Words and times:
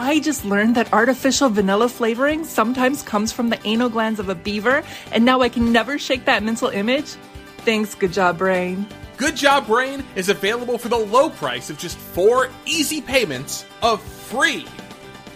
I 0.00 0.20
just 0.20 0.44
learned 0.44 0.76
that 0.76 0.92
artificial 0.92 1.48
vanilla 1.48 1.88
flavoring 1.88 2.44
sometimes 2.44 3.02
comes 3.02 3.32
from 3.32 3.50
the 3.50 3.58
anal 3.66 3.88
glands 3.88 4.20
of 4.20 4.28
a 4.28 4.34
beaver, 4.34 4.84
and 5.10 5.24
now 5.24 5.40
I 5.40 5.48
can 5.48 5.72
never 5.72 5.98
shake 5.98 6.24
that 6.26 6.42
mental 6.44 6.68
image. 6.68 7.16
Thanks, 7.58 7.94
Good 7.96 8.12
Job 8.12 8.38
Brain. 8.38 8.86
Good 9.16 9.34
Job 9.34 9.66
Brain 9.66 10.04
is 10.14 10.28
available 10.28 10.78
for 10.78 10.88
the 10.88 10.96
low 10.96 11.30
price 11.30 11.68
of 11.68 11.78
just 11.78 11.98
four 11.98 12.48
easy 12.64 13.00
payments 13.00 13.64
of 13.82 14.00
free. 14.00 14.66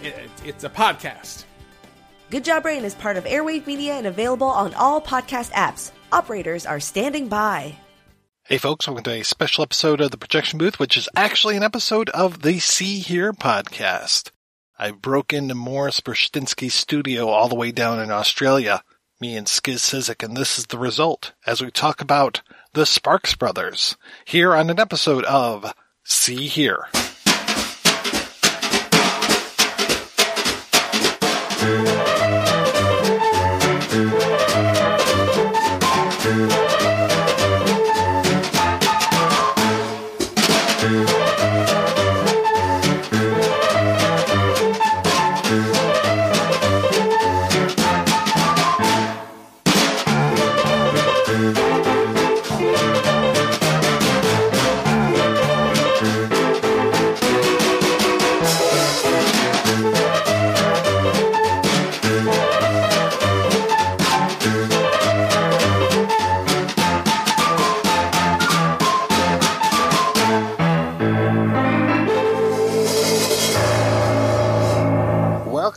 It- 0.01 0.29
It's 0.45 0.63
a 0.63 0.69
podcast. 0.69 1.43
Good 2.29 2.45
Job 2.45 2.63
Brain 2.63 2.85
is 2.85 2.95
part 2.95 3.17
of 3.17 3.25
Airwave 3.25 3.67
Media 3.67 3.93
and 3.95 4.07
available 4.07 4.47
on 4.47 4.73
all 4.75 5.01
podcast 5.01 5.51
apps. 5.51 5.91
Operators 6.11 6.65
are 6.65 6.79
standing 6.79 7.27
by. 7.27 7.75
Hey 8.45 8.57
folks, 8.57 8.87
welcome 8.87 9.03
to 9.05 9.11
a 9.11 9.23
special 9.23 9.63
episode 9.63 10.01
of 10.01 10.11
the 10.11 10.17
Projection 10.17 10.57
Booth, 10.59 10.79
which 10.79 10.97
is 10.97 11.07
actually 11.15 11.55
an 11.57 11.63
episode 11.63 12.09
of 12.09 12.41
the 12.41 12.59
See 12.59 12.99
Hear 12.99 13.31
podcast. 13.33 14.31
I 14.77 14.91
broke 14.91 15.33
into 15.33 15.53
Morris 15.53 16.01
Burstinsky's 16.01 16.73
studio 16.73 17.29
all 17.29 17.47
the 17.47 17.55
way 17.55 17.71
down 17.71 17.99
in 17.99 18.11
Australia, 18.11 18.83
me 19.19 19.37
and 19.37 19.45
Skizz 19.45 19.79
Cyzyk, 19.79 20.23
and 20.23 20.35
this 20.35 20.57
is 20.57 20.65
the 20.65 20.79
result 20.79 21.33
as 21.45 21.61
we 21.61 21.69
talk 21.69 22.01
about 22.01 22.41
the 22.73 22.85
Sparks 22.85 23.35
Brothers 23.35 23.95
here 24.25 24.55
on 24.55 24.69
an 24.69 24.79
episode 24.79 25.25
of 25.25 25.73
See 26.03 26.47
Hear. 26.47 26.87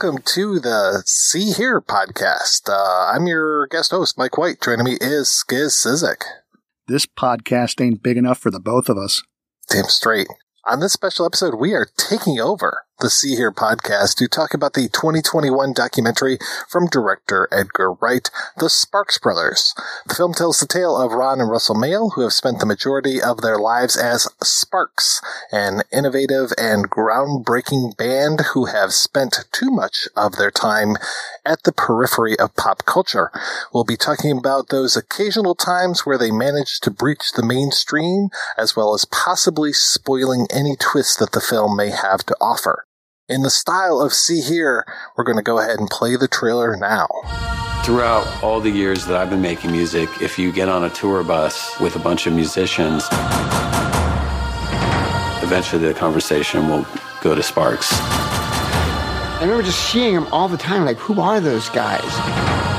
Welcome 0.07 0.23
to 0.35 0.61
the 0.61 1.03
See 1.05 1.51
Hear 1.51 1.81
podcast. 1.81 2.69
Uh, 2.69 3.11
I'm 3.13 3.27
your 3.27 3.67
guest 3.67 3.91
host, 3.91 4.17
Mike 4.17 4.37
White. 4.37 4.61
Joining 4.61 4.85
me 4.85 4.93
is 5.01 5.27
Skizz 5.27 5.85
Cyzyk. 5.85 6.23
This 6.87 7.05
podcast 7.05 7.83
ain't 7.83 8.01
big 8.01 8.15
enough 8.15 8.37
for 8.37 8.49
the 8.49 8.61
both 8.61 8.87
of 8.87 8.97
us. 8.97 9.21
Damn 9.69 9.83
straight. 9.89 10.29
On 10.69 10.81
this 10.81 10.91
special 10.91 11.25
episode, 11.25 11.55
we 11.55 11.71
are 11.71 11.87
taking 11.95 12.41
over 12.41 12.83
the 12.99 13.11
See 13.11 13.35
Hear 13.35 13.51
podcast 13.51 14.15
to 14.15 14.27
talk 14.27 14.55
about 14.55 14.73
the 14.73 14.89
2021 14.89 15.71
documentary 15.71 16.39
from 16.67 16.87
director 16.87 17.47
Edgar 17.51 17.93
Wright, 17.93 18.27
The 18.57 18.71
Sparks 18.71 19.19
Brothers. 19.19 19.75
The 20.07 20.15
film 20.15 20.33
tells 20.33 20.59
the 20.59 20.65
tale 20.65 20.97
of 20.97 21.11
Ron 21.11 21.39
and 21.39 21.49
Russell 21.49 21.75
Mael, 21.75 22.09
who 22.15 22.21
have 22.21 22.33
spent 22.33 22.59
the 22.59 22.65
majority 22.65 23.21
of 23.21 23.41
their 23.41 23.59
lives 23.59 23.95
as 23.95 24.27
Sparks, 24.41 25.21
an 25.51 25.83
innovative 25.93 26.51
and 26.57 26.89
groundbreaking 26.89 27.95
band 27.97 28.41
who 28.53 28.65
have 28.65 28.93
spent 28.93 29.45
too 29.51 29.69
much 29.69 30.07
of 30.15 30.37
their 30.37 30.51
time 30.51 30.95
at 31.45 31.63
the 31.63 31.71
periphery 31.71 32.37
of 32.39 32.55
pop 32.55 32.83
culture. 32.85 33.31
We'll 33.71 33.83
be 33.83 33.95
talking 33.95 34.35
about 34.35 34.69
those 34.69 34.97
occasional 34.97 35.53
times 35.53 36.03
where 36.03 36.17
they 36.17 36.31
managed 36.31 36.81
to 36.83 36.91
breach 36.91 37.33
the 37.35 37.45
mainstream, 37.45 38.29
as 38.57 38.75
well 38.75 38.95
as 38.95 39.05
possibly 39.05 39.71
spoiling 39.71 40.47
any 40.57 40.75
twists 40.75 41.17
that 41.17 41.33
the 41.33 41.39
film 41.39 41.77
may 41.77 41.91
have 41.91 42.25
to 42.25 42.35
offer. 42.41 42.85
In 43.29 43.43
the 43.43 43.49
style 43.51 44.01
of 44.01 44.11
See 44.11 44.41
Hear, 44.41 44.85
we're 45.15 45.23
going 45.23 45.37
to 45.37 45.43
go 45.43 45.59
ahead 45.59 45.79
and 45.79 45.87
play 45.87 46.15
the 46.15 46.27
trailer 46.27 46.75
now. 46.75 47.07
Throughout 47.83 48.25
all 48.43 48.59
the 48.59 48.71
years 48.71 49.05
that 49.05 49.15
I've 49.15 49.29
been 49.29 49.41
making 49.41 49.71
music, 49.71 50.09
if 50.19 50.39
you 50.39 50.51
get 50.51 50.67
on 50.67 50.83
a 50.83 50.89
tour 50.89 51.23
bus 51.23 51.79
with 51.79 51.95
a 51.95 51.99
bunch 51.99 52.25
of 52.25 52.33
musicians, 52.33 53.03
eventually 55.43 55.87
the 55.87 55.93
conversation 55.93 56.67
will 56.67 56.87
go 57.21 57.35
to 57.35 57.43
Sparks. 57.43 57.89
I 57.91 59.41
remember 59.41 59.61
just 59.61 59.91
seeing 59.91 60.15
them 60.15 60.27
all 60.31 60.47
the 60.47 60.57
time. 60.57 60.85
Like, 60.85 60.97
who 60.97 61.21
are 61.21 61.39
those 61.39 61.69
guys? 61.69 62.01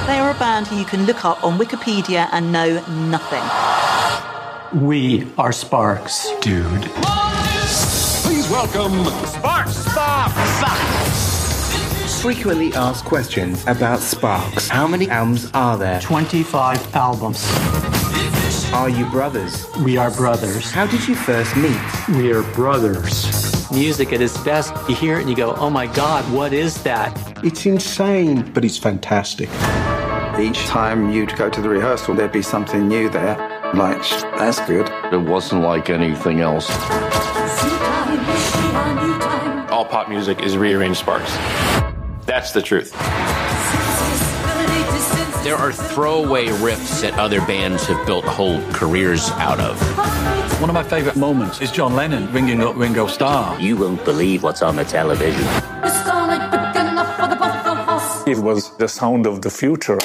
They 0.09 0.19
are 0.19 0.33
a 0.33 0.39
band 0.39 0.67
who 0.67 0.77
you 0.77 0.85
can 0.85 1.07
look 1.07 1.25
up 1.25 1.45
on 1.45 1.59
Wikipedia 1.59 2.29
and 2.33 2.51
know 2.51 2.85
nothing. 3.09 3.45
We 4.87 5.31
are 5.39 5.53
Sparks. 5.53 6.29
Dude. 6.41 6.91
Please 8.49 8.73
welcome 8.73 9.05
Sparks. 9.27 9.85
Frequently 12.23 12.73
asked 12.73 13.05
questions 13.05 13.63
about 13.67 14.01
Sparks. 14.01 14.69
How 14.69 14.87
many 14.87 15.07
albums 15.11 15.51
are 15.53 15.77
there? 15.77 16.01
25 16.01 16.95
albums. 16.97 17.47
Are 18.73 18.89
you 18.89 19.05
brothers? 19.11 19.67
We 19.85 19.99
are 19.99 20.11
brothers. 20.13 20.71
How 20.71 20.87
did 20.87 21.07
you 21.07 21.15
first 21.15 21.55
meet? 21.59 21.79
We 22.09 22.33
are 22.33 22.43
brothers. 22.55 23.71
Music 23.71 24.15
at 24.15 24.23
its 24.23 24.39
best, 24.43 24.73
you 24.89 24.95
hear 24.95 25.19
it 25.19 25.21
and 25.21 25.29
you 25.29 25.37
go, 25.37 25.55
oh 25.57 25.69
my 25.69 25.87
god, 25.87 26.25
what 26.33 26.55
is 26.55 26.83
that? 26.85 27.15
It's 27.45 27.67
insane, 27.67 28.51
but 28.55 28.65
it's 28.65 28.79
fantastic. 28.79 29.51
Each 30.41 30.65
time 30.65 31.11
you'd 31.11 31.37
go 31.37 31.51
to 31.51 31.61
the 31.61 31.69
rehearsal, 31.69 32.15
there'd 32.15 32.33
be 32.33 32.41
something 32.41 32.89
new 32.89 33.11
there. 33.11 33.37
Like, 33.75 34.01
that's 34.39 34.61
good. 34.61 34.89
It 35.13 35.21
wasn't 35.21 35.65
like 35.65 35.91
anything 35.91 36.41
else. 36.41 36.67
All 39.71 39.85
pop 39.85 40.09
music 40.09 40.41
is 40.43 40.57
rearranged 40.57 40.99
Sparks. 40.99 41.31
That's 42.27 42.53
the 42.53 42.63
truth. 42.63 42.93
There 45.45 45.57
are 45.57 45.73
throwaway 45.73 46.47
riffs 46.49 47.01
that 47.03 47.15
other 47.15 47.41
bands 47.41 47.87
have 47.87 48.05
built 48.07 48.25
whole 48.25 48.61
careers 48.73 49.31
out 49.33 49.61
of. 49.61 49.81
One 50.61 50.69
of 50.69 50.75
my 50.75 50.83
favorite 50.83 51.17
moments 51.17 51.61
is 51.61 51.71
John 51.71 51.95
Lennon 51.95 52.33
ringing 52.33 52.61
up 52.63 52.77
Ringo 52.77 53.07
Starr. 53.07 53.61
You 53.61 53.77
won't 53.77 54.05
believe 54.05 54.43
what's 54.43 54.63
on 54.63 54.77
the 54.77 54.85
television. 54.85 55.47
It 58.27 58.39
was 58.39 58.77
the 58.77 58.89
sound 58.89 59.27
of 59.27 59.43
the 59.43 59.51
future. 59.51 60.01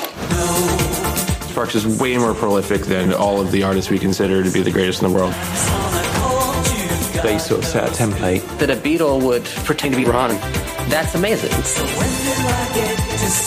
Sparks 1.50 1.76
is 1.76 2.00
way 2.00 2.18
more 2.18 2.34
prolific 2.34 2.82
than 2.82 3.14
all 3.14 3.42
of 3.42 3.52
the 3.52 3.64
artists 3.64 3.90
we 3.90 4.00
consider 4.00 4.44
to 4.44 4.52
be 4.52 4.62
the 4.62 4.72
greatest 4.72 5.02
in 5.02 5.12
the 5.12 5.16
world. 5.16 5.34
They 7.24 7.40
sort 7.40 7.62
of 7.62 7.66
set 7.66 7.88
a 7.88 7.92
template. 7.92 8.42
That 8.60 8.70
a 8.70 8.76
Beatle 8.76 9.24
would 9.24 9.46
pretend 9.46 9.94
to 9.94 9.98
be 9.98 10.06
Ron. 10.06 10.32
That's 10.90 11.16
amazing. 11.16 11.52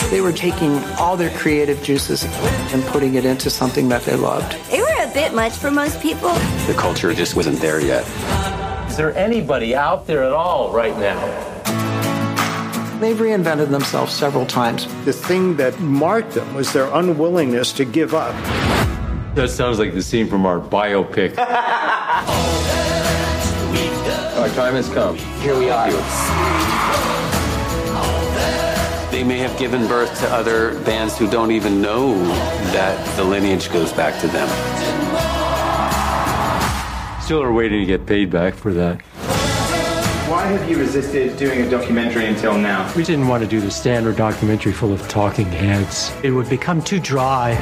They 0.09 0.19
were 0.19 0.31
taking 0.31 0.83
all 0.95 1.15
their 1.15 1.29
creative 1.37 1.83
juices 1.83 2.23
and 2.73 2.83
putting 2.85 3.13
it 3.13 3.23
into 3.23 3.51
something 3.51 3.87
that 3.89 4.01
they 4.01 4.15
loved. 4.15 4.57
They 4.71 4.79
were 4.79 5.03
a 5.03 5.13
bit 5.13 5.35
much 5.35 5.53
for 5.53 5.69
most 5.69 6.01
people. 6.01 6.33
The 6.65 6.75
culture 6.75 7.13
just 7.13 7.35
wasn't 7.35 7.59
there 7.59 7.79
yet. 7.79 8.03
Is 8.89 8.97
there 8.97 9.15
anybody 9.15 9.75
out 9.75 10.07
there 10.07 10.23
at 10.23 10.31
all 10.31 10.71
right 10.71 10.97
now? 10.97 11.19
They've 12.99 13.15
reinvented 13.15 13.69
themselves 13.69 14.11
several 14.11 14.47
times. 14.47 14.87
The 15.05 15.13
thing 15.13 15.55
that 15.57 15.79
marked 15.79 16.31
them 16.31 16.51
was 16.55 16.73
their 16.73 16.91
unwillingness 16.91 17.73
to 17.73 17.85
give 17.85 18.15
up. 18.15 18.33
That 19.35 19.49
sounds 19.51 19.77
like 19.77 19.93
the 19.93 20.01
scene 20.01 20.27
from 20.27 20.47
our 20.47 20.59
biopic. 20.59 21.35
Our 24.47 24.53
time 24.53 24.75
has 24.75 24.87
come. 24.87 25.17
Here 25.41 25.59
we 25.59 25.69
are. 25.69 25.91
They 29.11 29.21
may 29.21 29.39
have 29.39 29.59
given 29.59 29.85
birth 29.89 30.17
to 30.21 30.27
other 30.29 30.79
bands 30.85 31.17
who 31.17 31.29
don't 31.29 31.51
even 31.51 31.81
know 31.81 32.17
that 32.71 33.17
the 33.17 33.25
lineage 33.25 33.69
goes 33.73 33.91
back 33.91 34.21
to 34.21 34.27
them. 34.27 34.47
Still 37.21 37.43
are 37.43 37.51
waiting 37.51 37.81
to 37.81 37.85
get 37.85 38.05
paid 38.05 38.31
back 38.31 38.53
for 38.53 38.71
that. 38.71 39.01
Why 40.29 40.45
have 40.45 40.69
you 40.69 40.77
resisted 40.77 41.35
doing 41.35 41.63
a 41.63 41.69
documentary 41.69 42.27
until 42.27 42.57
now? 42.57 42.89
We 42.95 43.03
didn't 43.03 43.27
want 43.27 43.43
to 43.43 43.49
do 43.49 43.59
the 43.59 43.69
standard 43.69 44.15
documentary 44.15 44.71
full 44.71 44.93
of 44.93 45.05
talking 45.09 45.47
heads. 45.47 46.13
It 46.23 46.31
would 46.31 46.49
become 46.49 46.81
too 46.81 47.01
dry. 47.01 47.55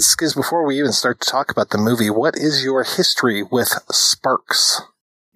Skizz, 0.00 0.34
before 0.34 0.64
we 0.64 0.78
even 0.78 0.92
start 0.92 1.20
to 1.20 1.30
talk 1.30 1.50
about 1.50 1.68
the 1.68 1.76
movie, 1.76 2.08
what 2.08 2.34
is 2.34 2.64
your 2.64 2.84
history 2.84 3.42
with 3.42 3.68
Sparks? 3.92 4.80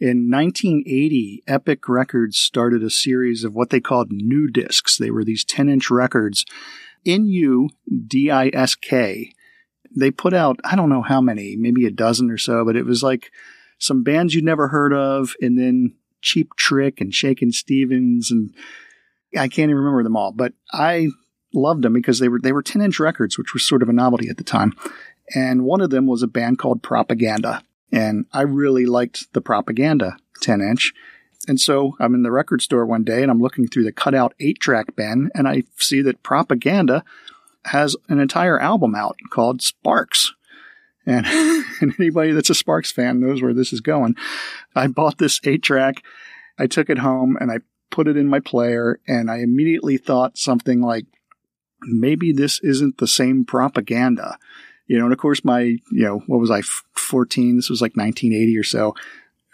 In 0.01 0.31
1980, 0.31 1.43
Epic 1.47 1.87
Records 1.87 2.39
started 2.39 2.83
a 2.83 2.89
series 2.89 3.45
of 3.45 3.55
what 3.55 3.69
they 3.69 3.81
called 3.81 4.11
new 4.11 4.51
discs. 4.51 4.97
They 4.97 5.11
were 5.11 5.23
these 5.23 5.45
10 5.45 5.69
inch 5.69 5.91
records. 5.91 6.47
N 7.05 7.27
U 7.27 7.69
D 8.07 8.31
I 8.31 8.51
S 8.55 8.75
K. 8.75 9.33
They 9.95 10.11
put 10.11 10.33
out, 10.33 10.59
I 10.65 10.77
don't 10.77 10.89
know 10.89 11.03
how 11.03 11.21
many, 11.21 11.57
maybe 11.57 11.85
a 11.87 11.91
dozen 11.91 12.31
or 12.31 12.39
so, 12.39 12.65
but 12.65 12.75
it 12.75 12.87
was 12.87 13.03
like 13.03 13.31
some 13.79 14.03
bands 14.03 14.35
you'd 14.35 14.45
never 14.45 14.69
heard 14.69 14.95
of, 14.95 15.35
and 15.43 15.59
then 15.59 15.95
Cheap 16.23 16.57
Trick 16.57 17.03
and 17.03 17.13
Shakin' 17.13 17.53
Stevens, 17.53 18.31
and 18.31 18.55
I 19.37 19.49
can't 19.49 19.69
even 19.69 19.77
remember 19.77 20.05
them 20.05 20.17
all, 20.17 20.33
but 20.33 20.55
I 20.73 21.09
loved 21.55 21.83
them 21.83 21.93
because 21.93 22.19
they 22.19 22.29
were 22.29 22.41
they 22.41 22.53
were 22.53 22.63
10 22.63 22.83
inch 22.83 23.01
records, 23.01 23.39
which 23.39 23.55
was 23.55 23.65
sort 23.65 23.83
of 23.83 23.89
a 23.89 23.93
novelty 23.93 24.29
at 24.29 24.37
the 24.37 24.45
time. 24.45 24.75
And 25.35 25.65
one 25.65 25.81
of 25.81 25.91
them 25.91 26.07
was 26.07 26.23
a 26.23 26.29
band 26.29 26.59
called 26.59 26.83
Propaganda. 26.83 27.63
And 27.91 28.27
I 28.33 28.43
really 28.43 28.87
liked 28.87 29.33
the 29.33 29.41
Propaganda 29.41 30.17
10 30.43 30.61
inch. 30.61 30.93
And 31.47 31.61
so 31.61 31.97
I'm 32.01 32.15
in 32.15 32.23
the 32.23 32.31
record 32.31 32.63
store 32.63 32.87
one 32.87 33.05
day 33.05 33.23
and 33.23 33.31
I'm 33.31 33.41
looking 33.41 33.69
through 33.69 33.85
the 33.85 33.93
cutout 33.93 34.35
eight 34.41 34.61
track 34.61 34.97
bin 34.97 35.31
and 35.35 35.47
I 35.47 35.65
see 35.77 36.03
that 36.03 36.23
Propaganda 36.23 37.05
has 37.67 37.97
an 38.09 38.19
entire 38.19 38.59
album 38.59 38.95
out 38.95 39.17
called 39.31 39.63
Sparks. 39.63 40.33
And, 41.07 41.27
and 41.81 41.95
anybody 41.99 42.33
that's 42.33 42.51
a 42.51 42.55
Sparks 42.55 42.91
fan 42.91 43.21
knows 43.21 43.43
where 43.43 43.55
this 43.55 43.73
is 43.73 43.81
going. 43.81 44.17
I 44.75 44.87
bought 44.87 45.19
this 45.19 45.41
eight 45.45 45.63
track. 45.63 46.03
I 46.59 46.67
took 46.67 46.89
it 46.89 46.99
home 46.99 47.37
and 47.41 47.51
I 47.51 47.59
put 47.91 48.09
it 48.09 48.17
in 48.17 48.29
my 48.29 48.41
player 48.41 48.99
and 49.07 49.31
I 49.31 49.39
immediately 49.39 49.99
thought 49.99 50.39
something 50.39 50.81
like, 50.81 51.07
maybe 51.87 52.33
this 52.33 52.61
isn't 52.61 52.99
the 52.99 53.07
same 53.07 53.45
propaganda. 53.45 54.39
You 54.87 54.99
know, 54.99 55.05
and 55.05 55.13
of 55.13 55.19
course 55.19 55.45
my, 55.45 55.61
you 55.61 55.81
know, 55.91 56.19
what 56.27 56.41
was 56.41 56.51
I, 56.51 56.61
14? 56.61 57.57
This 57.57 57.71
was 57.71 57.81
like 57.81 57.97
1980 57.97 58.59
or 58.59 58.63
so. 58.63 58.95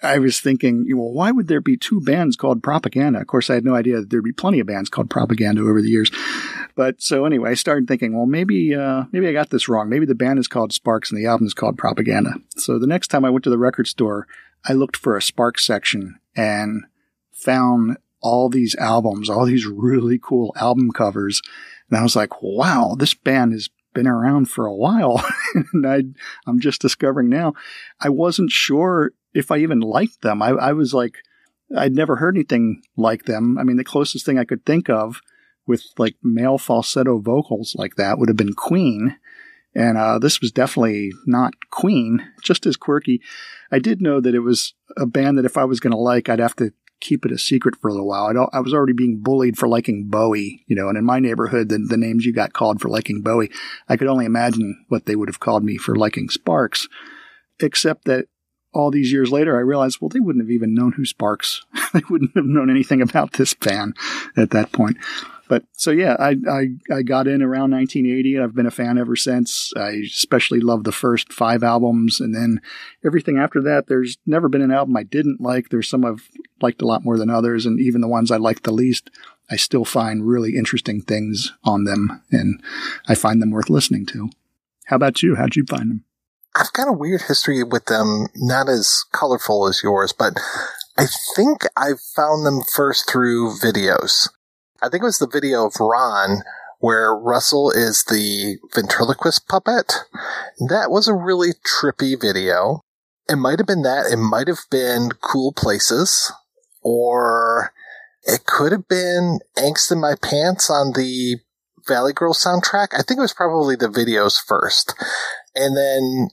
I 0.03 0.19
was 0.19 0.41
thinking, 0.41 0.87
well, 0.97 1.13
why 1.13 1.31
would 1.31 1.49
there 1.49 1.61
be 1.61 1.77
two 1.77 2.01
bands 2.01 2.37
called 2.37 2.63
Propaganda? 2.63 3.21
Of 3.21 3.27
course, 3.27 3.51
I 3.51 3.55
had 3.55 3.67
no 3.67 3.75
idea 3.75 4.01
that 4.01 4.09
there'd 4.09 4.25
be 4.25 4.33
plenty 4.33 4.59
of 4.59 4.67
bands 4.67 4.89
called 4.89 5.11
Propaganda 5.11 5.61
over 5.61 5.83
the 5.83 5.91
years. 5.91 6.11
But 6.75 7.03
so 7.03 7.27
anyway, 7.27 7.51
I 7.51 7.55
started 7.55 7.87
thinking, 7.87 8.17
well, 8.17 8.27
maybe, 8.27 8.75
uh, 8.75 9.05
maybe 9.13 9.29
I 9.29 9.33
got 9.33 9.51
this 9.51 9.69
wrong. 9.69 9.91
Maybe 9.91 10.07
the 10.07 10.15
band 10.15 10.39
is 10.39 10.49
called 10.49 10.73
Sparks 10.73 11.11
and 11.11 11.21
the 11.21 11.27
album 11.29 11.47
is 11.47 11.55
called 11.55 11.77
Propaganda. 11.77 12.37
So 12.57 12.79
the 12.79 12.87
next 12.87 13.09
time 13.09 13.27
I 13.27 13.31
went 13.31 13.45
to 13.45 13.51
the 13.51 13.59
record 13.59 13.89
store, 13.89 14.27
I 14.65 14.73
looked 14.73 14.97
for 14.97 15.17
a 15.17 15.23
Sparks 15.23 15.67
section 15.67 16.19
and 16.35 16.85
found 17.33 17.99
all 18.23 18.49
these 18.49 18.75
albums, 18.77 19.29
all 19.29 19.45
these 19.45 19.67
really 19.67 20.19
cool 20.23 20.53
album 20.57 20.93
covers. 20.93 21.43
And 21.91 21.99
I 21.99 22.03
was 22.03 22.17
like, 22.17 22.43
wow, 22.43 22.95
this 22.99 23.15
band 23.15 23.53
has 23.53 23.69
been 23.95 24.07
around 24.07 24.49
for 24.49 24.67
a 24.67 24.75
while. 24.75 25.25
and 25.73 25.87
I, 25.87 26.03
I'm 26.47 26.61
just 26.61 26.81
discovering 26.81 27.29
now. 27.29 27.55
I 28.01 28.09
wasn't 28.09 28.53
sure 28.53 29.13
if 29.35 29.51
I 29.51 29.59
even 29.59 29.81
liked 29.81 30.23
them. 30.23 30.43
I, 30.43 30.51
I 30.51 30.73
was 30.73 30.95
like, 30.95 31.19
I'd 31.77 31.95
never 31.95 32.17
heard 32.17 32.37
anything 32.37 32.83
like 32.97 33.25
them. 33.25 33.59
I 33.59 33.65
mean, 33.65 33.77
the 33.77 33.85
closest 33.85 34.27
thing 34.27 34.39
I 34.39 34.45
could 34.45 34.65
think 34.65 34.89
of 34.89 35.21
with 35.67 35.85
like 35.99 36.17
male 36.23 36.59
falsetto 36.59 37.19
vocals 37.19 37.75
like 37.77 37.97
that 37.97 38.19
would 38.19 38.29
have 38.29 38.37
been 38.37 38.55
Queen. 38.55 39.17
And 39.75 39.97
uh, 39.97 40.19
this 40.19 40.41
was 40.41 40.51
definitely 40.51 41.13
not 41.27 41.55
Queen, 41.71 42.27
just 42.43 42.67
as 42.67 42.77
quirky. 42.77 43.21
I 43.71 43.79
did 43.79 44.03
know 44.03 44.21
that 44.21 44.35
it 44.35 44.41
was 44.41 44.75
a 44.97 45.07
band 45.07 45.39
that 45.39 45.45
if 45.45 45.57
I 45.57 45.65
was 45.65 45.79
going 45.79 45.93
to 45.93 45.97
like, 45.97 46.29
I'd 46.29 46.41
have 46.41 46.57
to 46.57 46.73
keep 47.01 47.25
it 47.25 47.33
a 47.33 47.39
secret 47.39 47.77
for 47.81 47.89
a 47.89 47.93
little 47.93 48.09
while. 48.09 48.27
I, 48.27 48.59
I 48.59 48.61
was 48.61 48.75
already 48.75 48.93
being 48.93 49.19
bullied 49.21 49.59
for 49.59 49.69
liking 49.69 50.09
Bowie, 50.09 50.65
you 50.67 50.77
know, 50.77 50.89
and 50.89 50.97
in 50.97 51.05
my 51.05 51.19
neighborhood, 51.19 51.69
the, 51.69 51.79
the 51.79 51.97
names 51.97 52.25
you 52.25 52.33
got 52.33 52.53
called 52.53 52.81
for 52.81 52.89
liking 52.89 53.23
Bowie, 53.23 53.51
I 53.89 53.97
could 53.97 54.09
only 54.09 54.25
imagine 54.25 54.85
what 54.89 55.07
they 55.07 55.17
would 55.17 55.29
have 55.29 55.41
called 55.41 55.65
me 55.65 55.77
for 55.77 55.97
liking 55.97 56.29
Sparks, 56.29 56.89
except 57.61 58.05
that 58.05 58.27
all 58.73 58.91
these 58.91 59.13
years 59.13 59.33
later, 59.33 59.57
I 59.57 59.61
realized, 59.61 59.99
well, 60.01 60.09
they 60.09 60.21
wouldn't 60.21 60.45
have 60.45 60.51
even 60.51 60.75
known 60.75 60.93
who 60.93 61.05
Sparks. 61.05 61.65
they 61.93 62.03
wouldn't 62.09 62.37
have 62.37 62.45
known 62.45 62.71
anything 62.71 63.03
about 63.03 63.33
this 63.33 63.55
band 63.55 63.97
at 64.37 64.51
that 64.51 64.73
point. 64.73 64.97
But 65.51 65.65
so 65.73 65.91
yeah, 65.91 66.15
I, 66.21 66.37
I, 66.49 66.67
I 66.95 67.03
got 67.03 67.27
in 67.27 67.43
around 67.43 67.73
1980 67.73 68.37
and 68.37 68.45
I've 68.45 68.55
been 68.55 68.67
a 68.67 68.71
fan 68.71 68.99
ever 68.99 69.17
since. 69.17 69.73
I 69.77 70.03
especially 70.07 70.61
love 70.61 70.85
the 70.85 70.93
first 70.93 71.33
five 71.33 71.65
albums 71.65 72.21
and 72.21 72.33
then 72.33 72.61
everything 73.05 73.37
after 73.37 73.61
that. 73.63 73.89
There's 73.89 74.17
never 74.25 74.49
been 74.49 74.63
an 74.63 74.71
album 74.71 74.97
I 74.97 75.03
didn't 75.03 75.41
like. 75.41 75.69
There's 75.69 75.89
some 75.89 76.05
I've 76.05 76.29
liked 76.63 76.83
a 76.83 76.87
lot 76.87 77.03
more 77.03 77.19
than 77.19 77.31
others. 77.31 77.67
And 77.67 77.81
even 77.81 78.01
the 78.01 78.07
ones 78.07 78.31
I 78.31 78.37
liked 78.37 78.63
the 78.63 78.71
least, 78.71 79.11
I 79.51 79.57
still 79.57 79.85
find 79.85 80.25
really 80.25 80.57
interesting 80.57 81.01
things 81.01 81.51
on 81.65 81.83
them 81.83 82.23
and 82.31 82.63
I 83.09 83.17
find 83.17 83.43
them 83.43 83.51
worth 83.51 83.69
listening 83.69 84.07
to. 84.07 84.31
How 84.87 84.95
about 84.95 85.21
you? 85.21 85.35
How'd 85.35 85.57
you 85.57 85.65
find 85.69 85.91
them? 85.91 86.05
I've 86.55 86.73
got 86.75 86.87
a 86.87 86.93
weird 86.93 87.23
history 87.23 87.65
with 87.65 87.87
them, 87.87 88.29
not 88.37 88.69
as 88.69 89.05
colorful 89.11 89.67
as 89.67 89.83
yours, 89.83 90.13
but 90.17 90.35
I 90.97 91.07
think 91.35 91.63
I 91.77 91.95
found 92.15 92.47
them 92.47 92.61
first 92.73 93.11
through 93.11 93.57
videos. 93.59 94.29
I 94.83 94.89
think 94.89 95.03
it 95.03 95.07
was 95.07 95.19
the 95.19 95.29
video 95.29 95.67
of 95.67 95.75
Ron 95.79 96.43
where 96.81 97.15
Russell 97.15 97.71
is 97.71 98.05
the 98.05 98.57
ventriloquist 98.75 99.47
puppet. 99.47 100.05
That 100.69 100.91
was 100.91 101.07
a 101.07 101.15
really 101.15 101.51
trippy 101.53 102.21
video. 102.21 102.81
It 103.29 103.37
might 103.37 103.59
have 103.59 103.67
been 103.67 103.83
that. 103.83 104.11
It 104.11 104.17
might 104.17 104.49
have 104.49 104.65
been 104.71 105.11
Cool 105.21 105.53
Places, 105.53 106.33
or 106.81 107.73
it 108.23 108.47
could 108.47 108.73
have 108.73 108.89
been 108.89 109.41
Angst 109.57 109.93
in 109.93 110.01
My 110.01 110.15
Pants 110.21 110.71
on 110.71 110.95
the 110.95 111.37
Valley 111.87 112.15
Girl 112.15 112.33
soundtrack. 112.33 112.89
I 112.95 113.03
think 113.03 113.19
it 113.19 113.23
was 113.23 113.35
probably 113.35 113.77
the 113.77 113.89
videos 113.89 114.41
first. 114.43 114.95
And 115.55 115.77
then 115.77 116.31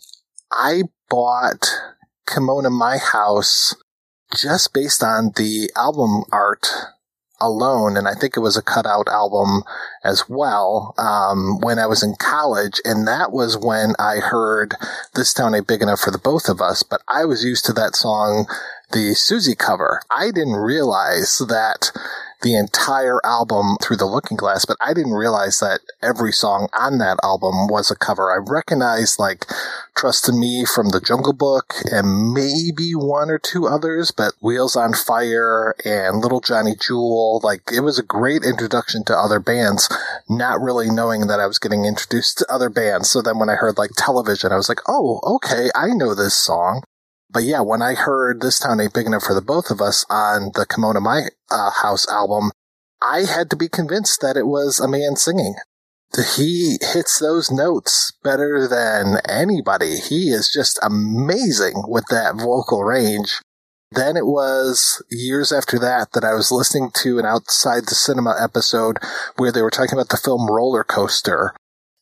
I 0.51 0.83
bought 1.09 1.69
Kimono 2.25 2.69
My 2.69 2.97
House 2.97 3.75
just 4.35 4.73
based 4.73 5.03
on 5.03 5.31
the 5.35 5.69
album 5.75 6.23
art 6.31 6.67
alone, 7.39 7.97
and 7.97 8.07
I 8.07 8.13
think 8.13 8.35
it 8.35 8.41
was 8.41 8.57
a 8.57 8.61
cutout 8.61 9.07
album 9.07 9.63
as 10.03 10.27
well, 10.29 10.93
um, 10.97 11.59
when 11.59 11.79
I 11.79 11.85
was 11.85 12.03
in 12.03 12.15
college. 12.15 12.81
And 12.85 13.07
that 13.07 13.31
was 13.31 13.57
when 13.57 13.93
I 13.99 14.17
heard 14.17 14.75
This 15.13 15.33
Town 15.33 15.55
Ain't 15.55 15.67
Big 15.67 15.81
Enough 15.81 15.99
for 15.99 16.11
the 16.11 16.17
Both 16.17 16.49
of 16.49 16.61
Us, 16.61 16.83
but 16.83 17.01
I 17.07 17.25
was 17.25 17.43
used 17.43 17.65
to 17.65 17.73
that 17.73 17.95
song, 17.95 18.47
the 18.91 19.11
Siouxsie 19.11 19.57
cover. 19.57 20.01
I 20.09 20.31
didn't 20.31 20.55
realize 20.55 21.37
that 21.47 21.91
the 22.41 22.55
entire 22.55 23.19
album 23.25 23.77
through 23.81 23.97
the 23.97 24.05
looking 24.05 24.37
glass, 24.37 24.65
but 24.65 24.77
I 24.79 24.93
didn't 24.93 25.13
realize 25.13 25.59
that 25.59 25.81
every 26.01 26.31
song 26.31 26.69
on 26.77 26.99
that 26.99 27.17
album 27.23 27.67
was 27.67 27.89
a 27.89 27.95
cover. 27.95 28.31
I 28.31 28.37
recognized 28.37 29.19
like 29.19 29.45
Trust 29.95 30.29
in 30.29 30.39
Me 30.39 30.63
from 30.63 30.89
the 30.89 31.01
Jungle 31.01 31.33
Book 31.33 31.73
and 31.91 32.33
maybe 32.33 32.91
one 32.91 33.31
or 33.31 33.39
two 33.39 33.67
others, 33.67 34.11
but 34.11 34.33
Wheels 34.39 34.75
on 34.75 34.93
Fire 34.93 35.75
and 35.83 36.19
Little 36.21 36.41
Johnny 36.41 36.75
Jewel, 36.79 37.41
like 37.43 37.63
it 37.73 37.81
was 37.81 37.97
a 37.97 38.03
great 38.03 38.43
introduction 38.43 39.03
to 39.05 39.17
other 39.17 39.39
bands, 39.39 39.89
not 40.29 40.61
really 40.61 40.91
knowing 40.91 41.27
that 41.27 41.39
I 41.39 41.47
was 41.47 41.59
getting 41.59 41.85
introduced 41.85 42.37
to 42.37 42.53
other 42.53 42.69
bands. 42.69 43.09
So 43.09 43.21
then 43.21 43.39
when 43.39 43.49
I 43.49 43.55
heard 43.55 43.77
like 43.77 43.91
television, 43.97 44.51
I 44.51 44.57
was 44.57 44.69
like, 44.69 44.81
oh, 44.87 45.19
okay, 45.23 45.69
I 45.75 45.87
know 45.87 46.13
this 46.13 46.37
song. 46.37 46.83
But 47.29 47.43
yeah, 47.43 47.61
when 47.61 47.81
I 47.81 47.93
heard 47.93 48.41
This 48.41 48.59
Town 48.59 48.79
Ain't 48.79 48.93
Big 48.93 49.05
Enough 49.05 49.23
for 49.23 49.33
the 49.33 49.41
Both 49.41 49.69
of 49.69 49.81
Us 49.81 50.05
on 50.09 50.51
the 50.55 50.65
Kimono 50.65 51.01
My 51.01 51.23
uh, 51.51 51.71
House 51.71 52.07
album, 52.07 52.51
I 53.01 53.25
had 53.25 53.49
to 53.49 53.55
be 53.55 53.67
convinced 53.67 54.21
that 54.21 54.37
it 54.37 54.47
was 54.47 54.79
a 54.79 54.87
man 54.87 55.15
singing. 55.17 55.55
He 56.35 56.77
hits 56.81 57.19
those 57.19 57.51
notes 57.51 58.13
better 58.23 58.67
than 58.67 59.17
anybody. 59.27 59.97
He 59.97 60.29
is 60.29 60.49
just 60.51 60.79
amazing 60.81 61.83
with 61.87 62.05
that 62.09 62.35
vocal 62.35 62.83
range. 62.83 63.41
Then 63.91 64.17
it 64.17 64.25
was 64.25 65.03
years 65.09 65.51
after 65.51 65.77
that 65.79 66.13
that 66.13 66.23
I 66.23 66.33
was 66.33 66.51
listening 66.51 66.91
to 67.03 67.19
an 67.19 67.25
Outside 67.25 67.85
the 67.85 67.95
Cinema 67.95 68.35
episode 68.39 68.97
where 69.35 69.51
they 69.51 69.61
were 69.61 69.69
talking 69.69 69.93
about 69.93 70.09
the 70.09 70.17
film 70.17 70.49
Roller 70.49 70.83
Coaster 70.83 71.53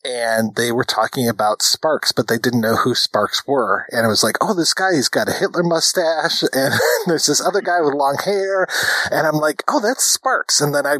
and 0.05 0.55
they 0.55 0.71
were 0.71 0.83
talking 0.83 1.27
about 1.27 1.63
Sparks, 1.63 2.11
but 2.11 2.27
they 2.27 2.37
didn't 2.37 2.61
know 2.61 2.75
who 2.75 2.93
Sparks 2.93 3.45
were. 3.47 3.87
And 3.91 4.05
it 4.05 4.09
was 4.09 4.23
like, 4.23 4.37
oh, 4.39 4.53
this 4.53 4.73
guy, 4.73 4.93
he's 4.93 5.09
got 5.09 5.27
a 5.29 5.33
Hitler 5.33 5.63
mustache, 5.63 6.43
and 6.53 6.73
there's 7.07 7.25
this 7.25 7.41
other 7.41 7.61
guy 7.61 7.81
with 7.81 7.95
long 7.95 8.17
hair, 8.23 8.67
and 9.11 9.25
I'm 9.25 9.35
like, 9.35 9.63
oh, 9.67 9.79
that's 9.79 10.03
Sparks. 10.05 10.61
And 10.61 10.75
then 10.75 10.85
I, 10.85 10.97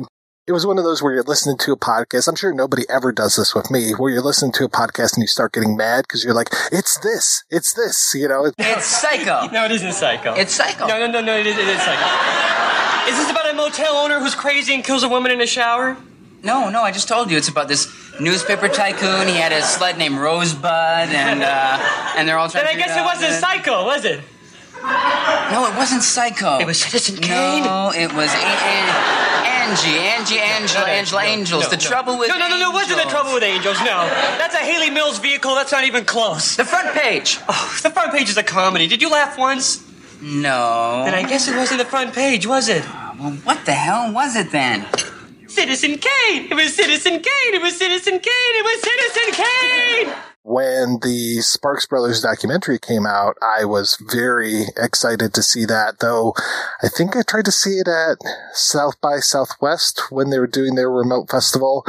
it 0.48 0.52
was 0.52 0.66
one 0.66 0.78
of 0.78 0.84
those 0.84 1.04
where 1.04 1.14
you're 1.14 1.24
listening 1.24 1.58
to 1.60 1.74
a 1.74 1.78
podcast. 1.78 2.28
I'm 2.28 2.36
sure 2.36 2.54
nobody 2.54 2.84
ever 2.90 3.12
does 3.12 3.36
this 3.36 3.54
with 3.54 3.70
me, 3.70 3.92
where 3.92 4.12
you're 4.12 4.24
listening 4.24 4.52
to 4.54 4.66
a 4.66 4.70
podcast 4.70 5.14
and 5.14 5.22
you 5.22 5.28
start 5.28 5.54
getting 5.54 5.78
mad 5.78 6.06
because 6.08 6.24
you're 6.24 6.34
like, 6.34 6.50
it's 6.72 6.98
this, 7.00 7.44
it's 7.50 7.74
this, 7.74 8.14
you 8.16 8.28
know. 8.28 8.52
It's 8.58 8.86
Psycho. 8.86 9.48
No, 9.54 9.66
it 9.66 9.72
isn't 9.72 9.94
Psycho. 9.94 10.34
It's 10.34 10.54
Psycho. 10.54 10.88
No, 10.88 11.00
no, 11.00 11.08
no, 11.08 11.22
no, 11.22 11.38
it 11.38 11.46
is, 11.46 11.58
it 11.58 11.68
is 11.68 11.82
Psycho. 11.82 13.10
is 13.10 13.18
this 13.18 13.30
about 13.30 13.50
a 13.50 13.54
motel 13.54 13.96
owner 13.96 14.20
who's 14.20 14.36
crazy 14.36 14.74
and 14.74 14.84
kills 14.84 15.04
a 15.04 15.10
woman 15.10 15.32
in 15.32 15.42
a 15.42 15.48
shower? 15.48 15.96
No, 16.46 16.70
no, 16.70 16.82
I 16.84 16.92
just 16.92 17.08
told 17.08 17.32
you. 17.32 17.38
It's 17.38 17.50
about 17.50 17.68
this 17.68 17.92
newspaper 18.20 18.68
tycoon. 18.70 19.28
He 19.28 19.36
had 19.36 19.52
a 19.52 19.62
sled 19.62 19.98
named 19.98 20.18
Rosebud, 20.18 20.64
and 21.10 21.42
uh, 21.44 22.14
and 22.16 22.28
they're 22.28 22.38
all 22.38 22.48
trying. 22.50 22.64
To- 22.64 22.68
Then 22.72 22.76
I 22.76 22.80
guess 22.80 22.90
figure 22.96 23.02
it 23.02 23.06
wasn't 23.06 23.32
that- 23.32 23.42
Psycho, 23.42 23.84
was 23.86 24.06
it? 24.06 24.22
No, 25.52 25.66
it 25.66 25.76
wasn't 25.76 26.04
Psycho. 26.04 26.60
It 26.60 26.66
was 26.68 26.80
Citizen 26.80 27.18
Kane. 27.18 27.64
No, 27.64 27.92
it 27.96 28.14
was 28.14 28.32
A- 28.32 28.38
A- 28.38 29.46
Angie, 29.66 29.98
Angie, 29.98 30.40
Angela, 30.40 30.86
Angela, 30.86 31.24
Angels. 31.24 31.64
No, 31.64 31.70
the 31.70 31.78
no. 31.78 31.82
trouble 31.82 32.20
with 32.20 32.30
No, 32.30 32.38
no, 32.38 32.48
no, 32.48 32.60
no, 32.60 32.70
it 32.70 32.74
wasn't 32.74 32.98
the 32.98 33.02
Angels. 33.02 33.12
trouble 33.12 33.34
with 33.34 33.42
angels, 33.44 33.80
no. 33.80 34.06
That's 34.38 34.54
a 34.54 34.60
Hayley 34.60 34.92
Mills 34.92 35.18
vehicle, 35.18 35.56
that's 35.56 35.72
not 35.72 35.86
even 35.86 36.06
close. 36.06 36.56
The 36.56 36.66
front 36.66 36.94
page. 36.96 37.40
Oh, 37.50 37.80
the 37.82 37.90
front 37.90 38.14
page 38.14 38.30
is 38.30 38.38
a 38.38 38.44
comedy. 38.44 38.86
Did 38.88 39.02
you 39.02 39.10
laugh 39.10 39.40
once? 39.40 39.84
No. 40.22 41.02
Then 41.06 41.16
I 41.16 41.24
guess 41.24 41.48
it 41.48 41.56
wasn't 41.58 41.80
the 41.80 41.86
front 41.86 42.14
page, 42.14 42.46
was 42.46 42.70
it? 42.70 42.84
Well, 43.20 43.32
what 43.44 43.66
the 43.66 43.74
hell 43.74 44.12
was 44.14 44.36
it 44.36 44.52
then? 44.52 44.86
Citizen 45.56 45.98
Kane! 45.98 46.52
It 46.52 46.54
was 46.54 46.76
Citizen 46.76 47.14
Kane! 47.14 47.54
It 47.54 47.62
was 47.62 47.78
Citizen 47.78 48.20
Kane! 48.20 48.56
It 48.56 48.66
was 48.66 48.82
Citizen 48.82 49.46
Kane! 49.46 50.14
When 50.44 51.00
the 51.02 51.40
Sparks 51.42 51.86
Brothers 51.86 52.22
documentary 52.22 52.78
came 52.78 53.08
out, 53.08 53.38
I 53.42 53.64
was 53.64 53.98
very 54.12 54.66
excited 54.76 55.34
to 55.34 55.42
see 55.42 55.64
that, 55.64 56.00
though 56.00 56.34
I 56.84 56.90
think 56.90 57.16
I 57.16 57.22
tried 57.22 57.46
to 57.46 57.54
see 57.54 57.80
it 57.80 57.88
at 57.88 58.18
South 58.52 59.00
by 59.00 59.20
Southwest 59.20 60.12
when 60.12 60.30
they 60.30 60.40
were 60.40 60.46
doing 60.46 60.76
their 60.76 60.92
remote 60.92 61.32
festival. 61.32 61.86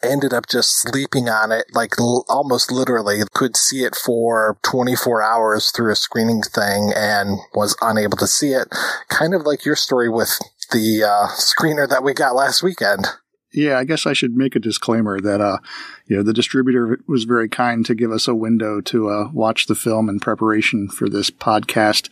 Ended 0.00 0.32
up 0.32 0.46
just 0.48 0.80
sleeping 0.80 1.28
on 1.28 1.50
it, 1.50 1.66
like 1.74 1.98
l- 1.98 2.24
almost 2.28 2.70
literally. 2.70 3.20
Could 3.34 3.56
see 3.56 3.82
it 3.82 3.96
for 3.96 4.56
24 4.62 5.20
hours 5.20 5.72
through 5.72 5.90
a 5.90 5.96
screening 5.96 6.42
thing 6.42 6.92
and 6.94 7.40
was 7.52 7.76
unable 7.82 8.16
to 8.18 8.28
see 8.28 8.52
it. 8.52 8.68
Kind 9.08 9.34
of 9.34 9.42
like 9.42 9.64
your 9.64 9.74
story 9.74 10.08
with 10.08 10.38
the 10.70 11.04
uh, 11.04 11.28
screener 11.36 11.88
that 11.88 12.02
we 12.02 12.14
got 12.14 12.34
last 12.34 12.62
weekend. 12.62 13.06
Yeah, 13.52 13.78
I 13.78 13.84
guess 13.84 14.06
I 14.06 14.12
should 14.12 14.36
make 14.36 14.54
a 14.54 14.60
disclaimer 14.60 15.20
that, 15.20 15.40
uh, 15.40 15.58
you 16.06 16.16
know, 16.16 16.22
the 16.22 16.34
distributor 16.34 17.00
was 17.08 17.24
very 17.24 17.48
kind 17.48 17.84
to 17.86 17.94
give 17.94 18.12
us 18.12 18.28
a 18.28 18.34
window 18.34 18.82
to 18.82 19.08
uh, 19.08 19.30
watch 19.32 19.66
the 19.66 19.74
film 19.74 20.10
in 20.10 20.20
preparation 20.20 20.88
for 20.88 21.08
this 21.08 21.30
podcast. 21.30 22.10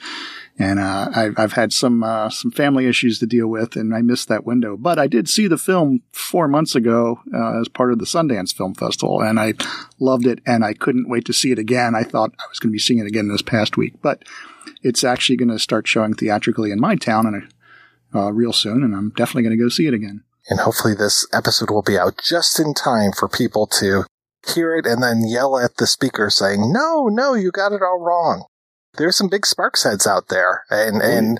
And 0.59 0.79
uh, 0.79 1.11
I've, 1.15 1.39
I've 1.39 1.53
had 1.53 1.75
some 1.75 2.03
uh, 2.03 2.31
some 2.31 2.51
family 2.51 2.87
issues 2.87 3.19
to 3.19 3.27
deal 3.27 3.49
with, 3.49 3.77
and 3.77 3.95
I 3.95 4.01
missed 4.01 4.29
that 4.29 4.47
window. 4.47 4.79
But 4.79 4.99
I 4.99 5.07
did 5.07 5.29
see 5.29 5.47
the 5.47 5.59
film 5.59 6.01
four 6.13 6.49
months 6.49 6.75
ago 6.75 7.21
uh, 7.35 7.61
as 7.61 7.69
part 7.69 7.93
of 7.93 7.99
the 7.99 8.07
Sundance 8.07 8.57
Film 8.57 8.75
Festival, 8.75 9.21
and 9.21 9.39
I 9.39 9.53
loved 10.01 10.27
it, 10.27 10.41
and 10.47 10.65
I 10.65 10.73
couldn't 10.73 11.11
wait 11.11 11.27
to 11.27 11.35
see 11.35 11.53
it 11.53 11.59
again. 11.59 11.95
I 11.95 12.05
thought 12.05 12.33
I 12.39 12.49
was 12.49 12.59
going 12.59 12.71
to 12.71 12.73
be 12.73 12.79
seeing 12.79 13.01
it 13.01 13.07
again 13.07 13.29
this 13.29 13.43
past 13.43 13.77
week, 13.77 14.01
but 14.01 14.25
it's 14.83 15.05
actually 15.05 15.37
going 15.37 15.51
to 15.51 15.59
start 15.59 15.87
showing 15.87 16.15
theatrically 16.15 16.71
in 16.71 16.81
my 16.81 16.97
town 16.97 17.27
and 17.27 17.53
uh, 18.17 18.31
real 18.31 18.53
soon, 18.53 18.83
and 18.83 18.95
I'm 18.95 19.11
definitely 19.11 19.43
going 19.43 19.57
to 19.59 19.63
go 19.63 19.69
see 19.69 19.87
it 19.87 19.95
again. 19.95 20.25
And 20.49 20.61
hopefully 20.61 20.95
this 20.95 21.27
episode 21.33 21.71
will 21.71 21.83
be 21.83 21.99
out 21.99 22.21
just 22.23 22.61
in 22.61 22.73
time 22.73 23.13
for 23.13 23.29
people 23.29 23.67
to 23.79 24.05
hear 24.55 24.77
it 24.77 24.87
and 24.87 25.03
then 25.03 25.27
yell 25.27 25.59
at 25.59 25.77
the 25.77 25.87
speaker 25.87 26.31
saying, 26.31 26.73
no, 26.73 27.09
no, 27.09 27.35
you 27.35 27.51
got 27.51 27.73
it 27.73 27.83
all 27.83 27.99
wrong. 28.01 28.45
There's 28.97 29.17
some 29.17 29.29
big 29.29 29.45
Sparks 29.45 29.83
heads 29.83 30.07
out 30.07 30.29
there. 30.29 30.63
And, 30.71 31.03
and 31.03 31.39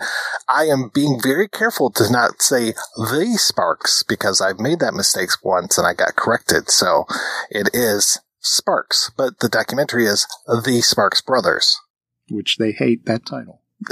I 0.49 0.65
am 0.65 0.91
being 0.93 1.21
very 1.23 1.49
careful 1.49 1.91
to 1.93 2.11
not 2.11 2.43
say 2.43 2.75
the 2.97 3.37
Sparks 3.39 4.03
because 4.03 4.41
I've 4.41 4.59
made 4.59 4.81
that 4.81 4.93
mistake 4.93 5.31
once 5.43 5.79
and 5.79 5.87
I 5.87 5.95
got 5.95 6.17
corrected. 6.17 6.69
So 6.69 7.07
it 7.49 7.71
is 7.73 8.19
Sparks, 8.41 9.11
but 9.17 9.39
the 9.39 9.49
documentary 9.49 10.07
is 10.07 10.27
The 10.47 10.81
Sparks 10.83 11.23
Brothers. 11.23 11.81
which 12.29 12.57
they 12.57 12.73
hate 12.73 13.07
that 13.07 13.25
title. 13.25 13.63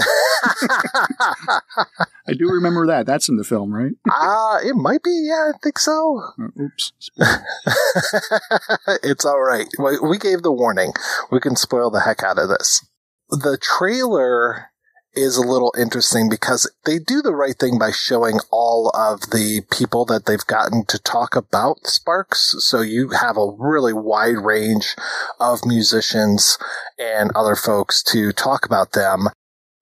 I 2.27 2.33
do 2.37 2.49
remember 2.49 2.87
that. 2.87 3.07
That's 3.07 3.29
in 3.29 3.37
the 3.37 3.45
film, 3.45 3.73
right? 3.73 3.93
Ah, 4.11 4.59
it 4.65 4.75
might 4.75 5.03
be. 5.03 5.27
Yeah, 5.29 5.53
I 5.55 5.59
think 5.63 5.79
so. 5.79 6.23
oops. 6.61 6.93
it's 9.03 9.25
all 9.25 9.41
right. 9.41 9.67
We 10.03 10.19
gave 10.19 10.43
the 10.43 10.53
warning. 10.53 10.93
We 11.31 11.41
can 11.41 11.57
spoil 11.57 11.91
the 11.91 12.01
heck 12.01 12.23
out 12.23 12.39
of 12.39 12.49
this. 12.49 12.87
The 13.31 13.59
trailer 13.61 14.71
is 15.15 15.37
a 15.37 15.47
little 15.47 15.73
interesting 15.79 16.29
because 16.29 16.71
they 16.85 16.99
do 16.99 17.23
the 17.23 17.35
right 17.35 17.57
thing 17.57 17.79
by 17.79 17.91
showing 17.93 18.41
all 18.51 18.91
of 18.95 19.31
the 19.31 19.63
people 19.71 20.05
that 20.05 20.27
they've 20.27 20.47
gotten 20.47 20.85
to 20.87 20.99
talk 20.99 21.37
about 21.37 21.87
Sparks. 21.87 22.57
So 22.59 22.81
you 22.81 23.11
have 23.11 23.37
a 23.37 23.53
really 23.57 23.93
wide 23.93 24.39
range 24.39 24.97
of 25.39 25.65
musicians 25.65 26.59
and 26.99 27.31
other 27.35 27.55
folks 27.55 28.03
to 28.05 28.33
talk 28.33 28.67
about 28.67 28.93
them. 28.93 29.29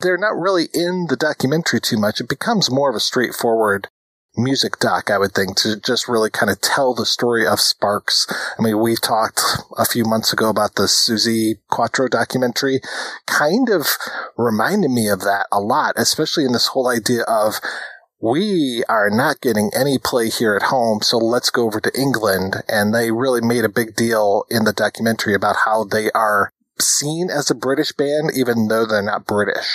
They're 0.03 0.19
not 0.19 0.37
really 0.37 0.69
in 0.75 1.07
the 1.09 1.17
documentary 1.17 1.81
too 1.81 1.97
much. 1.97 2.21
It 2.21 2.29
becomes 2.29 2.71
more 2.71 2.91
of 2.91 2.97
a 2.97 3.01
straightforward 3.01 3.89
music 4.37 4.79
doc, 4.79 5.11
I 5.11 5.19
would 5.19 5.33
think, 5.33 5.57
to 5.59 5.79
just 5.79 6.09
really 6.09 6.31
kind 6.31 6.51
of 6.51 6.61
tell 6.61 6.95
the 6.95 7.07
story 7.07 7.47
of 7.47 7.61
Sparks. 7.61 8.27
I 8.59 8.63
mean, 8.63 8.81
we 8.81 8.97
talked 8.97 9.41
a 9.77 9.85
few 9.85 10.05
months 10.05 10.33
ago 10.33 10.49
about 10.49 10.75
the 10.75 10.85
Suzi 10.85 11.59
Quatro 11.71 12.09
documentary, 12.09 12.81
kind 13.27 13.69
of 13.69 13.87
reminded 14.37 14.91
me 14.91 15.09
of 15.09 15.21
that 15.21 15.47
a 15.53 15.61
lot, 15.61 15.95
especially 15.97 16.45
in 16.45 16.53
this 16.53 16.69
whole 16.69 16.89
idea 16.89 17.23
of 17.23 17.61
we 18.21 18.85
are 18.89 19.11
not 19.11 19.41
getting 19.41 19.71
any 19.75 19.99
play 19.99 20.31
here 20.31 20.55
at 20.55 20.69
home, 20.69 21.03
so 21.03 21.19
let's 21.19 21.51
go 21.51 21.65
over 21.65 21.81
to 21.81 22.01
England. 22.01 22.63
And 22.69 22.95
they 22.95 23.11
really 23.11 23.41
made 23.41 23.65
a 23.65 23.69
big 23.69 23.97
deal 23.97 24.45
in 24.49 24.65
the 24.65 24.73
documentary 24.73 25.35
about 25.35 25.57
how 25.65 25.85
they 25.85 26.11
are 26.13 26.53
seen 26.89 27.31
as 27.31 27.51
a 27.51 27.55
British 27.55 27.93
band, 27.93 28.33
even 28.35 28.69
though 28.69 28.87
they're 28.87 29.03
not 29.03 29.27
British. 29.27 29.69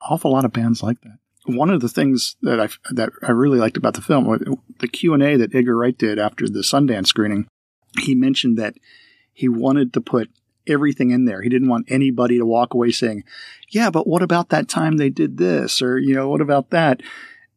Awful 0.00 0.32
lot 0.32 0.44
of 0.44 0.52
bands 0.52 0.82
like 0.82 1.00
that. 1.02 1.18
One 1.46 1.70
of 1.70 1.80
the 1.80 1.88
things 1.88 2.36
that 2.42 2.60
I 2.60 2.68
that 2.92 3.10
I 3.22 3.32
really 3.32 3.58
liked 3.58 3.76
about 3.76 3.94
the 3.94 4.00
film, 4.00 4.58
the 4.78 4.88
Q 4.88 5.12
and 5.12 5.22
A 5.22 5.36
that 5.36 5.54
Edgar 5.54 5.76
Wright 5.76 5.96
did 5.96 6.18
after 6.18 6.48
the 6.48 6.60
Sundance 6.60 7.08
screening, 7.08 7.46
he 8.00 8.14
mentioned 8.14 8.58
that 8.58 8.74
he 9.32 9.48
wanted 9.48 9.92
to 9.92 10.00
put 10.00 10.30
everything 10.66 11.10
in 11.10 11.26
there. 11.26 11.42
He 11.42 11.50
didn't 11.50 11.68
want 11.68 11.90
anybody 11.90 12.38
to 12.38 12.46
walk 12.46 12.72
away 12.72 12.90
saying, 12.92 13.24
"Yeah, 13.68 13.90
but 13.90 14.06
what 14.06 14.22
about 14.22 14.48
that 14.48 14.68
time 14.68 14.96
they 14.96 15.10
did 15.10 15.36
this?" 15.36 15.82
or 15.82 15.98
you 15.98 16.14
know, 16.14 16.30
"What 16.30 16.40
about 16.40 16.70
that?" 16.70 17.02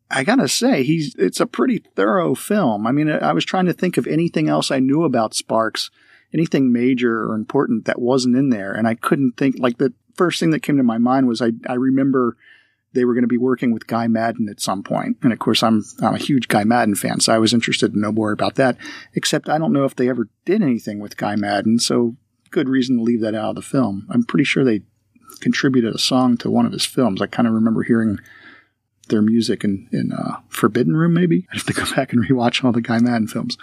I 0.10 0.24
gotta 0.24 0.48
say, 0.48 0.84
he's 0.84 1.15
it's 1.15 1.39
a 1.39 1.46
pretty 1.46 1.84
thorough 1.96 2.34
film. 2.36 2.88
I 2.88 2.91
mean, 2.91 3.10
I 3.10 3.34
was 3.34 3.46
trying 3.46 3.65
to 3.65 3.74
think 3.74 3.98
of 3.98 4.08
anything 4.08 4.48
else 4.48 4.72
I 4.72 4.79
knew 4.79 5.03
about 5.03 5.34
Sparks, 5.34 5.91
anything 6.34 6.72
major 6.72 7.24
or 7.24 7.36
important 7.36 7.86
that 7.86 8.01
wasn't 8.01 8.36
in 8.36 8.50
there, 8.50 8.72
and 8.72 8.88
I 8.88 8.96
couldn't 8.96 9.34
think. 9.38 9.55
Like 9.60 9.77
the 9.77 9.93
first 10.15 10.39
thing 10.39 10.51
that 10.51 10.63
came 10.63 10.77
to 10.77 10.84
my 10.84 10.98
mind 10.98 11.27
was 11.27 11.41
I 11.41 11.51
I 11.67 11.74
remember 11.74 12.38
they 12.93 13.05
were 13.05 13.13
going 13.13 13.24
to 13.24 13.27
be 13.27 13.38
working 13.38 13.72
with 13.72 13.88
Guy 13.88 14.07
Maddin 14.07 14.50
at 14.50 14.62
some 14.62 14.84
point, 14.84 15.17
and 15.22 15.31
of 15.31 15.39
course 15.39 15.63
I'm 15.63 15.84
I'm 16.01 16.15
a 16.15 16.19
huge 16.19 16.48
Guy 16.48 16.63
Maddin 16.63 16.96
fan, 16.96 17.19
so 17.19 17.34
I 17.34 17.39
was 17.39 17.53
interested 17.53 17.93
to 17.93 18.00
know 18.00 18.12
more 18.12 18.31
about 18.31 18.55
that. 18.55 18.77
Except 19.13 19.50
I 19.50 19.57
don't 19.57 19.74
know 19.74 19.86
if 19.86 19.96
they 19.96 20.10
ever 20.10 20.29
did 20.46 20.62
anything 20.62 21.00
with 21.00 21.17
Guy 21.17 21.36
Maddin, 21.36 21.79
so 21.79 22.15
good 22.50 22.69
reason 22.69 22.98
to 22.98 23.03
leave 23.03 23.22
that 23.22 23.36
out 23.36 23.50
of 23.50 23.55
the 23.55 23.62
film. 23.62 24.07
I'm 24.10 24.24
pretty 24.24 24.46
sure 24.46 24.63
they 24.63 24.81
contributed 25.39 25.93
a 25.93 26.00
song 26.00 26.38
to 26.38 26.50
one 26.50 26.65
of 26.65 26.72
his 26.72 26.86
films. 26.86 27.22
I 27.22 27.27
kind 27.27 27.48
of 27.48 27.53
remember 27.53 27.84
hearing 27.84 28.19
their 29.10 29.22
music 29.22 29.63
in, 29.63 29.88
in 29.91 30.12
uh, 30.12 30.38
Forbidden 30.50 30.96
Room, 30.96 31.13
maybe. 31.13 31.48
I 31.51 31.57
have 31.57 31.65
to 31.65 31.74
go 31.74 31.86
back 31.96 32.13
and 32.13 32.27
rewatch 32.27 32.63
all 32.63 32.72
the 32.72 32.81
Guy 32.81 33.00
Madden 33.00 33.27
films. 33.27 33.57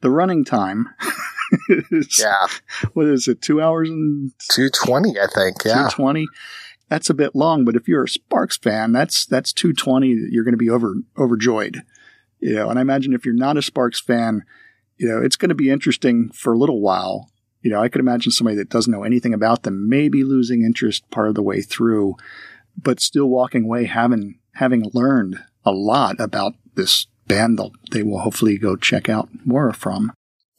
The 0.00 0.10
running 0.10 0.44
time 0.44 0.88
yeah. 2.18 2.46
what 2.94 3.06
is 3.06 3.28
it, 3.28 3.42
two 3.42 3.60
hours 3.60 3.88
and 3.88 4.32
220, 4.50 5.18
I 5.18 5.26
think. 5.26 5.64
Yeah. 5.64 5.74
220. 5.74 6.26
That's 6.88 7.10
a 7.10 7.14
bit 7.14 7.34
long, 7.34 7.64
but 7.64 7.76
if 7.76 7.88
you're 7.88 8.04
a 8.04 8.08
Sparks 8.08 8.58
fan, 8.58 8.92
that's 8.92 9.24
that's 9.24 9.52
220 9.52 10.08
you're 10.30 10.44
going 10.44 10.52
to 10.52 10.58
be 10.58 10.68
over 10.68 10.94
overjoyed. 11.16 11.82
You 12.38 12.54
know, 12.54 12.70
and 12.70 12.78
I 12.78 12.82
imagine 12.82 13.14
if 13.14 13.24
you're 13.24 13.34
not 13.34 13.56
a 13.56 13.62
Sparks 13.62 14.00
fan, 14.00 14.42
you 14.98 15.08
know, 15.08 15.22
it's 15.22 15.36
going 15.36 15.48
to 15.48 15.54
be 15.54 15.70
interesting 15.70 16.30
for 16.30 16.52
a 16.52 16.58
little 16.58 16.80
while. 16.80 17.30
You 17.62 17.70
know, 17.70 17.80
I 17.80 17.88
could 17.88 18.00
imagine 18.00 18.32
somebody 18.32 18.56
that 18.56 18.68
doesn't 18.68 18.92
know 18.92 19.04
anything 19.04 19.32
about 19.32 19.62
them 19.62 19.88
maybe 19.88 20.24
losing 20.24 20.64
interest 20.64 21.08
part 21.10 21.28
of 21.28 21.34
the 21.34 21.42
way 21.42 21.62
through, 21.62 22.16
but 22.76 23.00
still 23.00 23.26
walking 23.26 23.64
away 23.64 23.84
having 23.84 24.38
having 24.54 24.90
learned 24.92 25.38
a 25.64 25.72
lot 25.72 26.16
about 26.18 26.54
this 26.74 27.06
band 27.26 27.58
they 27.90 28.02
will 28.02 28.18
hopefully 28.18 28.58
go 28.58 28.76
check 28.76 29.08
out 29.08 29.28
more 29.44 29.72
from. 29.72 30.12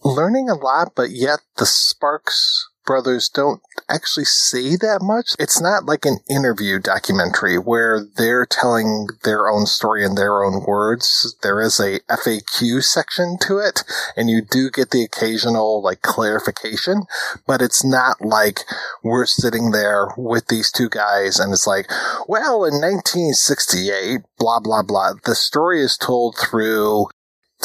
Learning 0.04 0.50
a 0.50 0.56
lot, 0.56 0.94
but 0.96 1.12
yet 1.12 1.40
the 1.58 1.66
Sparks 1.66 2.68
brothers 2.86 3.30
don't 3.30 3.62
actually 3.90 4.26
say 4.26 4.76
that 4.76 5.00
much. 5.02 5.36
It's 5.40 5.62
not 5.62 5.86
like 5.86 6.06
an 6.06 6.20
interview 6.30 6.80
documentary 6.80 7.58
where 7.58 8.06
they're 8.18 8.46
telling 8.46 9.08
their 9.24 9.50
own 9.50 9.66
story 9.66 10.04
in 10.04 10.16
their 10.16 10.44
own 10.44 10.64
words. 10.66 11.36
There 11.42 11.62
is 11.62 11.80
a 11.80 12.00
FAQ 12.10 12.84
section 12.84 13.38
to 13.42 13.60
it, 13.60 13.84
and 14.16 14.30
you 14.30 14.42
do 14.42 14.70
get 14.70 14.92
the 14.92 15.04
occasional 15.04 15.82
like 15.82 16.02
clarification, 16.02 17.04
but 17.48 17.62
it's 17.62 17.84
not 17.84 18.22
like 18.22 18.60
we're 19.04 19.26
sitting 19.26 19.72
there 19.72 20.10
with 20.18 20.48
these 20.48 20.72
two 20.72 20.90
guys 20.90 21.40
and 21.40 21.54
it's 21.54 21.68
like, 21.68 21.88
well, 22.28 22.66
in 22.66 22.76
1968, 22.76 24.22
blah, 24.38 24.60
blah, 24.60 24.84
blah. 24.84 25.14
The 25.26 25.36
story 25.36 25.82
is 25.82 25.98
told 25.98 26.38
through 26.38 27.08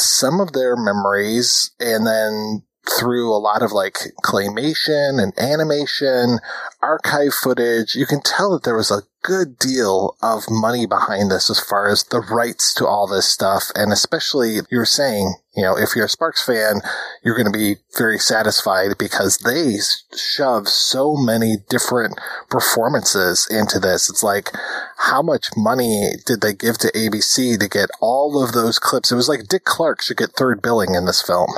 some 0.01 0.39
of 0.39 0.53
their 0.53 0.75
memories 0.75 1.71
and 1.79 2.05
then 2.05 2.63
through 2.97 3.33
a 3.33 3.37
lot 3.37 3.61
of 3.61 3.71
like 3.71 3.99
claymation 4.23 5.21
and 5.21 5.37
animation, 5.37 6.39
archive 6.81 7.33
footage. 7.33 7.95
You 7.95 8.05
can 8.05 8.21
tell 8.21 8.51
that 8.51 8.63
there 8.63 8.77
was 8.77 8.91
a 8.91 9.03
good 9.21 9.59
deal 9.59 10.15
of 10.21 10.43
money 10.49 10.85
behind 10.85 11.29
this 11.29 11.49
as 11.49 11.59
far 11.59 11.89
as 11.89 12.05
the 12.05 12.21
rights 12.21 12.73
to 12.73 12.87
all 12.87 13.07
this 13.07 13.27
stuff. 13.27 13.65
And 13.75 13.91
especially 13.91 14.59
you're 14.71 14.85
saying, 14.85 15.35
you 15.55 15.63
know, 15.63 15.77
if 15.77 15.95
you're 15.95 16.05
a 16.05 16.09
Sparks 16.09 16.45
fan, 16.45 16.81
you're 17.23 17.35
going 17.35 17.51
to 17.51 17.57
be 17.57 17.75
very 17.97 18.17
satisfied 18.17 18.97
because 18.97 19.39
they 19.39 19.75
shove 20.17 20.69
so 20.69 21.15
many 21.15 21.57
different 21.69 22.19
performances 22.49 23.47
into 23.49 23.79
this. 23.79 24.09
It's 24.09 24.23
like, 24.23 24.51
how 24.97 25.21
much 25.21 25.49
money 25.57 26.11
did 26.25 26.41
they 26.41 26.53
give 26.53 26.77
to 26.79 26.91
ABC 26.93 27.59
to 27.59 27.67
get 27.67 27.89
all 27.99 28.41
of 28.41 28.53
those 28.53 28.79
clips? 28.79 29.11
It 29.11 29.15
was 29.15 29.27
like 29.27 29.49
Dick 29.49 29.65
Clark 29.65 30.01
should 30.01 30.17
get 30.17 30.31
third 30.31 30.61
billing 30.61 30.95
in 30.95 31.05
this 31.05 31.21
film. 31.21 31.49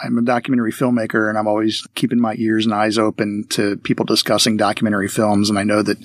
I'm 0.00 0.16
a 0.16 0.22
documentary 0.22 0.72
filmmaker 0.72 1.28
and 1.28 1.36
I'm 1.36 1.46
always 1.46 1.86
keeping 1.94 2.18
my 2.18 2.34
ears 2.38 2.64
and 2.64 2.74
eyes 2.74 2.96
open 2.96 3.44
to 3.50 3.76
people 3.76 4.06
discussing 4.06 4.56
documentary 4.56 5.08
films. 5.08 5.50
And 5.50 5.58
I 5.58 5.64
know 5.64 5.82
that 5.82 5.98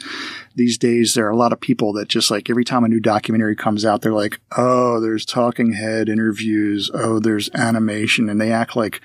these 0.55 0.77
days 0.77 1.13
there 1.13 1.25
are 1.25 1.31
a 1.31 1.37
lot 1.37 1.53
of 1.53 1.61
people 1.61 1.93
that 1.93 2.09
just 2.09 2.29
like 2.29 2.49
every 2.49 2.65
time 2.65 2.83
a 2.83 2.89
new 2.89 2.99
documentary 2.99 3.55
comes 3.55 3.85
out, 3.85 4.01
they're 4.01 4.11
like, 4.11 4.41
Oh, 4.57 4.99
there's 4.99 5.25
talking 5.25 5.71
head 5.73 6.09
interviews. 6.09 6.91
Oh, 6.93 7.19
there's 7.19 7.49
animation. 7.53 8.29
And 8.29 8.41
they 8.41 8.51
act 8.51 8.75
like 8.75 8.99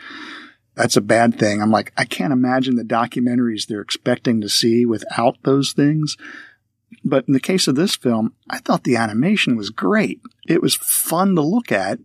that's 0.74 0.96
a 0.96 1.02
bad 1.02 1.38
thing. 1.38 1.62
I'm 1.62 1.70
like, 1.70 1.92
I 1.96 2.04
can't 2.04 2.32
imagine 2.32 2.74
the 2.74 2.82
documentaries 2.82 3.66
they're 3.66 3.80
expecting 3.80 4.40
to 4.40 4.48
see 4.48 4.84
without 4.84 5.36
those 5.44 5.72
things. 5.72 6.16
But 7.04 7.26
in 7.28 7.34
the 7.34 7.40
case 7.40 7.68
of 7.68 7.76
this 7.76 7.94
film, 7.94 8.34
I 8.50 8.58
thought 8.58 8.82
the 8.82 8.96
animation 8.96 9.56
was 9.56 9.70
great. 9.70 10.20
It 10.48 10.60
was 10.60 10.74
fun 10.74 11.36
to 11.36 11.42
look 11.42 11.70
at 11.70 12.00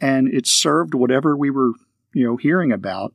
and 0.00 0.28
it 0.28 0.46
served 0.46 0.94
whatever 0.94 1.36
we 1.36 1.50
were 1.50 1.72
you 2.14 2.26
know, 2.26 2.36
hearing 2.36 2.72
about. 2.72 3.14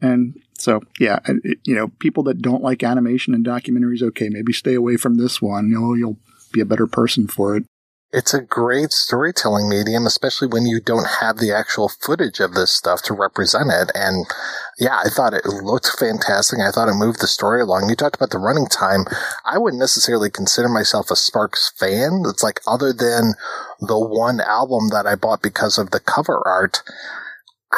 And 0.00 0.40
so, 0.58 0.82
yeah, 0.98 1.20
it, 1.26 1.58
you 1.64 1.74
know, 1.74 1.88
people 1.98 2.22
that 2.24 2.42
don't 2.42 2.62
like 2.62 2.82
animation 2.82 3.34
and 3.34 3.44
documentaries, 3.44 4.02
okay, 4.02 4.28
maybe 4.28 4.52
stay 4.52 4.74
away 4.74 4.96
from 4.96 5.16
this 5.16 5.40
one. 5.40 5.70
You 5.70 5.80
know, 5.80 5.94
you'll 5.94 6.18
be 6.52 6.60
a 6.60 6.66
better 6.66 6.86
person 6.86 7.28
for 7.28 7.56
it. 7.56 7.64
It's 8.12 8.32
a 8.32 8.40
great 8.40 8.92
storytelling 8.92 9.68
medium, 9.68 10.06
especially 10.06 10.46
when 10.48 10.64
you 10.64 10.80
don't 10.80 11.06
have 11.20 11.38
the 11.38 11.52
actual 11.52 11.88
footage 11.88 12.38
of 12.40 12.54
this 12.54 12.70
stuff 12.70 13.02
to 13.02 13.14
represent 13.14 13.70
it. 13.70 13.90
And 13.94 14.24
yeah, 14.78 15.02
I 15.04 15.08
thought 15.08 15.34
it 15.34 15.44
looked 15.44 15.88
fantastic. 15.98 16.60
I 16.60 16.70
thought 16.70 16.88
it 16.88 16.94
moved 16.94 17.20
the 17.20 17.26
story 17.26 17.62
along. 17.62 17.90
You 17.90 17.96
talked 17.96 18.16
about 18.16 18.30
the 18.30 18.38
running 18.38 18.68
time. 18.68 19.04
I 19.44 19.58
wouldn't 19.58 19.80
necessarily 19.80 20.30
consider 20.30 20.68
myself 20.68 21.10
a 21.10 21.16
Sparks 21.16 21.72
fan. 21.76 22.22
It's 22.26 22.44
like 22.44 22.60
other 22.66 22.92
than 22.92 23.34
the 23.80 23.98
one 23.98 24.40
album 24.40 24.88
that 24.92 25.06
I 25.06 25.16
bought 25.16 25.42
because 25.42 25.76
of 25.76 25.90
the 25.90 26.00
cover 26.00 26.40
art. 26.46 26.82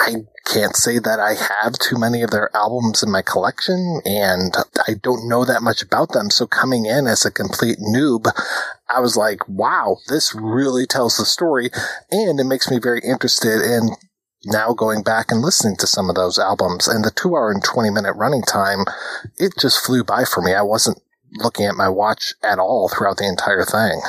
I 0.00 0.14
can't 0.45 0.76
say 0.76 0.99
that 0.99 1.19
I 1.19 1.35
have 1.35 1.75
too 1.75 1.99
many 1.99 2.23
of 2.23 2.31
their 2.31 2.55
albums 2.57 3.02
in 3.02 3.11
my 3.11 3.21
collection 3.21 4.00
and 4.05 4.55
I 4.87 4.95
don't 5.02 5.28
know 5.28 5.45
that 5.45 5.62
much 5.62 5.83
about 5.83 6.12
them. 6.12 6.31
So 6.31 6.47
coming 6.47 6.87
in 6.87 7.07
as 7.07 7.26
a 7.26 7.31
complete 7.31 7.78
noob, 7.78 8.26
I 8.88 9.00
was 9.00 9.17
like, 9.17 9.47
wow, 9.49 9.99
this 10.09 10.35
really 10.35 10.87
tells 10.87 11.17
the 11.17 11.25
story 11.25 11.71
and 12.11 12.38
it 12.38 12.45
makes 12.45 12.71
me 12.71 12.78
very 12.78 13.00
interested 13.00 13.61
in 13.61 13.90
now 14.45 14.73
going 14.73 15.02
back 15.02 15.31
and 15.31 15.43
listening 15.43 15.76
to 15.76 15.87
some 15.87 16.09
of 16.09 16.14
those 16.14 16.38
albums 16.38 16.87
and 16.87 17.05
the 17.05 17.11
two 17.11 17.35
hour 17.35 17.50
and 17.50 17.62
20 17.62 17.90
minute 17.90 18.12
running 18.12 18.43
time, 18.43 18.85
it 19.37 19.52
just 19.59 19.85
flew 19.85 20.05
by 20.05 20.25
for 20.25 20.40
me. 20.43 20.55
I 20.55 20.62
wasn't 20.62 21.02
looking 21.33 21.67
at 21.67 21.75
my 21.75 21.88
watch 21.88 22.35
at 22.43 22.59
all 22.59 22.88
throughout 22.88 23.17
the 23.17 23.28
entire 23.28 23.64
thing. 23.64 24.00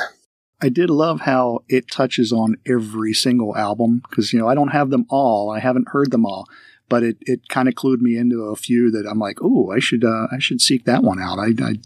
I 0.62 0.68
did 0.68 0.90
love 0.90 1.22
how 1.22 1.64
it 1.68 1.90
touches 1.90 2.32
on 2.32 2.56
every 2.66 3.12
single 3.14 3.56
album 3.56 4.02
because, 4.08 4.32
you 4.32 4.38
know, 4.38 4.48
I 4.48 4.54
don't 4.54 4.68
have 4.68 4.90
them 4.90 5.06
all. 5.08 5.50
I 5.50 5.58
haven't 5.58 5.88
heard 5.88 6.10
them 6.10 6.26
all, 6.26 6.46
but 6.88 7.02
it, 7.02 7.16
it 7.22 7.48
kind 7.48 7.68
of 7.68 7.74
clued 7.74 8.00
me 8.00 8.16
into 8.16 8.42
a 8.42 8.56
few 8.56 8.90
that 8.90 9.06
I'm 9.10 9.18
like, 9.18 9.38
oh, 9.42 9.70
I 9.70 9.78
should, 9.78 10.04
uh, 10.04 10.26
I 10.30 10.38
should 10.38 10.60
seek 10.60 10.84
that 10.84 11.02
one 11.02 11.20
out. 11.20 11.38
I, 11.38 11.52
I, 11.62 11.76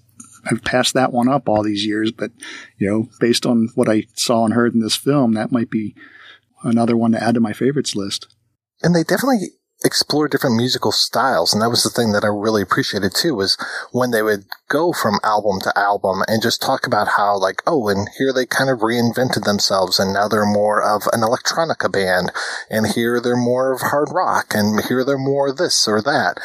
I've 0.46 0.64
passed 0.64 0.94
that 0.94 1.12
one 1.12 1.28
up 1.28 1.48
all 1.48 1.62
these 1.62 1.86
years, 1.86 2.10
but, 2.10 2.32
you 2.76 2.90
know, 2.90 3.08
based 3.20 3.46
on 3.46 3.68
what 3.74 3.88
I 3.88 4.04
saw 4.14 4.44
and 4.44 4.54
heard 4.54 4.74
in 4.74 4.80
this 4.80 4.96
film, 4.96 5.32
that 5.32 5.52
might 5.52 5.70
be 5.70 5.94
another 6.62 6.96
one 6.96 7.12
to 7.12 7.22
add 7.22 7.34
to 7.34 7.40
my 7.40 7.52
favorites 7.52 7.94
list. 7.94 8.26
And 8.82 8.94
they 8.94 9.04
definitely 9.04 9.50
explore 9.84 10.28
different 10.28 10.56
musical 10.56 10.92
styles. 10.92 11.52
And 11.52 11.62
that 11.62 11.70
was 11.70 11.82
the 11.82 11.90
thing 11.90 12.12
that 12.12 12.24
I 12.24 12.28
really 12.28 12.62
appreciated 12.62 13.14
too, 13.14 13.34
was 13.34 13.58
when 13.92 14.10
they 14.10 14.22
would 14.22 14.44
go 14.68 14.92
from 14.92 15.20
album 15.22 15.60
to 15.62 15.78
album 15.78 16.22
and 16.26 16.42
just 16.42 16.62
talk 16.62 16.86
about 16.86 17.08
how 17.16 17.38
like, 17.38 17.62
oh, 17.66 17.88
and 17.88 18.08
here 18.18 18.32
they 18.32 18.46
kind 18.46 18.70
of 18.70 18.80
reinvented 18.80 19.44
themselves 19.44 19.98
and 19.98 20.12
now 20.12 20.28
they're 20.28 20.46
more 20.46 20.82
of 20.82 21.02
an 21.12 21.20
electronica 21.20 21.92
band 21.92 22.32
and 22.70 22.92
here 22.94 23.20
they're 23.20 23.36
more 23.36 23.72
of 23.72 23.80
hard 23.82 24.08
rock 24.10 24.54
and 24.54 24.84
here 24.88 25.04
they're 25.04 25.18
more 25.18 25.52
this 25.52 25.86
or 25.86 26.00
that. 26.02 26.40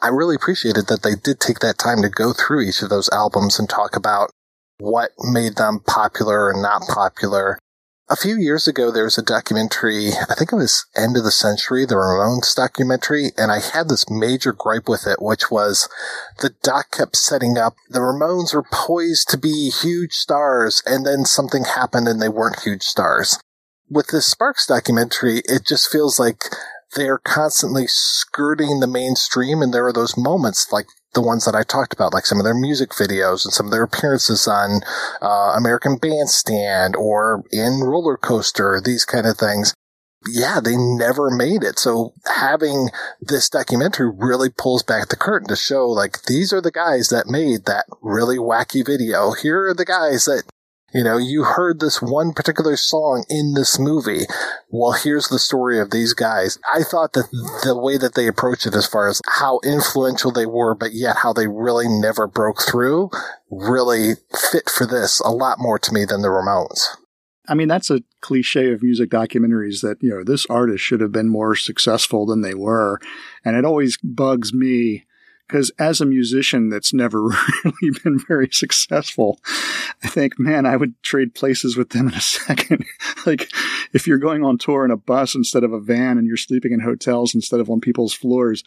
I 0.00 0.08
really 0.08 0.36
appreciated 0.36 0.86
that 0.86 1.02
they 1.02 1.16
did 1.16 1.40
take 1.40 1.58
that 1.58 1.76
time 1.76 2.02
to 2.02 2.08
go 2.08 2.32
through 2.32 2.62
each 2.62 2.82
of 2.82 2.88
those 2.88 3.08
albums 3.10 3.58
and 3.58 3.68
talk 3.68 3.96
about 3.96 4.30
what 4.78 5.10
made 5.18 5.56
them 5.56 5.80
popular 5.80 6.46
or 6.46 6.54
not 6.54 6.82
popular 6.82 7.58
a 8.10 8.16
few 8.16 8.36
years 8.36 8.66
ago, 8.66 8.90
there 8.90 9.04
was 9.04 9.18
a 9.18 9.22
documentary, 9.22 10.12
I 10.28 10.34
think 10.34 10.52
it 10.52 10.56
was 10.56 10.86
End 10.96 11.16
of 11.16 11.24
the 11.24 11.30
Century, 11.30 11.84
the 11.84 11.94
Ramones 11.94 12.54
documentary, 12.54 13.32
and 13.36 13.52
I 13.52 13.60
had 13.60 13.88
this 13.88 14.08
major 14.08 14.52
gripe 14.52 14.88
with 14.88 15.06
it, 15.06 15.20
which 15.20 15.50
was 15.50 15.88
the 16.40 16.54
doc 16.62 16.90
kept 16.90 17.16
setting 17.16 17.58
up 17.58 17.74
the 17.88 18.00
Ramones 18.00 18.54
were 18.54 18.64
poised 18.72 19.28
to 19.30 19.38
be 19.38 19.70
huge 19.70 20.12
stars, 20.12 20.82
and 20.86 21.04
then 21.04 21.24
something 21.24 21.64
happened 21.64 22.08
and 22.08 22.20
they 22.20 22.28
weren't 22.28 22.60
huge 22.60 22.82
stars. 22.82 23.38
With 23.90 24.08
this 24.08 24.26
Sparks 24.26 24.66
documentary, 24.66 25.42
it 25.44 25.66
just 25.66 25.90
feels 25.90 26.18
like 26.18 26.44
they're 26.96 27.18
constantly 27.18 27.86
skirting 27.86 28.80
the 28.80 28.86
mainstream, 28.86 29.60
and 29.60 29.72
there 29.72 29.86
are 29.86 29.92
those 29.92 30.16
moments 30.16 30.72
like 30.72 30.86
the 31.14 31.22
ones 31.22 31.44
that 31.44 31.54
I 31.54 31.62
talked 31.62 31.92
about, 31.92 32.12
like 32.12 32.26
some 32.26 32.38
of 32.38 32.44
their 32.44 32.54
music 32.54 32.90
videos 32.90 33.44
and 33.44 33.52
some 33.52 33.66
of 33.66 33.72
their 33.72 33.82
appearances 33.82 34.46
on 34.46 34.82
uh, 35.22 35.54
American 35.56 35.96
Bandstand 35.96 36.96
or 36.96 37.42
in 37.50 37.80
Roller 37.80 38.16
Coaster, 38.16 38.80
these 38.80 39.04
kind 39.04 39.26
of 39.26 39.36
things. 39.36 39.74
Yeah, 40.26 40.60
they 40.60 40.76
never 40.76 41.30
made 41.30 41.62
it. 41.62 41.78
So 41.78 42.12
having 42.26 42.90
this 43.20 43.48
documentary 43.48 44.10
really 44.14 44.50
pulls 44.50 44.82
back 44.82 45.08
the 45.08 45.16
curtain 45.16 45.48
to 45.48 45.56
show 45.56 45.86
like 45.88 46.22
these 46.22 46.52
are 46.52 46.60
the 46.60 46.72
guys 46.72 47.08
that 47.08 47.28
made 47.28 47.64
that 47.66 47.86
really 48.02 48.36
wacky 48.36 48.84
video. 48.84 49.32
Here 49.32 49.68
are 49.68 49.74
the 49.74 49.84
guys 49.84 50.24
that 50.24 50.42
you 50.94 51.04
know, 51.04 51.18
you 51.18 51.44
heard 51.44 51.80
this 51.80 52.00
one 52.00 52.32
particular 52.32 52.76
song 52.76 53.24
in 53.28 53.54
this 53.54 53.78
movie. 53.78 54.24
Well, 54.70 54.92
here's 54.92 55.28
the 55.28 55.38
story 55.38 55.78
of 55.78 55.90
these 55.90 56.14
guys. 56.14 56.58
I 56.72 56.82
thought 56.82 57.12
that 57.12 57.30
the 57.64 57.78
way 57.78 57.98
that 57.98 58.14
they 58.14 58.26
approached 58.26 58.66
it 58.66 58.74
as 58.74 58.86
far 58.86 59.08
as 59.08 59.20
how 59.26 59.60
influential 59.64 60.30
they 60.30 60.46
were, 60.46 60.74
but 60.74 60.92
yet 60.92 61.16
how 61.16 61.32
they 61.32 61.46
really 61.46 61.88
never 61.88 62.26
broke 62.26 62.62
through, 62.62 63.10
really 63.50 64.14
fit 64.52 64.70
for 64.70 64.86
this 64.86 65.20
a 65.20 65.30
lot 65.30 65.58
more 65.58 65.78
to 65.78 65.92
me 65.92 66.04
than 66.04 66.22
the 66.22 66.28
Ramones. 66.28 66.96
I 67.48 67.54
mean, 67.54 67.68
that's 67.68 67.90
a 67.90 68.02
cliche 68.20 68.72
of 68.72 68.82
music 68.82 69.10
documentaries 69.10 69.80
that, 69.80 69.96
you 70.02 70.10
know, 70.10 70.22
this 70.22 70.46
artist 70.46 70.84
should 70.84 71.00
have 71.00 71.12
been 71.12 71.28
more 71.28 71.54
successful 71.56 72.26
than 72.26 72.42
they 72.42 72.54
were. 72.54 73.00
And 73.44 73.56
it 73.56 73.64
always 73.64 73.96
bugs 73.98 74.52
me 74.52 75.06
because 75.48 75.70
as 75.78 76.00
a 76.00 76.06
musician 76.06 76.68
that's 76.68 76.92
never 76.92 77.22
really 77.64 77.98
been 78.04 78.18
very 78.18 78.48
successful, 78.52 79.40
I 80.04 80.08
think, 80.08 80.38
man, 80.38 80.66
I 80.66 80.76
would 80.76 81.02
trade 81.02 81.34
places 81.34 81.76
with 81.76 81.90
them 81.90 82.08
in 82.08 82.14
a 82.14 82.20
second. 82.20 82.84
like 83.26 83.50
if 83.92 84.06
you're 84.06 84.18
going 84.18 84.44
on 84.44 84.58
tour 84.58 84.84
in 84.84 84.90
a 84.90 84.96
bus 84.96 85.34
instead 85.34 85.64
of 85.64 85.72
a 85.72 85.80
van 85.80 86.18
and 86.18 86.26
you're 86.26 86.36
sleeping 86.36 86.72
in 86.72 86.80
hotels 86.80 87.34
instead 87.34 87.60
of 87.60 87.70
on 87.70 87.80
people's 87.80 88.12
floors, 88.14 88.62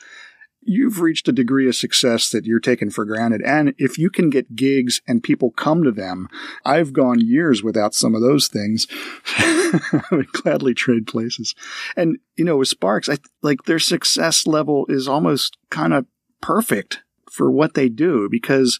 you've 0.63 0.99
reached 0.99 1.27
a 1.27 1.31
degree 1.31 1.67
of 1.67 1.75
success 1.75 2.29
that 2.29 2.45
you're 2.45 2.59
taking 2.59 2.89
for 2.89 3.03
granted. 3.03 3.41
And 3.41 3.73
if 3.77 3.97
you 3.97 4.09
can 4.09 4.29
get 4.29 4.55
gigs 4.55 5.01
and 5.07 5.23
people 5.23 5.51
come 5.51 5.83
to 5.83 5.91
them, 5.91 6.29
I've 6.63 6.93
gone 6.93 7.19
years 7.19 7.63
without 7.63 7.93
some 7.93 8.13
of 8.13 8.21
those 8.21 8.47
things. 8.47 8.87
I 9.37 10.01
would 10.11 10.31
gladly 10.31 10.73
trade 10.73 11.07
places. 11.07 11.55
And, 11.95 12.19
you 12.35 12.45
know, 12.45 12.57
with 12.57 12.67
Sparks, 12.67 13.09
I 13.09 13.17
like 13.41 13.63
their 13.63 13.79
success 13.79 14.45
level 14.45 14.85
is 14.87 15.07
almost 15.07 15.57
kind 15.69 15.93
of 15.93 16.05
perfect 16.41 17.01
for 17.31 17.49
what 17.49 17.73
they 17.73 17.89
do 17.89 18.27
because 18.29 18.79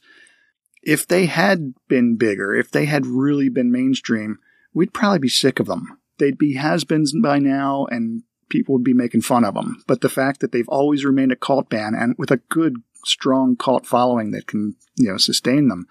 if 0.84 1.08
they 1.08 1.28
had 1.28 1.74
been 1.88 2.18
bigger, 2.18 2.54
if 2.54 2.72
they 2.72 2.86
had 2.86 3.06
really 3.06 3.50
been 3.50 3.72
mainstream, 3.72 4.40
we'd 4.74 4.94
probably 4.94 5.20
be 5.20 5.30
sick 5.30 5.60
of 5.60 5.68
them. 5.68 6.00
They'd 6.18 6.38
be 6.38 6.56
has-beens 6.56 7.14
by 7.22 7.40
now 7.40 7.86
and 7.86 8.24
people 8.50 8.74
would 8.74 8.84
be 8.84 8.94
making 8.94 9.22
fun 9.22 9.46
of 9.46 9.54
them. 9.54 9.84
But 9.88 10.02
the 10.02 10.10
fact 10.10 10.40
that 10.40 10.52
they've 10.52 10.68
always 10.68 11.06
remained 11.06 11.32
a 11.32 11.38
cult 11.38 11.70
band 11.70 11.96
and 11.96 12.16
with 12.18 12.32
a 12.32 12.42
good, 12.50 12.76
strong 13.06 13.56
cult 13.56 13.86
following 13.86 14.32
that 14.32 14.48
can, 14.48 14.76
you 14.98 15.12
know, 15.12 15.18
sustain 15.18 15.68
them 15.68 15.88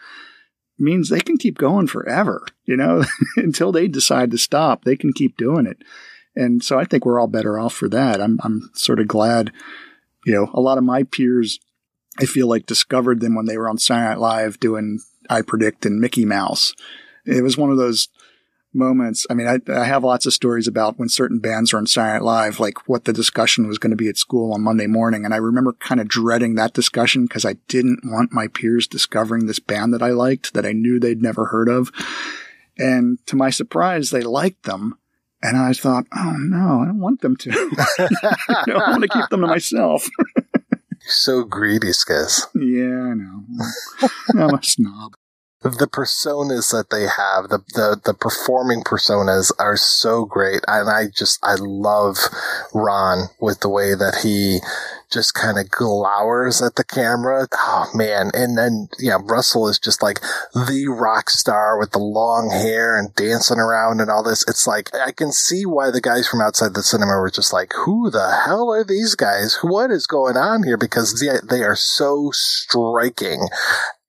means 0.79 1.09
they 1.09 1.21
can 1.21 1.37
keep 1.37 1.59
going 1.59 1.87
forever, 1.87 2.47
you 2.65 2.77
know, 2.77 3.05
until 3.37 3.73
they 3.73 3.89
decide 3.89 4.31
to 4.31 4.39
stop, 4.39 4.85
they 4.85 4.97
can 4.97 5.13
keep 5.13 5.37
doing 5.37 5.67
it. 5.67 5.79
And 6.37 6.63
so 6.63 6.79
I 6.79 6.85
think 6.85 7.05
we're 7.05 7.21
all 7.21 7.27
better 7.27 7.59
off 7.59 7.75
for 7.75 7.89
that. 7.89 8.21
I'm, 8.21 8.39
I'm 8.43 8.71
sort 8.75 9.01
of 9.01 9.09
glad 9.09 9.53
you 10.25 10.35
know, 10.35 10.51
a 10.55 10.61
lot 10.61 10.79
of 10.79 10.85
my 10.85 11.05
peers, 11.05 11.59
I 12.19 12.27
feel 12.27 12.49
like 12.49 12.67
discovered 12.67 13.21
them 13.21 13.35
when 13.35 13.47
they 13.47 13.57
were 13.57 13.69
on 13.69 13.79
Saturday 13.79 14.11
Night 14.11 14.19
Live 14.19 14.61
doing 14.61 15.01
I 15.29 15.43
Predict 15.43 15.87
and 15.87 16.01
Mickey 16.01 16.25
Mouse. 16.25 16.75
It 17.25 17.43
was 17.43 17.57
one 17.57 17.71
of 17.71 17.77
those 17.77 18.09
moments. 18.73 19.27
I 19.29 19.35
mean, 19.35 19.47
I, 19.47 19.59
I 19.73 19.85
have 19.85 20.05
lots 20.05 20.27
of 20.27 20.33
stories 20.33 20.69
about 20.69 20.99
when 20.99 21.09
certain 21.09 21.39
bands 21.39 21.73
are 21.73 21.79
on 21.79 21.87
Saturday 21.87 22.19
Night 22.19 22.25
Live, 22.25 22.61
like 22.61 22.89
what 22.89 23.05
the 23.05 23.13
discussion 23.13 23.67
was 23.67 23.79
going 23.79 23.91
to 23.91 23.97
be 23.97 24.09
at 24.09 24.17
school 24.17 24.53
on 24.53 24.63
Monday 24.63 24.87
morning. 24.87 25.25
And 25.25 25.35
I 25.35 25.39
remember 25.39 25.73
kind 25.75 26.01
of 26.01 26.09
dreading 26.09 26.55
that 26.55 26.75
discussion 26.75 27.25
because 27.25 27.45
I 27.45 27.55
didn't 27.69 28.01
want 28.05 28.33
my 28.33 28.47
peers 28.47 28.87
discovering 28.87 29.47
this 29.47 29.59
band 29.59 29.93
that 29.95 30.03
I 30.03 30.11
liked 30.11 30.55
that 30.55 30.67
I 30.67 30.73
knew 30.73 30.99
they'd 30.99 31.23
never 31.23 31.47
heard 31.47 31.69
of. 31.69 31.91
And 32.79 33.25
to 33.27 33.37
my 33.37 33.51
surprise, 33.51 34.11
they 34.11 34.23
liked 34.23 34.65
them. 34.65 34.99
And 35.43 35.57
I 35.57 35.73
thought, 35.73 36.07
oh 36.15 36.37
no, 36.39 36.81
I 36.83 36.85
don't 36.87 37.01
want 37.01 37.23
them 37.23 37.37
to. 37.37 37.51
I 37.99 38.65
want 38.91 39.03
to 39.03 39.09
keep 39.09 39.29
them 39.31 39.41
to 39.41 39.47
myself. 39.47 40.07
so 41.01 41.45
greedy, 41.45 41.89
Skizz. 41.89 42.47
Yeah, 42.55 43.11
I 43.11 43.15
know. 43.15 44.45
I'm 44.45 44.55
a 44.55 44.63
snob 44.63 45.15
the 45.63 45.87
personas 45.87 46.73
that 46.73 46.89
they 46.91 47.03
have, 47.03 47.51
the, 47.51 47.59
the, 47.75 48.01
the 48.03 48.15
performing 48.15 48.83
personas 48.83 49.53
are 49.59 49.77
so 49.77 50.25
great. 50.25 50.61
And 50.67 50.89
I 50.89 51.09
just, 51.15 51.39
I 51.43 51.57
love 51.59 52.17
Ron 52.73 53.29
with 53.41 53.61
the 53.61 53.69
way 53.69 53.95
that 53.95 54.21
he 54.23 54.61
just 55.13 55.35
kind 55.35 55.59
of 55.59 55.69
glowers 55.71 56.63
at 56.65 56.77
the 56.77 56.85
camera. 56.85 57.47
Oh 57.53 57.91
man. 57.95 58.31
And 58.33 58.57
then, 58.57 58.89
yeah, 58.99 59.19
Russell 59.23 59.69
is 59.69 59.79
just 59.79 60.03
like 60.03 60.21
the 60.55 60.87
rock 60.89 61.29
star 61.29 61.79
with 61.79 61.91
the 61.91 61.99
long 61.99 62.51
hair 62.51 62.99
and 62.99 63.15
dancing 63.15 63.59
around 63.59 64.01
and 64.01 64.09
all 64.09 64.23
this. 64.23 64.45
It's 64.49 64.67
like, 64.67 64.89
I 64.95 65.13
can 65.13 65.31
see 65.31 65.67
why 65.67 65.91
the 65.91 66.01
guys 66.01 66.27
from 66.27 66.41
outside 66.41 66.73
the 66.73 66.83
cinema 66.83 67.19
were 67.19 67.31
just 67.31 67.53
like, 67.53 67.75
who 67.85 68.11
the 68.11 68.31
hell 68.47 68.73
are 68.73 68.85
these 68.85 69.15
guys? 69.15 69.59
What 69.61 69.91
is 69.91 70.07
going 70.07 70.39
on 70.39 70.63
here? 70.63 70.79
Because 70.79 71.21
they, 71.21 71.39
they 71.47 71.65
are 71.65 71.77
so 71.77 72.31
striking 72.33 73.47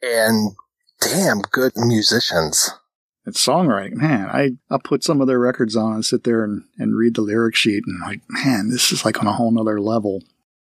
and 0.01 0.55
damn 1.01 1.41
good 1.41 1.73
musicians. 1.75 2.71
It's 3.25 3.45
songwriting, 3.45 3.95
man. 3.95 4.29
I 4.29 4.51
I'll 4.69 4.79
put 4.79 5.03
some 5.03 5.21
of 5.21 5.27
their 5.27 5.39
records 5.39 5.75
on 5.75 5.93
and 5.93 6.05
sit 6.05 6.23
there 6.23 6.43
and, 6.43 6.63
and 6.77 6.95
read 6.95 7.15
the 7.15 7.21
lyric 7.21 7.55
sheet 7.55 7.83
and 7.85 7.99
like, 8.01 8.21
man, 8.29 8.69
this 8.69 8.91
is 8.91 9.05
like 9.05 9.19
on 9.19 9.27
a 9.27 9.33
whole 9.33 9.51
nother 9.51 9.79
level. 9.79 10.23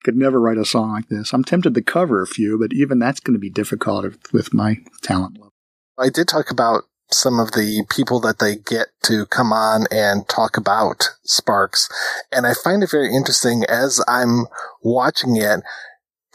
Could 0.03 0.17
never 0.17 0.41
write 0.41 0.57
a 0.57 0.65
song 0.65 0.93
like 0.93 1.09
this. 1.09 1.31
I'm 1.31 1.43
tempted 1.43 1.75
to 1.75 1.81
cover 1.81 2.21
a 2.21 2.27
few, 2.27 2.57
but 2.57 2.73
even 2.73 2.97
that's 2.97 3.19
going 3.19 3.35
to 3.35 3.39
be 3.39 3.51
difficult 3.51 4.15
with 4.33 4.53
my 4.53 4.77
talent 5.01 5.37
level. 5.37 5.53
I 5.97 6.09
did 6.09 6.27
talk 6.27 6.49
about 6.49 6.85
some 7.11 7.39
of 7.39 7.51
the 7.51 7.85
people 7.89 8.19
that 8.21 8.39
they 8.39 8.55
get 8.55 8.87
to 9.03 9.25
come 9.27 9.53
on 9.53 9.85
and 9.91 10.27
talk 10.27 10.57
about 10.57 11.09
Sparks. 11.23 11.89
And 12.31 12.47
I 12.47 12.53
find 12.53 12.83
it 12.83 12.89
very 12.89 13.13
interesting 13.15 13.63
as 13.65 14.03
I'm 14.07 14.47
watching 14.81 15.35
it, 15.35 15.61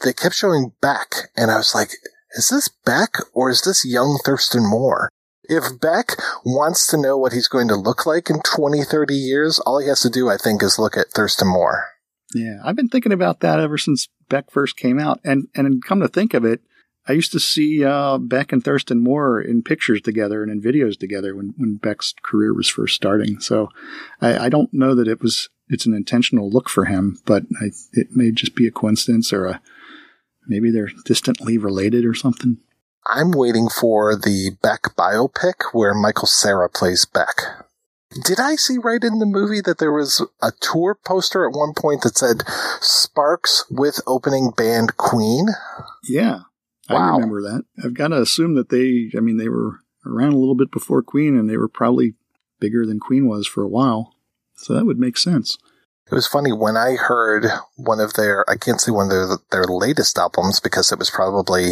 they 0.03 0.13
kept 0.13 0.35
showing 0.35 0.73
back 0.81 1.29
and 1.35 1.51
I 1.51 1.57
was 1.57 1.73
like, 1.73 1.89
is 2.31 2.49
this 2.49 2.69
Beck 2.85 3.15
or 3.33 3.49
is 3.49 3.61
this 3.61 3.85
young 3.85 4.19
Thurston 4.23 4.69
Moore? 4.69 5.09
If 5.43 5.79
Beck 5.79 6.11
wants 6.43 6.87
to 6.87 6.97
know 6.97 7.17
what 7.17 7.31
he's 7.31 7.47
going 7.47 7.69
to 7.69 7.75
look 7.75 8.05
like 8.05 8.29
in 8.29 8.41
20, 8.41 8.83
30 8.83 9.13
years, 9.13 9.59
all 9.59 9.79
he 9.79 9.87
has 9.87 10.01
to 10.01 10.09
do, 10.09 10.29
I 10.29 10.37
think, 10.37 10.61
is 10.61 10.77
look 10.77 10.97
at 10.97 11.07
Thurston 11.07 11.47
Moore. 11.47 11.85
Yeah, 12.33 12.59
I've 12.65 12.75
been 12.75 12.89
thinking 12.89 13.13
about 13.13 13.39
that 13.39 13.59
ever 13.59 13.77
since 13.77 14.09
Beck 14.27 14.51
first 14.51 14.75
came 14.75 14.99
out. 14.99 15.21
And, 15.23 15.47
and 15.55 15.83
come 15.83 16.01
to 16.01 16.09
think 16.09 16.33
of 16.33 16.43
it, 16.43 16.61
I 17.07 17.13
used 17.13 17.31
to 17.31 17.39
see 17.39 17.85
uh, 17.85 18.17
Beck 18.17 18.51
and 18.51 18.63
Thurston 18.63 19.01
Moore 19.01 19.39
in 19.39 19.63
pictures 19.63 20.01
together 20.01 20.43
and 20.43 20.51
in 20.51 20.61
videos 20.61 20.99
together 20.99 21.35
when, 21.35 21.53
when 21.57 21.75
Beck's 21.75 22.13
career 22.21 22.53
was 22.53 22.67
first 22.67 22.95
starting. 22.95 23.39
So 23.39 23.69
I, 24.19 24.45
I 24.45 24.49
don't 24.49 24.73
know 24.73 24.93
that 24.95 25.07
it 25.07 25.21
was 25.21 25.49
it's 25.69 25.85
an 25.85 25.93
intentional 25.93 26.49
look 26.49 26.69
for 26.69 26.85
him, 26.85 27.19
but 27.25 27.43
I, 27.61 27.71
it 27.93 28.07
may 28.11 28.31
just 28.31 28.55
be 28.55 28.67
a 28.67 28.71
coincidence 28.71 29.33
or 29.33 29.45
a 29.45 29.61
Maybe 30.47 30.71
they're 30.71 30.91
distantly 31.05 31.57
related 31.57 32.05
or 32.05 32.13
something. 32.13 32.57
I'm 33.07 33.31
waiting 33.31 33.69
for 33.69 34.15
the 34.15 34.51
Beck 34.61 34.95
biopic 34.97 35.73
where 35.73 35.93
Michael 35.93 36.27
Cera 36.27 36.69
plays 36.69 37.05
Beck. 37.05 37.65
Did 38.25 38.39
I 38.39 38.55
see 38.55 38.77
right 38.77 39.03
in 39.03 39.19
the 39.19 39.25
movie 39.25 39.61
that 39.61 39.77
there 39.79 39.91
was 39.91 40.25
a 40.41 40.51
tour 40.59 40.97
poster 41.05 41.45
at 41.45 41.55
one 41.55 41.73
point 41.73 42.01
that 42.01 42.17
said 42.17 42.43
Sparks 42.81 43.65
with 43.69 44.01
opening 44.07 44.51
band 44.55 44.97
Queen? 44.97 45.47
Yeah. 46.03 46.39
Wow. 46.89 46.97
I 46.97 47.15
remember 47.15 47.41
that. 47.41 47.63
I've 47.83 47.93
got 47.93 48.09
to 48.09 48.21
assume 48.21 48.55
that 48.55 48.69
they, 48.69 49.11
I 49.15 49.21
mean, 49.21 49.37
they 49.37 49.49
were 49.49 49.81
around 50.05 50.33
a 50.33 50.37
little 50.37 50.55
bit 50.55 50.71
before 50.71 51.03
Queen 51.03 51.37
and 51.37 51.49
they 51.49 51.57
were 51.57 51.67
probably 51.67 52.15
bigger 52.59 52.85
than 52.85 52.99
Queen 52.99 53.27
was 53.27 53.45
for 53.45 53.61
a 53.61 53.67
while. 53.67 54.13
So 54.55 54.73
that 54.73 54.85
would 54.85 54.99
make 54.99 55.17
sense. 55.17 55.57
It 56.09 56.15
was 56.15 56.25
funny 56.25 56.53
when 56.53 56.77
I 56.77 56.95
heard 56.95 57.47
one 57.75 57.99
of 57.99 58.13
their, 58.13 58.49
I 58.49 58.55
can't 58.55 58.79
say 58.79 58.91
one 58.91 59.07
of 59.07 59.11
their, 59.11 59.37
their 59.51 59.65
latest 59.65 60.17
albums 60.17 60.61
because 60.61 60.89
it 60.89 60.99
was 60.99 61.09
probably 61.09 61.71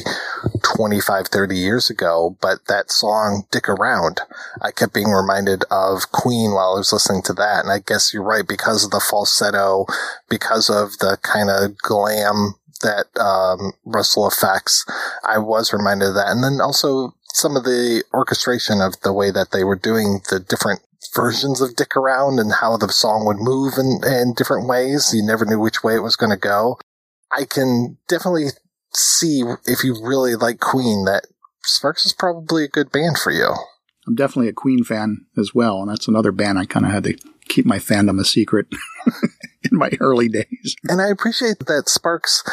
25, 0.76 1.28
30 1.28 1.56
years 1.56 1.90
ago, 1.90 2.36
but 2.42 2.66
that 2.68 2.92
song, 2.92 3.48
Dick 3.50 3.70
Around, 3.70 4.20
I 4.62 4.72
kept 4.72 4.94
being 4.94 5.08
reminded 5.12 5.64
of 5.72 6.12
Queen 6.12 6.52
while 6.52 6.74
I 6.74 6.80
was 6.80 6.92
listening 6.92 7.22
to 7.24 7.34
that. 7.34 7.64
And 7.64 7.72
I 7.72 7.80
guess 7.80 8.14
you're 8.14 8.24
right 8.24 8.46
because 8.46 8.84
of 8.84 8.92
the 8.92 9.00
falsetto, 9.00 9.86
because 10.30 10.70
of 10.70 10.98
the 10.98 11.18
kind 11.22 11.50
of 11.50 11.78
glam 11.78 12.56
that 12.82 13.08
um, 13.18 13.72
Russell 13.86 14.28
affects, 14.28 14.86
I 15.24 15.38
was 15.38 15.72
reminded 15.72 16.10
of 16.10 16.16
that. 16.16 16.28
And 16.28 16.44
then 16.44 16.60
also 16.60 17.16
some 17.34 17.56
of 17.56 17.64
the 17.64 18.04
orchestration 18.14 18.82
of 18.82 19.00
the 19.00 19.14
way 19.14 19.32
that 19.32 19.52
they 19.52 19.64
were 19.64 19.78
doing 19.78 20.20
the 20.30 20.42
different 20.42 20.82
versions 21.14 21.62
of 21.62 21.76
Dick 21.76 21.96
Around 21.96 22.40
and 22.40 22.54
how 22.54 22.78
the 22.78 22.90
song 22.90 23.26
would 23.26 23.38
move 23.38 23.74
in, 23.78 24.02
in 24.06 24.34
different 24.34 24.68
ways. 24.68 25.14
You 25.14 25.24
never 25.26 25.46
knew 25.46 25.60
which 25.60 25.84
way 25.84 25.96
it 25.96 26.04
was 26.04 26.16
going 26.16 26.32
to 26.32 26.38
go. 26.38 26.80
I 27.36 27.46
can 27.46 27.98
definitely 28.08 28.50
see 28.94 29.44
if 29.66 29.84
you 29.84 29.96
really 30.02 30.36
like 30.36 30.60
Queen 30.60 31.06
that 31.06 31.28
Sparks 31.64 32.06
is 32.06 32.14
probably 32.14 32.64
a 32.64 32.70
good 32.70 32.92
band 32.92 33.18
for 33.18 33.32
you. 33.32 33.54
I'm 34.08 34.16
definitely 34.16 34.50
a 34.50 34.54
Queen 34.54 34.84
fan 34.84 35.26
as 35.36 35.56
well, 35.56 35.82
and 35.82 35.90
that's 35.90 36.08
another 36.08 36.32
band 36.32 36.60
I 36.60 36.66
kind 36.66 36.86
of 36.86 36.92
had 36.92 37.04
to 37.06 37.18
keep 37.48 37.66
my 37.66 37.78
fandom 37.78 38.20
a 38.20 38.26
secret 38.26 38.68
in 39.72 39.78
my 39.78 39.92
early 40.00 40.28
days. 40.28 40.76
And 40.88 41.02
I 41.02 41.08
appreciate 41.08 41.60
that 41.68 41.90
Sparks 41.90 42.44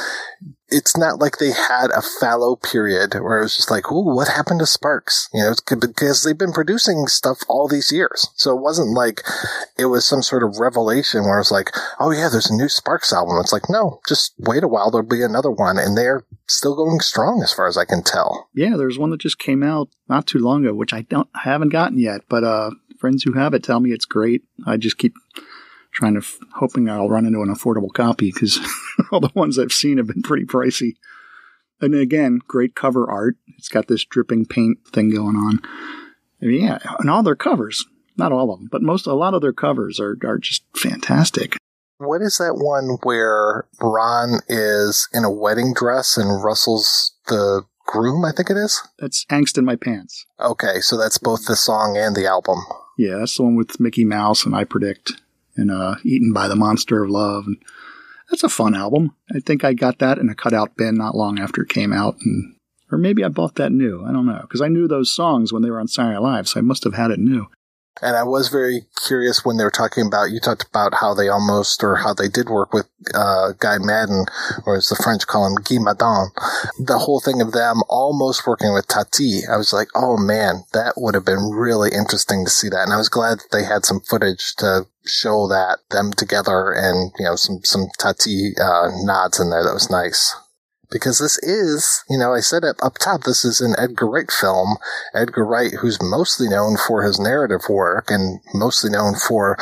it's 0.72 0.96
not 0.96 1.20
like 1.20 1.38
they 1.38 1.52
had 1.52 1.90
a 1.90 2.02
fallow 2.02 2.56
period 2.56 3.14
where 3.14 3.38
it 3.38 3.42
was 3.42 3.56
just 3.56 3.70
like, 3.70 3.92
ooh, 3.92 4.14
what 4.14 4.28
happened 4.28 4.60
to 4.60 4.66
Sparks? 4.66 5.28
You 5.32 5.42
know, 5.42 5.54
because 5.68 6.24
they've 6.24 6.36
been 6.36 6.52
producing 6.52 7.06
stuff 7.06 7.40
all 7.48 7.68
these 7.68 7.92
years. 7.92 8.28
So 8.36 8.56
it 8.56 8.62
wasn't 8.62 8.96
like 8.96 9.20
it 9.78 9.86
was 9.86 10.06
some 10.06 10.22
sort 10.22 10.42
of 10.42 10.58
revelation 10.58 11.24
where 11.24 11.38
it's 11.38 11.50
like, 11.50 11.70
oh 12.00 12.10
yeah, 12.10 12.28
there's 12.30 12.50
a 12.50 12.56
new 12.56 12.68
Sparks 12.68 13.12
album. 13.12 13.36
It's 13.38 13.52
like, 13.52 13.68
no, 13.68 14.00
just 14.08 14.32
wait 14.38 14.64
a 14.64 14.68
while. 14.68 14.90
There'll 14.90 15.06
be 15.06 15.22
another 15.22 15.50
one. 15.50 15.78
And 15.78 15.96
they're 15.96 16.24
still 16.48 16.74
going 16.74 17.00
strong 17.00 17.42
as 17.42 17.52
far 17.52 17.66
as 17.66 17.76
I 17.76 17.84
can 17.84 18.02
tell. 18.02 18.48
Yeah, 18.54 18.76
there's 18.76 18.98
one 18.98 19.10
that 19.10 19.20
just 19.20 19.38
came 19.38 19.62
out 19.62 19.90
not 20.08 20.26
too 20.26 20.38
long 20.38 20.64
ago, 20.64 20.74
which 20.74 20.94
I 20.94 21.02
don't, 21.02 21.28
I 21.34 21.50
haven't 21.50 21.70
gotten 21.70 21.98
yet, 21.98 22.22
but, 22.28 22.44
uh, 22.44 22.70
friends 23.02 23.24
who 23.24 23.32
have 23.32 23.52
it 23.52 23.64
tell 23.64 23.80
me 23.80 23.90
it's 23.90 24.04
great. 24.04 24.44
I 24.64 24.76
just 24.76 24.96
keep 24.96 25.14
trying 25.90 26.14
to, 26.14 26.24
hoping 26.54 26.88
I'll 26.88 27.08
run 27.08 27.26
into 27.26 27.42
an 27.42 27.52
affordable 27.52 27.92
copy 27.92 28.30
because 28.32 28.60
all 29.12 29.18
the 29.18 29.32
ones 29.34 29.58
I've 29.58 29.72
seen 29.72 29.98
have 29.98 30.06
been 30.06 30.22
pretty 30.22 30.44
pricey. 30.44 30.94
And 31.80 31.96
again, 31.96 32.38
great 32.46 32.76
cover 32.76 33.10
art. 33.10 33.34
It's 33.58 33.68
got 33.68 33.88
this 33.88 34.04
dripping 34.04 34.46
paint 34.46 34.78
thing 34.86 35.10
going 35.10 35.34
on. 35.34 35.58
I 36.40 36.46
mean, 36.46 36.62
yeah, 36.62 36.78
and 37.00 37.10
all 37.10 37.24
their 37.24 37.34
covers, 37.34 37.84
not 38.16 38.30
all 38.30 38.52
of 38.52 38.60
them, 38.60 38.68
but 38.70 38.82
most, 38.82 39.08
a 39.08 39.14
lot 39.14 39.34
of 39.34 39.42
their 39.42 39.52
covers 39.52 39.98
are, 39.98 40.16
are 40.24 40.38
just 40.38 40.62
fantastic. 40.76 41.56
What 41.98 42.22
is 42.22 42.38
that 42.38 42.54
one 42.54 42.98
where 43.02 43.66
Ron 43.80 44.38
is 44.48 45.08
in 45.12 45.24
a 45.24 45.30
wedding 45.30 45.74
dress 45.74 46.16
and 46.16 46.42
Russell's 46.42 47.16
the 47.26 47.64
groom, 47.84 48.24
I 48.24 48.30
think 48.30 48.48
it 48.48 48.56
is? 48.56 48.80
That's 49.00 49.24
Angst 49.24 49.58
in 49.58 49.64
My 49.64 49.74
Pants. 49.74 50.24
Okay, 50.38 50.80
so 50.80 50.96
that's 50.96 51.18
both 51.18 51.46
the 51.46 51.56
song 51.56 51.96
and 51.96 52.14
the 52.14 52.26
album. 52.26 52.58
Yeah, 53.02 53.18
that's 53.18 53.36
the 53.36 53.42
one 53.42 53.56
with 53.56 53.80
Mickey 53.80 54.04
Mouse 54.04 54.46
and 54.46 54.54
I 54.54 54.62
Predict 54.62 55.20
and 55.56 55.72
uh, 55.72 55.96
Eaten 56.04 56.32
by 56.32 56.46
the 56.46 56.54
Monster 56.54 57.02
of 57.02 57.10
Love. 57.10 57.46
And 57.48 57.60
that's 58.30 58.44
a 58.44 58.48
fun 58.48 58.76
album. 58.76 59.16
I 59.34 59.40
think 59.40 59.64
I 59.64 59.72
got 59.72 59.98
that 59.98 60.18
in 60.18 60.28
a 60.28 60.36
cutout 60.36 60.76
bin 60.76 60.94
not 60.98 61.16
long 61.16 61.40
after 61.40 61.62
it 61.62 61.68
came 61.68 61.92
out, 61.92 62.14
and 62.20 62.54
or 62.92 62.98
maybe 62.98 63.24
I 63.24 63.28
bought 63.28 63.56
that 63.56 63.72
new. 63.72 64.04
I 64.04 64.12
don't 64.12 64.26
know 64.26 64.38
because 64.42 64.60
I 64.60 64.68
knew 64.68 64.86
those 64.86 65.10
songs 65.10 65.52
when 65.52 65.62
they 65.62 65.70
were 65.70 65.80
on 65.80 65.88
Saturday 65.88 66.16
Live, 66.16 66.46
so 66.46 66.60
I 66.60 66.62
must 66.62 66.84
have 66.84 66.94
had 66.94 67.10
it 67.10 67.18
new. 67.18 67.48
And 68.00 68.16
I 68.16 68.22
was 68.22 68.48
very 68.48 68.86
curious 69.06 69.44
when 69.44 69.58
they 69.58 69.64
were 69.64 69.70
talking 69.70 70.06
about, 70.06 70.30
you 70.30 70.40
talked 70.40 70.66
about 70.66 70.94
how 70.94 71.14
they 71.14 71.28
almost, 71.28 71.84
or 71.84 71.96
how 71.96 72.14
they 72.14 72.28
did 72.28 72.48
work 72.48 72.72
with, 72.72 72.88
uh, 73.14 73.52
Guy 73.58 73.78
Madden, 73.78 74.26
or 74.64 74.76
as 74.76 74.88
the 74.88 74.96
French 74.96 75.26
call 75.26 75.46
him, 75.46 75.56
Guy 75.56 75.78
Maddin. 75.78 76.30
The 76.78 76.98
whole 76.98 77.20
thing 77.20 77.42
of 77.42 77.52
them 77.52 77.82
almost 77.88 78.46
working 78.46 78.72
with 78.72 78.88
Tati. 78.88 79.42
I 79.46 79.56
was 79.56 79.72
like, 79.72 79.88
oh 79.94 80.16
man, 80.16 80.64
that 80.72 80.94
would 80.96 81.14
have 81.14 81.26
been 81.26 81.50
really 81.50 81.90
interesting 81.92 82.44
to 82.44 82.50
see 82.50 82.68
that. 82.70 82.84
And 82.84 82.92
I 82.92 82.96
was 82.96 83.08
glad 83.10 83.38
that 83.38 83.50
they 83.52 83.64
had 83.64 83.84
some 83.84 84.00
footage 84.00 84.54
to 84.56 84.86
show 85.04 85.46
that, 85.48 85.80
them 85.90 86.12
together 86.12 86.72
and, 86.72 87.12
you 87.18 87.26
know, 87.26 87.36
some, 87.36 87.60
some 87.62 87.88
Tati, 87.98 88.52
uh, 88.60 88.88
nods 89.02 89.38
in 89.38 89.50
there. 89.50 89.64
That 89.64 89.74
was 89.74 89.90
nice 89.90 90.34
because 90.92 91.18
this 91.18 91.38
is, 91.38 92.04
you 92.08 92.18
know, 92.18 92.34
I 92.34 92.40
said 92.40 92.64
it 92.64 92.76
up 92.82 92.98
top, 92.98 93.24
this 93.24 93.44
is 93.44 93.60
an 93.60 93.74
Edgar 93.78 94.08
Wright 94.08 94.30
film. 94.30 94.76
Edgar 95.14 95.44
Wright, 95.44 95.72
who's 95.80 96.02
mostly 96.02 96.48
known 96.48 96.76
for 96.76 97.02
his 97.02 97.18
narrative 97.18 97.68
work 97.68 98.10
and 98.10 98.40
mostly 98.54 98.90
known 98.90 99.14
for 99.14 99.56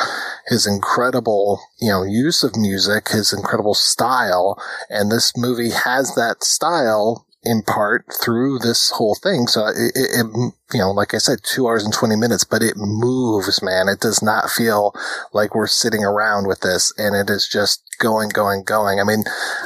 his 0.47 0.67
incredible, 0.67 1.61
you 1.79 1.89
know, 1.89 2.03
use 2.03 2.43
of 2.43 2.55
music, 2.55 3.09
his 3.09 3.33
incredible 3.33 3.73
style. 3.73 4.61
And 4.89 5.11
this 5.11 5.31
movie 5.37 5.71
has 5.71 6.13
that 6.15 6.43
style 6.43 7.25
in 7.43 7.63
part 7.63 8.05
through 8.23 8.59
this 8.59 8.91
whole 8.91 9.15
thing. 9.15 9.47
So 9.47 9.65
it, 9.67 9.91
it, 9.95 10.25
you 10.73 10.79
know, 10.79 10.91
like 10.91 11.13
I 11.13 11.17
said, 11.17 11.39
two 11.43 11.67
hours 11.67 11.83
and 11.83 11.93
20 11.93 12.15
minutes, 12.15 12.43
but 12.43 12.61
it 12.61 12.75
moves, 12.77 13.61
man. 13.63 13.89
It 13.89 13.99
does 13.99 14.21
not 14.21 14.49
feel 14.49 14.93
like 15.33 15.55
we're 15.55 15.67
sitting 15.67 16.03
around 16.03 16.47
with 16.47 16.61
this 16.61 16.93
and 16.97 17.15
it 17.15 17.31
is 17.31 17.47
just 17.47 17.83
going, 17.99 18.29
going, 18.29 18.63
going. 18.63 18.99
I 18.99 19.03
mean, 19.03 19.23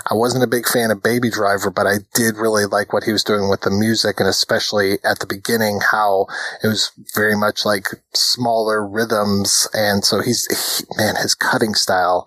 I 0.09 0.13
wasn't 0.13 0.43
a 0.43 0.47
big 0.47 0.67
fan 0.67 0.89
of 0.89 1.03
Baby 1.03 1.29
Driver, 1.29 1.69
but 1.69 1.85
I 1.85 1.95
did 2.13 2.37
really 2.37 2.65
like 2.65 2.93
what 2.93 3.03
he 3.03 3.11
was 3.11 3.23
doing 3.23 3.49
with 3.49 3.61
the 3.61 3.71
music 3.71 4.19
and 4.19 4.27
especially 4.27 4.93
at 5.03 5.19
the 5.19 5.27
beginning, 5.27 5.79
how 5.91 6.27
it 6.63 6.67
was 6.67 6.91
very 7.13 7.35
much 7.35 7.65
like 7.65 7.87
smaller 8.13 8.85
rhythms. 8.87 9.67
And 9.73 10.03
so 10.05 10.21
he's, 10.21 10.47
he, 10.79 10.85
man, 10.97 11.15
his 11.17 11.35
cutting 11.35 11.73
style 11.73 12.25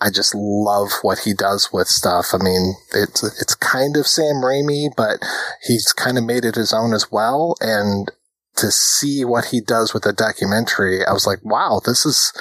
I 0.00 0.10
just 0.10 0.34
love 0.34 0.88
what 1.02 1.20
he 1.20 1.34
does 1.34 1.70
with 1.72 1.86
stuff. 1.86 2.28
I 2.32 2.38
mean, 2.38 2.74
it's 2.94 3.22
it's 3.22 3.54
kind 3.54 3.96
of 3.96 4.06
Sam 4.06 4.36
Raimi, 4.36 4.88
but 4.96 5.18
he's 5.62 5.92
kind 5.92 6.16
of 6.16 6.24
made 6.24 6.44
it 6.44 6.54
his 6.54 6.72
own 6.72 6.94
as 6.94 7.10
well. 7.12 7.54
And 7.60 8.10
to 8.56 8.70
see 8.70 9.24
what 9.24 9.46
he 9.46 9.60
does 9.60 9.92
with 9.92 10.06
a 10.06 10.12
documentary, 10.12 11.04
I 11.04 11.12
was 11.12 11.26
like, 11.26 11.44
wow, 11.44 11.80
this 11.84 12.06
is 12.06 12.32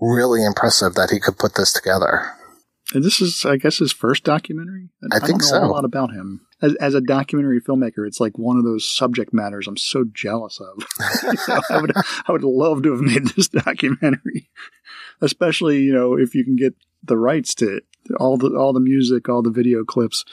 really 0.00 0.44
impressive 0.44 0.94
that 0.94 1.10
he 1.10 1.18
could 1.18 1.38
put 1.38 1.54
this 1.54 1.72
together. 1.72 2.32
And 2.94 3.04
this 3.04 3.20
is, 3.20 3.44
I 3.44 3.56
guess, 3.56 3.78
his 3.78 3.92
first 3.92 4.24
documentary. 4.24 4.88
I, 5.02 5.18
think 5.18 5.22
I 5.22 5.26
think 5.26 5.40
know 5.42 5.46
so. 5.46 5.64
A 5.64 5.66
lot 5.66 5.84
about 5.84 6.10
him 6.10 6.46
as, 6.62 6.74
as 6.76 6.94
a 6.94 7.02
documentary 7.02 7.60
filmmaker. 7.60 8.06
It's 8.06 8.20
like 8.20 8.38
one 8.38 8.56
of 8.56 8.64
those 8.64 8.90
subject 8.90 9.34
matters 9.34 9.66
I'm 9.66 9.76
so 9.76 10.04
jealous 10.10 10.58
of. 10.58 10.86
I 11.70 11.80
would, 11.80 11.92
I 12.26 12.32
would 12.32 12.44
love 12.44 12.82
to 12.84 12.92
have 12.92 13.00
made 13.00 13.26
this 13.28 13.48
documentary, 13.48 14.48
especially 15.20 15.80
you 15.80 15.92
know 15.92 16.16
if 16.16 16.34
you 16.34 16.44
can 16.44 16.56
get 16.56 16.74
the 17.02 17.16
rights 17.16 17.54
to 17.56 17.76
it, 17.76 17.84
all 18.18 18.36
the 18.36 18.54
all 18.56 18.72
the 18.72 18.80
music, 18.80 19.28
all 19.28 19.42
the 19.42 19.50
video 19.50 19.84
clips. 19.84 20.24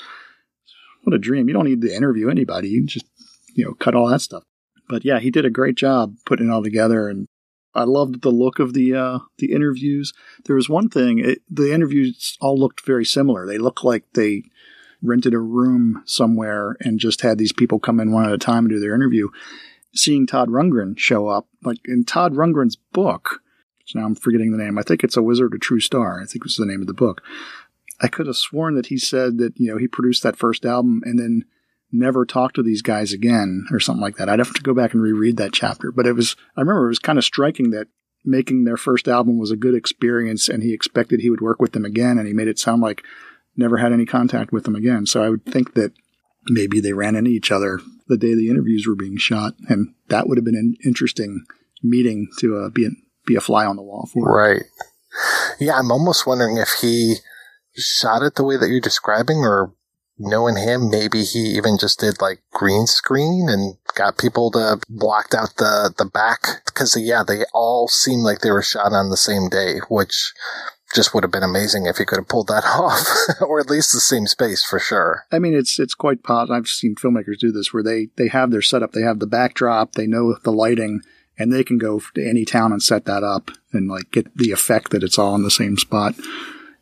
What 1.03 1.13
a 1.13 1.19
dream! 1.19 1.47
You 1.47 1.53
don't 1.53 1.65
need 1.65 1.81
to 1.81 1.95
interview 1.95 2.29
anybody. 2.29 2.69
You 2.69 2.85
just 2.85 3.05
you 3.53 3.65
know 3.65 3.73
cut 3.73 3.95
all 3.95 4.07
that 4.07 4.21
stuff. 4.21 4.43
But 4.87 5.05
yeah, 5.05 5.19
he 5.19 5.31
did 5.31 5.45
a 5.45 5.49
great 5.49 5.75
job 5.75 6.15
putting 6.25 6.47
it 6.47 6.51
all 6.51 6.63
together, 6.63 7.09
and 7.09 7.27
I 7.73 7.83
loved 7.83 8.21
the 8.21 8.31
look 8.31 8.59
of 8.59 8.73
the 8.73 8.95
uh, 8.95 9.19
the 9.37 9.51
interviews. 9.51 10.13
There 10.45 10.55
was 10.55 10.69
one 10.69 10.89
thing: 10.89 11.19
it, 11.19 11.39
the 11.49 11.73
interviews 11.73 12.37
all 12.41 12.57
looked 12.57 12.85
very 12.85 13.05
similar. 13.05 13.45
They 13.45 13.57
looked 13.57 13.83
like 13.83 14.05
they 14.13 14.43
rented 15.01 15.33
a 15.33 15.39
room 15.39 16.01
somewhere 16.05 16.75
and 16.81 16.99
just 16.99 17.21
had 17.21 17.37
these 17.37 17.53
people 17.53 17.79
come 17.79 17.99
in 17.99 18.11
one 18.11 18.25
at 18.25 18.33
a 18.33 18.37
time 18.37 18.65
and 18.65 18.69
do 18.69 18.79
their 18.79 18.95
interview. 18.95 19.29
Seeing 19.93 20.25
Todd 20.25 20.49
Rundgren 20.49 20.97
show 20.97 21.27
up, 21.27 21.47
like 21.63 21.77
in 21.85 22.03
Todd 22.03 22.33
Rundgren's 22.33 22.75
book, 22.75 23.41
now 23.93 24.05
I'm 24.05 24.15
forgetting 24.15 24.51
the 24.51 24.63
name. 24.63 24.77
I 24.77 24.83
think 24.83 25.03
it's 25.03 25.17
A 25.17 25.21
Wizard, 25.21 25.53
a 25.53 25.59
True 25.59 25.79
Star. 25.79 26.21
I 26.21 26.25
think 26.25 26.43
was 26.43 26.57
the 26.57 26.65
name 26.65 26.81
of 26.81 26.87
the 26.87 26.93
book. 26.93 27.21
I 28.01 28.07
could 28.07 28.27
have 28.27 28.35
sworn 28.35 28.75
that 28.75 28.87
he 28.87 28.97
said 28.97 29.37
that, 29.37 29.53
you 29.57 29.71
know, 29.71 29.77
he 29.77 29.87
produced 29.87 30.23
that 30.23 30.35
first 30.35 30.65
album 30.65 31.01
and 31.05 31.19
then 31.19 31.45
never 31.91 32.25
talked 32.25 32.55
to 32.55 32.63
these 32.63 32.81
guys 32.81 33.13
again 33.13 33.65
or 33.71 33.79
something 33.79 34.01
like 34.01 34.17
that. 34.17 34.27
I'd 34.27 34.39
have 34.39 34.53
to 34.53 34.61
go 34.61 34.73
back 34.73 34.93
and 34.93 35.01
reread 35.01 35.37
that 35.37 35.53
chapter. 35.53 35.91
But 35.91 36.07
it 36.07 36.13
was, 36.13 36.35
I 36.57 36.61
remember 36.61 36.85
it 36.85 36.89
was 36.89 36.99
kind 36.99 37.17
of 37.17 37.23
striking 37.23 37.71
that 37.71 37.87
making 38.25 38.63
their 38.63 38.77
first 38.77 39.07
album 39.07 39.37
was 39.37 39.51
a 39.51 39.55
good 39.55 39.75
experience 39.75 40.49
and 40.49 40.63
he 40.63 40.73
expected 40.73 41.19
he 41.19 41.29
would 41.29 41.41
work 41.41 41.61
with 41.61 41.73
them 41.73 41.85
again 41.85 42.17
and 42.17 42.27
he 42.27 42.33
made 42.33 42.47
it 42.47 42.59
sound 42.59 42.81
like 42.81 43.03
never 43.55 43.77
had 43.77 43.93
any 43.93 44.05
contact 44.05 44.51
with 44.51 44.65
them 44.65 44.75
again. 44.75 45.05
So 45.05 45.23
I 45.23 45.29
would 45.29 45.45
think 45.45 45.75
that 45.75 45.93
maybe 46.47 46.79
they 46.79 46.93
ran 46.93 47.15
into 47.15 47.29
each 47.29 47.51
other 47.51 47.79
the 48.07 48.17
day 48.17 48.35
the 48.35 48.49
interviews 48.49 48.87
were 48.87 48.95
being 48.95 49.17
shot 49.17 49.53
and 49.69 49.93
that 50.09 50.27
would 50.27 50.37
have 50.37 50.45
been 50.45 50.55
an 50.55 50.75
interesting 50.83 51.45
meeting 51.81 52.27
to 52.39 52.57
uh, 52.57 52.69
be 52.69 52.89
be 53.25 53.35
a 53.35 53.41
fly 53.41 53.65
on 53.65 53.75
the 53.75 53.83
wall 53.83 54.09
for. 54.11 54.23
Right. 54.23 54.63
Yeah, 55.59 55.77
I'm 55.77 55.91
almost 55.91 56.27
wondering 56.27 56.57
if 56.57 56.69
he 56.81 57.15
shot 57.75 58.21
it 58.21 58.35
the 58.35 58.43
way 58.43 58.57
that 58.57 58.69
you're 58.69 58.81
describing 58.81 59.37
or 59.37 59.73
knowing 60.17 60.57
him, 60.57 60.89
maybe 60.89 61.23
he 61.23 61.39
even 61.39 61.77
just 61.77 61.99
did 61.99 62.21
like 62.21 62.41
green 62.53 62.87
screen 62.87 63.47
and 63.49 63.77
got 63.95 64.17
people 64.17 64.51
to 64.51 64.79
blocked 64.89 65.33
out 65.33 65.55
the, 65.57 65.93
the 65.97 66.05
back. 66.05 66.63
Cause 66.73 66.97
yeah, 66.97 67.23
they 67.25 67.43
all 67.53 67.87
seem 67.87 68.19
like 68.19 68.39
they 68.39 68.51
were 68.51 68.61
shot 68.61 68.93
on 68.93 69.09
the 69.09 69.17
same 69.17 69.49
day, 69.49 69.79
which 69.89 70.33
just 70.93 71.13
would 71.13 71.23
have 71.23 71.31
been 71.31 71.43
amazing 71.43 71.85
if 71.85 71.97
he 71.97 72.05
could 72.05 72.17
have 72.17 72.27
pulled 72.27 72.47
that 72.47 72.63
off, 72.65 73.07
or 73.41 73.59
at 73.59 73.69
least 73.69 73.91
the 73.91 73.99
same 73.99 74.27
space 74.27 74.63
for 74.63 74.79
sure. 74.79 75.25
I 75.31 75.39
mean, 75.39 75.53
it's 75.53 75.79
it's 75.79 75.95
quite 75.95 76.23
possible. 76.23 76.55
I've 76.55 76.67
seen 76.67 76.95
filmmakers 76.95 77.39
do 77.39 77.51
this 77.51 77.73
where 77.73 77.83
they 77.83 78.07
they 78.15 78.29
have 78.29 78.51
their 78.51 78.61
setup, 78.61 78.93
they 78.93 79.01
have 79.01 79.19
the 79.19 79.27
backdrop, 79.27 79.93
they 79.93 80.07
know 80.07 80.37
the 80.43 80.51
lighting, 80.51 81.01
and 81.37 81.51
they 81.51 81.63
can 81.63 81.77
go 81.77 82.01
to 82.13 82.27
any 82.27 82.45
town 82.45 82.71
and 82.71 82.81
set 82.81 83.05
that 83.05 83.23
up 83.23 83.51
and 83.71 83.89
like 83.89 84.11
get 84.11 84.35
the 84.37 84.51
effect 84.51 84.91
that 84.91 85.03
it's 85.03 85.19
all 85.19 85.35
in 85.35 85.43
the 85.43 85.51
same 85.51 85.77
spot. 85.77 86.15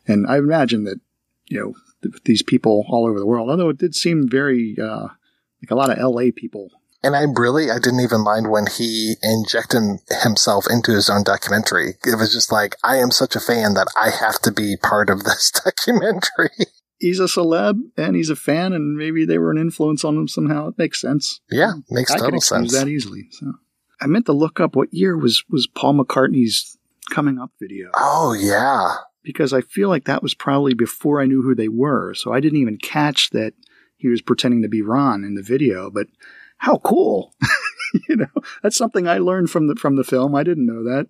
And 0.06 0.26
I 0.26 0.38
imagine 0.38 0.84
that, 0.84 1.00
you 1.46 1.60
know, 1.60 1.74
th- 2.02 2.22
these 2.24 2.42
people 2.42 2.84
all 2.88 3.06
over 3.06 3.18
the 3.18 3.26
world, 3.26 3.50
although 3.50 3.70
it 3.70 3.78
did 3.78 3.94
seem 3.94 4.28
very, 4.28 4.76
uh, 4.80 5.08
like 5.62 5.70
a 5.70 5.74
lot 5.74 5.90
of 5.90 5.98
LA 5.98 6.30
people. 6.34 6.70
And 7.02 7.14
I 7.14 7.24
really, 7.36 7.70
I 7.70 7.78
didn't 7.78 8.00
even 8.00 8.24
mind 8.24 8.50
when 8.50 8.64
he 8.66 9.16
injected 9.22 9.82
himself 10.22 10.64
into 10.70 10.92
his 10.92 11.10
own 11.10 11.22
documentary. 11.22 11.96
It 12.04 12.18
was 12.18 12.32
just 12.32 12.50
like, 12.50 12.76
I 12.82 12.96
am 12.96 13.10
such 13.10 13.36
a 13.36 13.40
fan 13.40 13.74
that 13.74 13.88
I 13.94 14.08
have 14.08 14.40
to 14.40 14.50
be 14.50 14.76
part 14.82 15.10
of 15.10 15.24
this 15.24 15.50
documentary. 15.64 16.50
He's 16.96 17.20
a 17.20 17.24
celeb 17.24 17.78
and 17.98 18.16
he's 18.16 18.30
a 18.30 18.36
fan, 18.36 18.72
and 18.72 18.96
maybe 18.96 19.26
they 19.26 19.36
were 19.36 19.50
an 19.50 19.58
influence 19.58 20.02
on 20.02 20.16
him 20.16 20.28
somehow. 20.28 20.68
It 20.68 20.78
makes 20.78 20.98
sense. 20.98 21.40
Yeah, 21.50 21.72
makes 21.90 22.10
I 22.10 22.18
total 22.18 22.40
sense. 22.40 22.72
that 22.72 22.88
easily. 22.88 23.26
So. 23.32 23.52
I 24.04 24.06
meant 24.06 24.26
to 24.26 24.34
look 24.34 24.60
up 24.60 24.76
what 24.76 24.92
year 24.92 25.16
was 25.16 25.44
was 25.48 25.66
Paul 25.66 25.94
McCartney's 25.94 26.76
coming 27.10 27.38
up 27.38 27.50
video. 27.58 27.90
Oh 27.94 28.34
yeah, 28.34 28.96
because 29.22 29.54
I 29.54 29.62
feel 29.62 29.88
like 29.88 30.04
that 30.04 30.22
was 30.22 30.34
probably 30.34 30.74
before 30.74 31.22
I 31.22 31.26
knew 31.26 31.40
who 31.40 31.54
they 31.54 31.68
were, 31.68 32.12
so 32.12 32.30
I 32.30 32.40
didn't 32.40 32.60
even 32.60 32.76
catch 32.76 33.30
that 33.30 33.54
he 33.96 34.08
was 34.08 34.20
pretending 34.20 34.60
to 34.60 34.68
be 34.68 34.82
Ron 34.82 35.24
in 35.24 35.36
the 35.36 35.42
video. 35.42 35.90
But 35.90 36.08
how 36.58 36.76
cool! 36.78 37.34
you 38.08 38.16
know, 38.16 38.26
that's 38.62 38.76
something 38.76 39.08
I 39.08 39.16
learned 39.16 39.48
from 39.48 39.68
the 39.68 39.74
from 39.74 39.96
the 39.96 40.04
film. 40.04 40.34
I 40.34 40.42
didn't 40.42 40.66
know 40.66 40.84
that, 40.84 41.08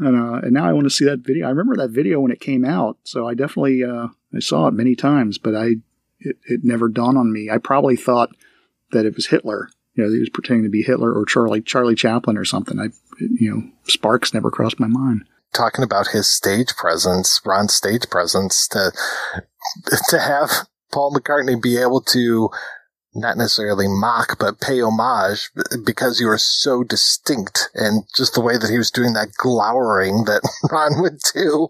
and 0.00 0.16
uh, 0.16 0.40
and 0.42 0.52
now 0.52 0.64
I 0.64 0.72
want 0.72 0.86
to 0.86 0.90
see 0.90 1.04
that 1.04 1.20
video. 1.20 1.46
I 1.46 1.50
remember 1.50 1.76
that 1.76 1.90
video 1.90 2.18
when 2.18 2.32
it 2.32 2.40
came 2.40 2.64
out, 2.64 2.98
so 3.04 3.28
I 3.28 3.34
definitely 3.34 3.84
uh, 3.84 4.08
I 4.34 4.40
saw 4.40 4.66
it 4.66 4.74
many 4.74 4.96
times, 4.96 5.38
but 5.38 5.54
I 5.54 5.76
it, 6.18 6.36
it 6.46 6.64
never 6.64 6.88
dawned 6.88 7.16
on 7.16 7.32
me. 7.32 7.48
I 7.48 7.58
probably 7.58 7.94
thought 7.94 8.30
that 8.90 9.06
it 9.06 9.14
was 9.14 9.28
Hitler 9.28 9.68
you 9.94 10.04
know, 10.04 10.10
he 10.10 10.20
was 10.20 10.30
pretending 10.30 10.64
to 10.64 10.70
be 10.70 10.82
Hitler 10.82 11.12
or 11.12 11.24
Charlie 11.24 11.60
Charlie 11.62 11.94
Chaplin 11.94 12.36
or 12.36 12.44
something. 12.44 12.78
I, 12.78 12.88
you 13.20 13.50
know, 13.50 13.62
Sparks 13.84 14.32
never 14.32 14.50
crossed 14.50 14.80
my 14.80 14.88
mind. 14.88 15.24
Talking 15.52 15.84
about 15.84 16.08
his 16.08 16.26
stage 16.26 16.74
presence, 16.76 17.40
Ron's 17.44 17.74
stage 17.74 18.08
presence, 18.08 18.66
to 18.68 18.92
to 20.08 20.18
have 20.18 20.66
Paul 20.92 21.14
McCartney 21.14 21.60
be 21.60 21.76
able 21.76 22.00
to 22.02 22.50
not 23.14 23.36
necessarily 23.36 23.86
mock, 23.88 24.38
but 24.38 24.60
pay 24.60 24.80
homage 24.80 25.50
because 25.84 26.18
you 26.18 26.28
are 26.28 26.38
so 26.38 26.82
distinct 26.82 27.68
and 27.74 28.04
just 28.16 28.34
the 28.34 28.40
way 28.40 28.56
that 28.56 28.70
he 28.70 28.78
was 28.78 28.90
doing 28.90 29.12
that 29.12 29.32
glowering 29.36 30.24
that 30.24 30.40
Ron 30.70 31.00
would 31.02 31.18
do. 31.34 31.68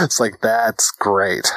It's 0.00 0.20
like, 0.20 0.40
that's 0.40 0.90
great. 0.92 1.52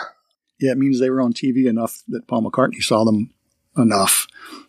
Yeah, 0.59 0.71
it 0.71 0.77
means 0.77 0.99
they 0.99 1.09
were 1.09 1.21
on 1.21 1.33
TV 1.33 1.67
enough 1.67 2.01
that 2.07 2.27
Paul 2.27 2.43
McCartney 2.43 2.81
saw 2.81 3.05
them 3.05 3.29
enough 3.77 4.27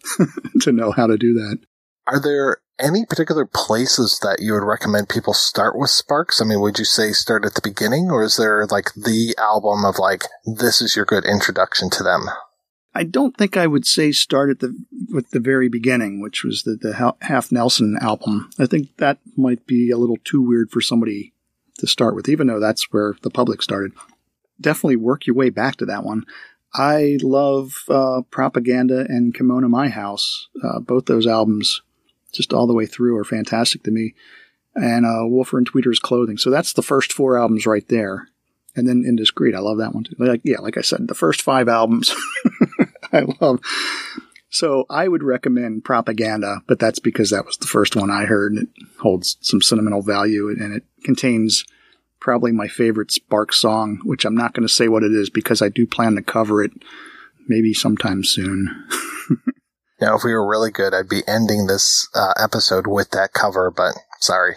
to 0.61 0.73
know 0.73 0.93
how 0.93 1.07
to 1.07 1.17
do 1.17 1.35
that. 1.35 1.59
Are 2.07 2.21
there 2.21 2.59
any 2.79 3.05
particular 3.05 3.47
places 3.47 4.19
that 4.23 4.41
you 4.41 4.53
would 4.55 4.65
recommend 4.65 5.09
people 5.09 5.35
start 5.35 5.79
with 5.79 5.91
Sparks? 5.91 6.41
I 6.41 6.45
mean, 6.45 6.61
would 6.61 6.79
you 6.79 6.85
say 6.85 7.13
start 7.13 7.45
at 7.45 7.55
the 7.55 7.61
beginning 7.63 8.11
or 8.11 8.23
is 8.23 8.37
there 8.37 8.67
like 8.67 8.93
the 8.95 9.35
album 9.39 9.85
of 9.85 9.99
like, 9.99 10.23
this 10.45 10.81
is 10.81 10.97
your 10.97 11.05
good 11.05 11.25
introduction 11.25 11.91
to 11.91 12.03
them? 12.03 12.27
I 12.95 13.05
don't 13.05 13.37
think 13.37 13.57
I 13.57 13.67
would 13.67 13.87
say 13.87 14.11
start 14.11 14.51
at 14.51 14.59
the 14.59 14.77
with 15.11 15.31
the 15.31 15.41
very 15.41 15.69
beginning, 15.69 16.21
which 16.21 16.43
was 16.43 16.65
the, 16.65 16.75
the 16.75 17.15
Half 17.21 17.53
Nelson 17.53 17.97
album. 18.01 18.51
I 18.59 18.67
think 18.67 18.97
that 18.97 19.19
might 19.37 19.65
be 19.67 19.91
a 19.91 19.97
little 19.97 20.19
too 20.25 20.43
weird 20.43 20.71
for 20.71 20.81
somebody 20.81 21.33
to 21.79 21.87
start 21.87 22.17
with, 22.17 22.29
even 22.29 22.49
though 22.49 22.59
that's 22.59 22.93
where 22.93 23.15
the 23.23 23.31
public 23.31 23.63
started. 23.63 23.93
Definitely 24.61 24.97
work 24.97 25.27
your 25.27 25.37
way 25.37 25.51
back 25.51 25.77
to 25.77 25.87
that 25.87 26.05
one. 26.05 26.25
I 26.75 27.19
love 27.23 27.75
uh, 27.89 28.23
Propaganda 28.31 29.01
and 29.09 29.35
Kimono 29.35 29.69
My 29.69 29.89
House. 29.89 30.49
Uh, 30.63 30.81
both 30.81 31.07
those 31.07 31.27
albums, 31.27 31.83
just 32.33 32.53
all 32.53 32.67
the 32.67 32.75
way 32.75 32.87
through, 32.87 33.17
are 33.17 33.25
fantastic 33.25 33.83
to 33.85 33.91
me. 33.91 34.15
And 34.75 35.05
uh, 35.05 35.27
Woofer 35.27 35.59
in 35.59 35.65
Tweeter's 35.65 35.99
Clothing. 35.99 36.39
So 36.39 36.51
that's 36.51 36.73
the 36.73 36.83
first 36.83 37.13
four 37.13 37.39
albums 37.39 37.67
right 37.67 37.87
there. 37.89 38.29
And 38.77 38.89
then 38.89 39.05
Indiscreet, 39.05 39.55
I 39.55 39.59
love 39.59 39.79
that 39.79 39.95
one 39.95 40.05
too. 40.05 40.15
Like, 40.19 40.43
yeah, 40.45 40.61
like 40.61 40.79
I 40.79 40.83
said, 40.83 41.09
the 41.09 41.15
first 41.15 41.43
five 41.43 41.69
albums 41.69 42.15
I 43.13 43.25
love. 43.41 43.61
So 44.49 44.85
I 44.89 45.09
would 45.09 45.23
recommend 45.23 45.85
Propaganda, 45.85 46.63
but 46.67 46.79
that's 46.79 46.99
because 46.99 47.31
that 47.31 47.47
was 47.47 47.57
the 47.57 47.67
first 47.67 47.97
one 47.97 48.11
I 48.11 48.25
heard 48.25 48.53
and 48.53 48.63
it 48.63 48.69
holds 49.01 49.37
some 49.41 49.63
sentimental 49.63 50.03
value 50.03 50.49
and 50.49 50.75
it 50.75 50.85
contains 51.05 51.65
probably 52.21 52.53
my 52.53 52.69
favorite 52.69 53.11
Spark 53.11 53.53
song, 53.53 54.01
which 54.05 54.25
I'm 54.25 54.35
not 54.35 54.53
going 54.55 54.67
to 54.67 54.73
say 54.73 54.89
what 54.89 55.03
it 55.03 55.13
is 55.13 55.31
because 55.31 55.63
I 55.63 55.69
do 55.69 55.87
plan 55.87 56.15
to 56.15 56.23
cover 56.23 56.63
it 56.63 56.73
maybe 57.49 57.75
sometime 57.75 58.25
soon. 58.25 58.87
now, 60.01 60.17
if 60.17 60.25
we 60.25 60.33
were 60.33 60.49
really 60.49 60.71
good, 60.71 60.95
I'd 60.95 61.09
be 61.09 61.27
ending 61.27 61.67
this 61.67 62.09
uh, 62.15 62.33
episode 62.39 62.87
with 62.87 63.11
that 63.11 63.33
cover, 63.33 63.71
but 63.71 63.95
sorry. 64.21 64.55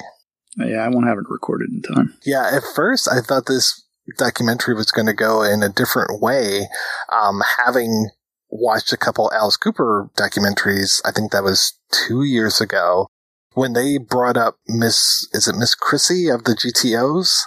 Yeah, 0.57 0.85
I 0.85 0.89
won't 0.89 1.07
have 1.07 1.17
it 1.17 1.29
recorded 1.29 1.69
in 1.71 1.81
time. 1.81 2.13
Yeah, 2.25 2.49
at 2.53 2.63
first 2.75 3.09
I 3.11 3.21
thought 3.21 3.47
this 3.47 3.83
documentary 4.17 4.75
was 4.75 4.91
going 4.91 5.07
to 5.07 5.13
go 5.13 5.41
in 5.41 5.63
a 5.63 5.69
different 5.69 6.21
way, 6.21 6.67
um, 7.11 7.41
having 7.65 8.09
watched 8.49 8.93
a 8.93 8.97
couple 8.97 9.31
Alice 9.33 9.57
Cooper 9.57 10.09
documentaries. 10.15 11.01
I 11.05 11.11
think 11.11 11.31
that 11.31 11.43
was 11.43 11.73
two 11.91 12.23
years 12.23 12.61
ago 12.61 13.07
when 13.53 13.73
they 13.73 13.97
brought 13.97 14.37
up 14.37 14.57
Miss, 14.67 15.27
is 15.33 15.47
it 15.47 15.55
Miss 15.55 15.75
Chrissy 15.75 16.27
of 16.27 16.43
the 16.43 16.53
GTOs? 16.53 17.43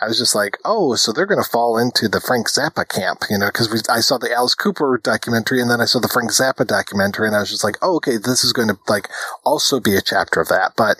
I 0.00 0.06
was 0.06 0.18
just 0.18 0.34
like, 0.34 0.56
oh, 0.64 0.94
so 0.94 1.12
they're 1.12 1.26
going 1.26 1.42
to 1.42 1.50
fall 1.50 1.76
into 1.76 2.08
the 2.08 2.20
Frank 2.20 2.48
Zappa 2.48 2.88
camp, 2.88 3.24
you 3.28 3.38
know, 3.38 3.48
because 3.48 3.86
I 3.88 4.00
saw 4.00 4.18
the 4.18 4.32
Alice 4.32 4.54
Cooper 4.54 4.98
documentary 5.02 5.60
and 5.60 5.70
then 5.70 5.80
I 5.80 5.84
saw 5.84 6.00
the 6.00 6.08
Frank 6.08 6.30
Zappa 6.30 6.66
documentary 6.66 7.26
and 7.26 7.36
I 7.36 7.40
was 7.40 7.50
just 7.50 7.64
like, 7.64 7.76
oh, 7.82 7.96
okay, 7.96 8.16
this 8.16 8.42
is 8.42 8.52
going 8.52 8.68
to 8.68 8.78
like 8.88 9.08
also 9.44 9.78
be 9.78 9.96
a 9.96 10.02
chapter 10.02 10.40
of 10.40 10.48
that, 10.48 10.72
but 10.76 10.96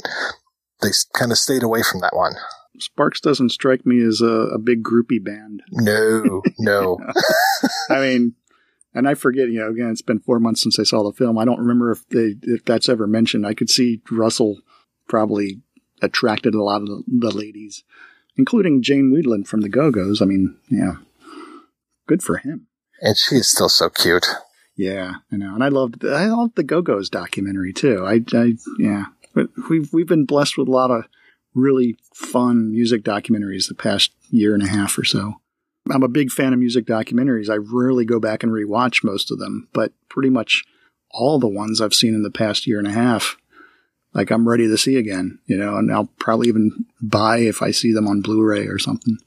they 0.82 0.88
kind 1.14 1.32
of 1.32 1.38
stayed 1.38 1.62
away 1.62 1.82
from 1.82 2.00
that 2.00 2.14
one. 2.14 2.34
Sparks 2.78 3.20
doesn't 3.20 3.50
strike 3.50 3.84
me 3.84 4.02
as 4.02 4.20
a, 4.20 4.26
a 4.26 4.58
big 4.58 4.82
groupie 4.82 5.22
band. 5.22 5.62
No, 5.70 6.42
no. 6.58 6.98
I 7.90 8.00
mean, 8.00 8.34
and 8.94 9.08
I 9.08 9.14
forget, 9.14 9.48
you 9.48 9.60
know, 9.60 9.70
again, 9.70 9.90
it's 9.90 10.02
been 10.02 10.20
four 10.20 10.40
months 10.40 10.62
since 10.62 10.78
I 10.78 10.82
saw 10.82 11.02
the 11.02 11.12
film. 11.12 11.38
I 11.38 11.44
don't 11.44 11.60
remember 11.60 11.90
if 11.90 12.08
they, 12.08 12.36
if 12.42 12.64
that's 12.64 12.88
ever 12.88 13.06
mentioned. 13.06 13.46
I 13.46 13.54
could 13.54 13.70
see 13.70 14.02
Russell 14.10 14.60
probably 15.08 15.60
attracted 16.02 16.54
a 16.54 16.62
lot 16.62 16.82
of 16.82 16.88
the, 16.88 17.02
the 17.06 17.30
ladies, 17.30 17.84
including 18.36 18.82
Jane 18.82 19.12
Wiedlin 19.12 19.46
from 19.46 19.60
the 19.60 19.68
Go 19.68 19.90
Go's. 19.90 20.22
I 20.22 20.24
mean, 20.24 20.56
yeah, 20.70 20.94
good 22.06 22.22
for 22.22 22.38
him. 22.38 22.66
And 23.00 23.16
she's 23.16 23.48
still 23.48 23.68
so 23.68 23.88
cute. 23.88 24.26
Yeah, 24.76 25.14
I 25.30 25.36
know. 25.36 25.54
And 25.54 25.64
I 25.64 25.68
loved, 25.68 26.04
I 26.04 26.26
loved 26.26 26.56
the 26.56 26.62
Go 26.62 26.82
Go's 26.82 27.10
documentary 27.10 27.72
too. 27.72 28.04
I, 28.04 28.22
I, 28.32 28.54
yeah, 28.78 29.06
we've, 29.68 29.92
we've 29.92 30.06
been 30.06 30.24
blessed 30.24 30.56
with 30.56 30.68
a 30.68 30.72
lot 30.72 30.90
of 30.90 31.04
really 31.54 31.96
fun 32.14 32.72
music 32.72 33.02
documentaries 33.02 33.68
the 33.68 33.74
past 33.74 34.12
year 34.30 34.54
and 34.54 34.62
a 34.62 34.68
half 34.68 34.96
or 34.96 35.04
so. 35.04 35.34
I'm 35.90 36.02
a 36.02 36.08
big 36.08 36.30
fan 36.30 36.52
of 36.52 36.58
music 36.58 36.86
documentaries. 36.86 37.50
I 37.50 37.56
rarely 37.56 38.04
go 38.04 38.20
back 38.20 38.42
and 38.42 38.52
rewatch 38.52 39.02
most 39.02 39.30
of 39.30 39.38
them, 39.38 39.68
but 39.72 39.92
pretty 40.08 40.30
much 40.30 40.62
all 41.10 41.38
the 41.38 41.48
ones 41.48 41.80
I've 41.80 41.94
seen 41.94 42.14
in 42.14 42.22
the 42.22 42.30
past 42.30 42.66
year 42.66 42.78
and 42.78 42.86
a 42.86 42.92
half, 42.92 43.36
like 44.12 44.30
I'm 44.30 44.48
ready 44.48 44.66
to 44.66 44.78
see 44.78 44.96
again, 44.96 45.38
you 45.46 45.56
know, 45.56 45.76
and 45.76 45.92
I'll 45.92 46.08
probably 46.18 46.48
even 46.48 46.86
buy 47.00 47.38
if 47.38 47.62
I 47.62 47.70
see 47.70 47.92
them 47.92 48.08
on 48.08 48.22
Blu-ray 48.22 48.66
or 48.66 48.78
something. 48.78 49.18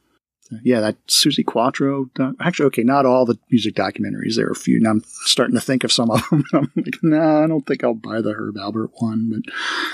yeah, 0.64 0.82
that 0.82 1.06
Suzi 1.08 1.46
Quatro. 1.46 2.10
Actually, 2.40 2.68
okay, 2.68 2.84
not 2.84 3.06
all 3.06 3.26
the 3.26 3.40
music 3.50 3.76
documentaries. 3.76 4.36
There 4.36 4.48
are 4.48 4.52
a 4.52 4.56
few. 4.56 4.78
and 4.78 4.88
I'm 4.88 5.04
starting 5.26 5.56
to 5.56 5.62
think 5.62 5.84
of 5.84 5.92
some 5.92 6.12
of 6.12 6.22
them. 6.30 6.44
I'm 6.54 6.72
like, 6.76 6.98
nah, 7.02 7.44
I 7.44 7.48
don't 7.48 7.66
think 7.66 7.84
I'll 7.84 7.94
buy 7.94 8.22
the 8.22 8.34
Herb 8.34 8.56
Alpert 8.56 8.90
one. 8.96 9.44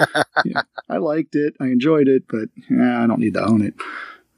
But 0.01 0.25
yeah, 0.45 0.63
I 0.89 0.97
liked 0.97 1.35
it. 1.35 1.55
I 1.59 1.65
enjoyed 1.65 2.07
it, 2.07 2.23
but 2.27 2.49
yeah, 2.69 3.03
I 3.03 3.07
don't 3.07 3.19
need 3.19 3.35
to 3.35 3.45
own 3.45 3.61
it. 3.61 3.75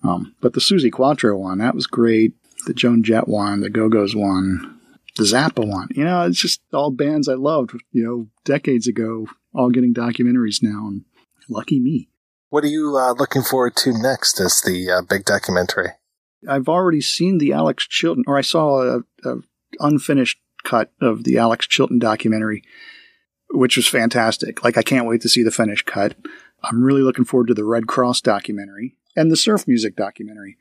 Um, 0.03 0.35
but 0.41 0.53
the 0.53 0.59
Suzi 0.59 0.91
Quatro 0.91 1.37
one, 1.37 1.59
that 1.59 1.75
was 1.75 1.87
great. 1.87 2.33
The 2.65 2.73
Joan 2.73 3.03
Jett 3.03 3.27
one, 3.27 3.61
the 3.61 3.69
Go 3.69 3.89
Go's 3.89 4.15
one, 4.15 4.79
the 5.15 5.23
Zappa 5.23 5.67
one. 5.67 5.87
You 5.91 6.03
know, 6.03 6.23
it's 6.23 6.39
just 6.39 6.61
all 6.73 6.91
bands 6.91 7.27
I 7.27 7.33
loved, 7.33 7.71
you 7.91 8.03
know, 8.03 8.27
decades 8.45 8.87
ago, 8.87 9.27
all 9.53 9.69
getting 9.69 9.93
documentaries 9.93 10.61
now. 10.61 10.87
And 10.87 11.05
lucky 11.49 11.79
me. 11.79 12.09
What 12.49 12.63
are 12.63 12.67
you 12.67 12.97
uh, 12.97 13.13
looking 13.13 13.43
forward 13.43 13.75
to 13.77 13.93
next 13.93 14.39
as 14.39 14.61
the 14.61 14.91
uh, 14.91 15.01
big 15.01 15.25
documentary? 15.25 15.89
I've 16.47 16.67
already 16.67 17.01
seen 17.01 17.37
the 17.37 17.53
Alex 17.53 17.87
Chilton, 17.87 18.23
or 18.27 18.37
I 18.37 18.41
saw 18.41 18.81
a, 18.81 19.03
a 19.23 19.37
unfinished 19.79 20.39
cut 20.63 20.91
of 20.99 21.23
the 21.23 21.37
Alex 21.37 21.67
Chilton 21.67 21.99
documentary, 21.99 22.63
which 23.51 23.77
was 23.77 23.87
fantastic. 23.87 24.63
Like, 24.63 24.77
I 24.77 24.81
can't 24.81 25.07
wait 25.07 25.21
to 25.21 25.29
see 25.29 25.43
the 25.43 25.51
finished 25.51 25.85
cut. 25.85 26.15
I'm 26.63 26.83
really 26.83 27.01
looking 27.01 27.25
forward 27.25 27.47
to 27.47 27.53
the 27.53 27.63
Redd 27.63 27.83
Kross 27.83 28.21
documentary 28.21 28.95
and 29.15 29.31
the 29.31 29.37
surf 29.37 29.67
music 29.67 29.95
documentary. 29.95 30.57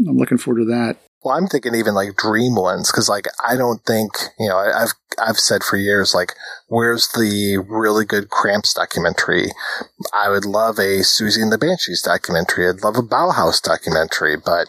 I'm 0.00 0.16
looking 0.16 0.38
forward 0.38 0.60
to 0.60 0.66
that. 0.66 0.96
Well, 1.22 1.36
I'm 1.36 1.48
thinking 1.48 1.74
even 1.74 1.94
like 1.94 2.16
dream 2.16 2.54
ones 2.54 2.90
because 2.90 3.08
like 3.08 3.26
I 3.46 3.56
don't 3.56 3.84
think 3.84 4.12
you 4.38 4.48
know 4.48 4.56
I've 4.56 4.92
I've 5.20 5.38
said 5.38 5.64
for 5.64 5.76
years 5.76 6.14
like 6.14 6.34
where's 6.68 7.08
the 7.08 7.58
really 7.68 8.04
good 8.04 8.30
Cramps 8.30 8.72
documentary? 8.72 9.48
I 10.14 10.28
would 10.28 10.44
love 10.44 10.78
a 10.78 11.00
Siouxsie 11.00 11.42
and 11.42 11.52
the 11.52 11.58
Banshees 11.58 12.02
documentary. 12.02 12.68
I'd 12.68 12.84
love 12.84 12.96
a 12.96 13.02
Bauhaus 13.02 13.60
documentary, 13.60 14.36
but 14.36 14.68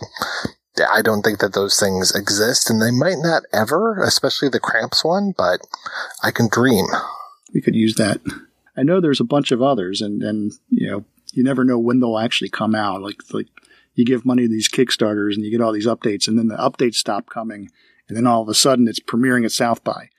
I 0.92 1.02
don't 1.02 1.22
think 1.22 1.40
that 1.40 1.54
those 1.54 1.80
things 1.80 2.16
exist, 2.16 2.70
and 2.70 2.82
they 2.82 2.92
might 2.92 3.18
not 3.20 3.44
ever, 3.52 4.02
especially 4.02 4.50
the 4.50 4.60
Cramps 4.60 5.04
one. 5.04 5.34
But 5.38 5.62
I 6.24 6.32
can 6.32 6.48
dream. 6.50 6.86
We 7.54 7.62
could 7.62 7.76
use 7.76 7.96
that. 7.96 8.22
I 8.78 8.84
know 8.84 9.02
there's 9.02 9.20
a 9.20 9.26
bunch 9.26 9.52
of 9.52 9.62
others, 9.62 10.02
and 10.02 10.24
and 10.24 10.54
you 10.70 10.90
know 10.90 11.06
you 11.34 11.44
never 11.44 11.64
know 11.64 11.78
when 11.78 12.00
they'll 12.00 12.18
actually 12.18 12.50
come 12.50 12.74
out. 12.74 13.02
Like 13.02 13.22
like 13.34 13.48
you 14.00 14.06
give 14.06 14.26
money 14.26 14.44
to 14.44 14.50
these 14.50 14.70
Kickstarters 14.70 15.34
and 15.36 15.44
you 15.44 15.52
get 15.52 15.60
all 15.60 15.74
these 15.74 15.86
updates, 15.86 16.26
and 16.26 16.40
then 16.40 16.48
the 16.48 16.56
updates 16.56 16.96
stop 16.96 17.30
coming, 17.30 17.70
and 18.08 18.16
then 18.16 18.26
all 18.26 18.42
of 18.42 18.48
a 18.48 18.54
sudden 18.54 18.88
it's 18.88 19.02
premiering 19.02 19.44
at 19.44 19.52
South 19.52 19.84
by. 19.84 20.10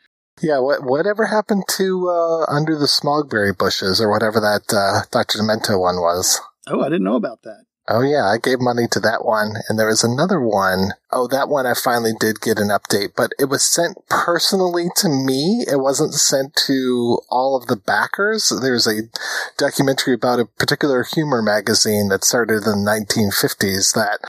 Yeah, 0.43 0.59
what 0.59 0.85
whatever 0.85 1.27
happened 1.27 1.65
to 1.77 2.09
uh, 2.11 2.45
Under 2.45 2.79
the 2.79 2.87
Smogberry 2.87 3.57
Bushes 3.57 3.99
or 3.99 4.11
whatever 4.11 4.39
that 4.41 4.73
uh, 4.73 5.07
Dr. 5.11 5.39
Demento 5.39 5.81
one 5.81 5.97
was? 5.97 6.41
Oh, 6.67 6.83
I 6.83 6.91
didn't 6.91 7.05
know 7.05 7.17
about 7.17 7.43
that. 7.43 7.65
Oh 7.89 8.03
yeah, 8.03 8.25
I 8.27 8.39
gave 8.39 8.61
money 8.61 8.87
to 8.93 9.01
that 9.01 9.25
one, 9.25 9.55
and 9.69 9.79
there 9.79 9.89
was 9.89 10.05
another 10.05 10.41
one. 10.41 10.93
Oh, 11.11 11.27
that 11.27 11.49
one 11.49 11.67
I 11.67 11.75
finally 11.75 12.13
did 12.19 12.41
get 12.41 12.59
an 12.59 12.69
update, 12.69 13.15
but 13.17 13.33
it 13.39 13.47
was 13.47 13.65
sent 13.65 13.97
personally 14.09 14.89
to 14.97 15.09
me. 15.09 15.65
It 15.67 15.81
wasn't 15.81 16.15
sent 16.15 16.55
to 16.67 17.19
all 17.29 17.57
of 17.57 17.67
the 17.67 17.77
backers. 17.77 18.53
There's 18.63 18.87
a 18.87 19.09
documentary 19.59 20.15
about 20.15 20.39
a 20.39 20.47
particular 20.47 21.03
humor 21.03 21.43
magazine 21.43 22.09
that 22.11 22.25
started 22.25 22.63
in 22.65 22.85
the 22.85 22.91
1950s 23.17 23.95
that 23.95 24.21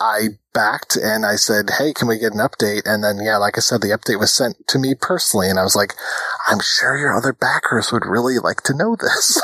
I 0.00 0.38
backed 0.54 0.96
and 0.96 1.24
I 1.24 1.36
said, 1.36 1.70
Hey, 1.78 1.92
can 1.92 2.08
we 2.08 2.18
get 2.18 2.32
an 2.32 2.40
update? 2.40 2.82
And 2.84 3.02
then, 3.04 3.18
yeah, 3.22 3.36
like 3.36 3.56
I 3.56 3.60
said, 3.60 3.80
the 3.80 3.96
update 3.96 4.18
was 4.18 4.32
sent 4.32 4.56
to 4.68 4.78
me 4.78 4.94
personally. 4.94 5.48
And 5.48 5.58
I 5.58 5.62
was 5.62 5.76
like, 5.76 5.94
I'm 6.48 6.60
sure 6.60 6.96
your 6.96 7.14
other 7.14 7.32
backers 7.32 7.92
would 7.92 8.06
really 8.06 8.38
like 8.38 8.62
to 8.62 8.74
know 8.74 8.96
this. 8.96 9.40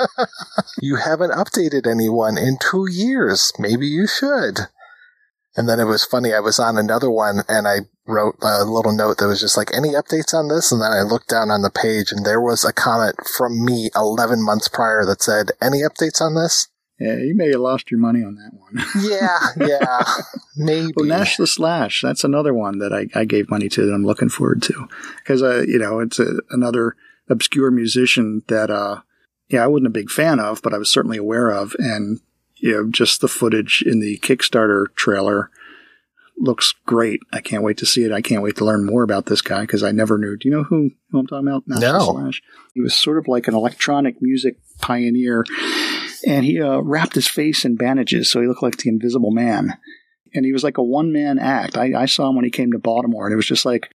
you 0.80 0.96
haven't 0.96 1.32
updated 1.32 1.86
anyone 1.86 2.38
in 2.38 2.58
two 2.58 2.86
years. 2.90 3.52
Maybe 3.58 3.86
you 3.86 4.06
should. 4.06 4.68
And 5.56 5.68
then 5.68 5.80
it 5.80 5.84
was 5.84 6.04
funny. 6.04 6.32
I 6.32 6.40
was 6.40 6.58
on 6.58 6.78
another 6.78 7.10
one 7.10 7.40
and 7.48 7.66
I 7.66 7.80
wrote 8.06 8.36
a 8.40 8.64
little 8.64 8.92
note 8.92 9.18
that 9.18 9.26
was 9.26 9.40
just 9.40 9.56
like, 9.56 9.74
any 9.74 9.90
updates 9.90 10.32
on 10.32 10.48
this? 10.48 10.70
And 10.70 10.80
then 10.80 10.92
I 10.92 11.02
looked 11.02 11.28
down 11.28 11.50
on 11.50 11.62
the 11.62 11.70
page 11.70 12.12
and 12.12 12.24
there 12.24 12.40
was 12.40 12.64
a 12.64 12.72
comment 12.72 13.16
from 13.26 13.64
me 13.64 13.90
11 13.96 14.44
months 14.44 14.68
prior 14.68 15.04
that 15.04 15.22
said, 15.22 15.50
any 15.60 15.78
updates 15.78 16.20
on 16.20 16.34
this? 16.34 16.68
Yeah, 17.00 17.16
you 17.16 17.34
may 17.34 17.48
have 17.50 17.60
lost 17.60 17.90
your 17.90 17.98
money 17.98 18.22
on 18.22 18.34
that 18.34 18.52
one. 18.52 18.84
yeah, 19.00 19.38
yeah, 19.66 20.04
maybe. 20.54 20.92
Well, 20.94 21.06
Nash 21.06 21.38
the 21.38 21.46
Slash, 21.46 22.02
that's 22.02 22.24
another 22.24 22.52
one 22.52 22.78
that 22.78 22.92
I, 22.92 23.06
I 23.18 23.24
gave 23.24 23.48
money 23.48 23.70
to 23.70 23.86
that 23.86 23.94
I'm 23.94 24.04
looking 24.04 24.28
forward 24.28 24.62
to. 24.64 24.86
Because, 25.16 25.42
uh, 25.42 25.64
you 25.66 25.78
know, 25.78 26.00
it's 26.00 26.18
a, 26.18 26.40
another 26.50 26.96
obscure 27.30 27.70
musician 27.70 28.42
that, 28.48 28.70
uh, 28.70 29.00
yeah, 29.48 29.64
I 29.64 29.66
wasn't 29.66 29.86
a 29.86 29.90
big 29.90 30.10
fan 30.10 30.40
of, 30.40 30.60
but 30.60 30.74
I 30.74 30.78
was 30.78 30.92
certainly 30.92 31.16
aware 31.16 31.48
of. 31.50 31.74
And, 31.78 32.20
you 32.56 32.72
know, 32.72 32.90
just 32.90 33.22
the 33.22 33.28
footage 33.28 33.82
in 33.84 34.00
the 34.00 34.18
Kickstarter 34.18 34.94
trailer 34.94 35.50
looks 36.36 36.74
great. 36.84 37.20
I 37.32 37.40
can't 37.40 37.62
wait 37.62 37.78
to 37.78 37.86
see 37.86 38.04
it. 38.04 38.12
I 38.12 38.20
can't 38.20 38.42
wait 38.42 38.56
to 38.56 38.64
learn 38.66 38.84
more 38.84 39.02
about 39.02 39.24
this 39.24 39.40
guy 39.40 39.62
because 39.62 39.82
I 39.82 39.92
never 39.92 40.18
knew. 40.18 40.36
Do 40.36 40.48
you 40.48 40.54
know 40.54 40.64
who, 40.64 40.90
who 41.10 41.18
I'm 41.20 41.26
talking 41.26 41.48
about? 41.48 41.66
Nash 41.66 41.80
no. 41.80 42.12
Slash. 42.12 42.42
He 42.74 42.82
was 42.82 42.94
sort 42.94 43.16
of 43.16 43.26
like 43.26 43.48
an 43.48 43.54
electronic 43.54 44.16
music 44.20 44.58
pioneer 44.80 45.44
and 46.26 46.44
he 46.44 46.60
uh, 46.60 46.80
wrapped 46.80 47.14
his 47.14 47.28
face 47.28 47.64
in 47.64 47.76
bandages 47.76 48.30
so 48.30 48.40
he 48.40 48.46
looked 48.46 48.62
like 48.62 48.76
the 48.76 48.88
Invisible 48.88 49.30
Man. 49.30 49.78
And 50.32 50.44
he 50.44 50.52
was 50.52 50.62
like 50.62 50.78
a 50.78 50.82
one 50.82 51.12
man 51.12 51.38
act. 51.38 51.76
I, 51.76 51.92
I 52.02 52.06
saw 52.06 52.28
him 52.28 52.36
when 52.36 52.44
he 52.44 52.52
came 52.52 52.70
to 52.70 52.78
Baltimore, 52.78 53.26
and 53.26 53.32
it 53.32 53.36
was 53.36 53.48
just 53.48 53.64
like, 53.64 53.90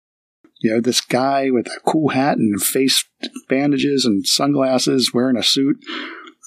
you 0.62 0.72
know, 0.72 0.82
this 0.82 1.02
guy 1.02 1.52
with 1.52 1.68
a 1.68 1.80
cool 1.86 2.10
hat 2.10 2.38
and 2.38 2.62
face 2.62 3.06
bandages 3.50 4.06
and 4.06 4.26
sunglasses, 4.26 5.14
wearing 5.14 5.38
a 5.38 5.44
suit, 5.44 5.78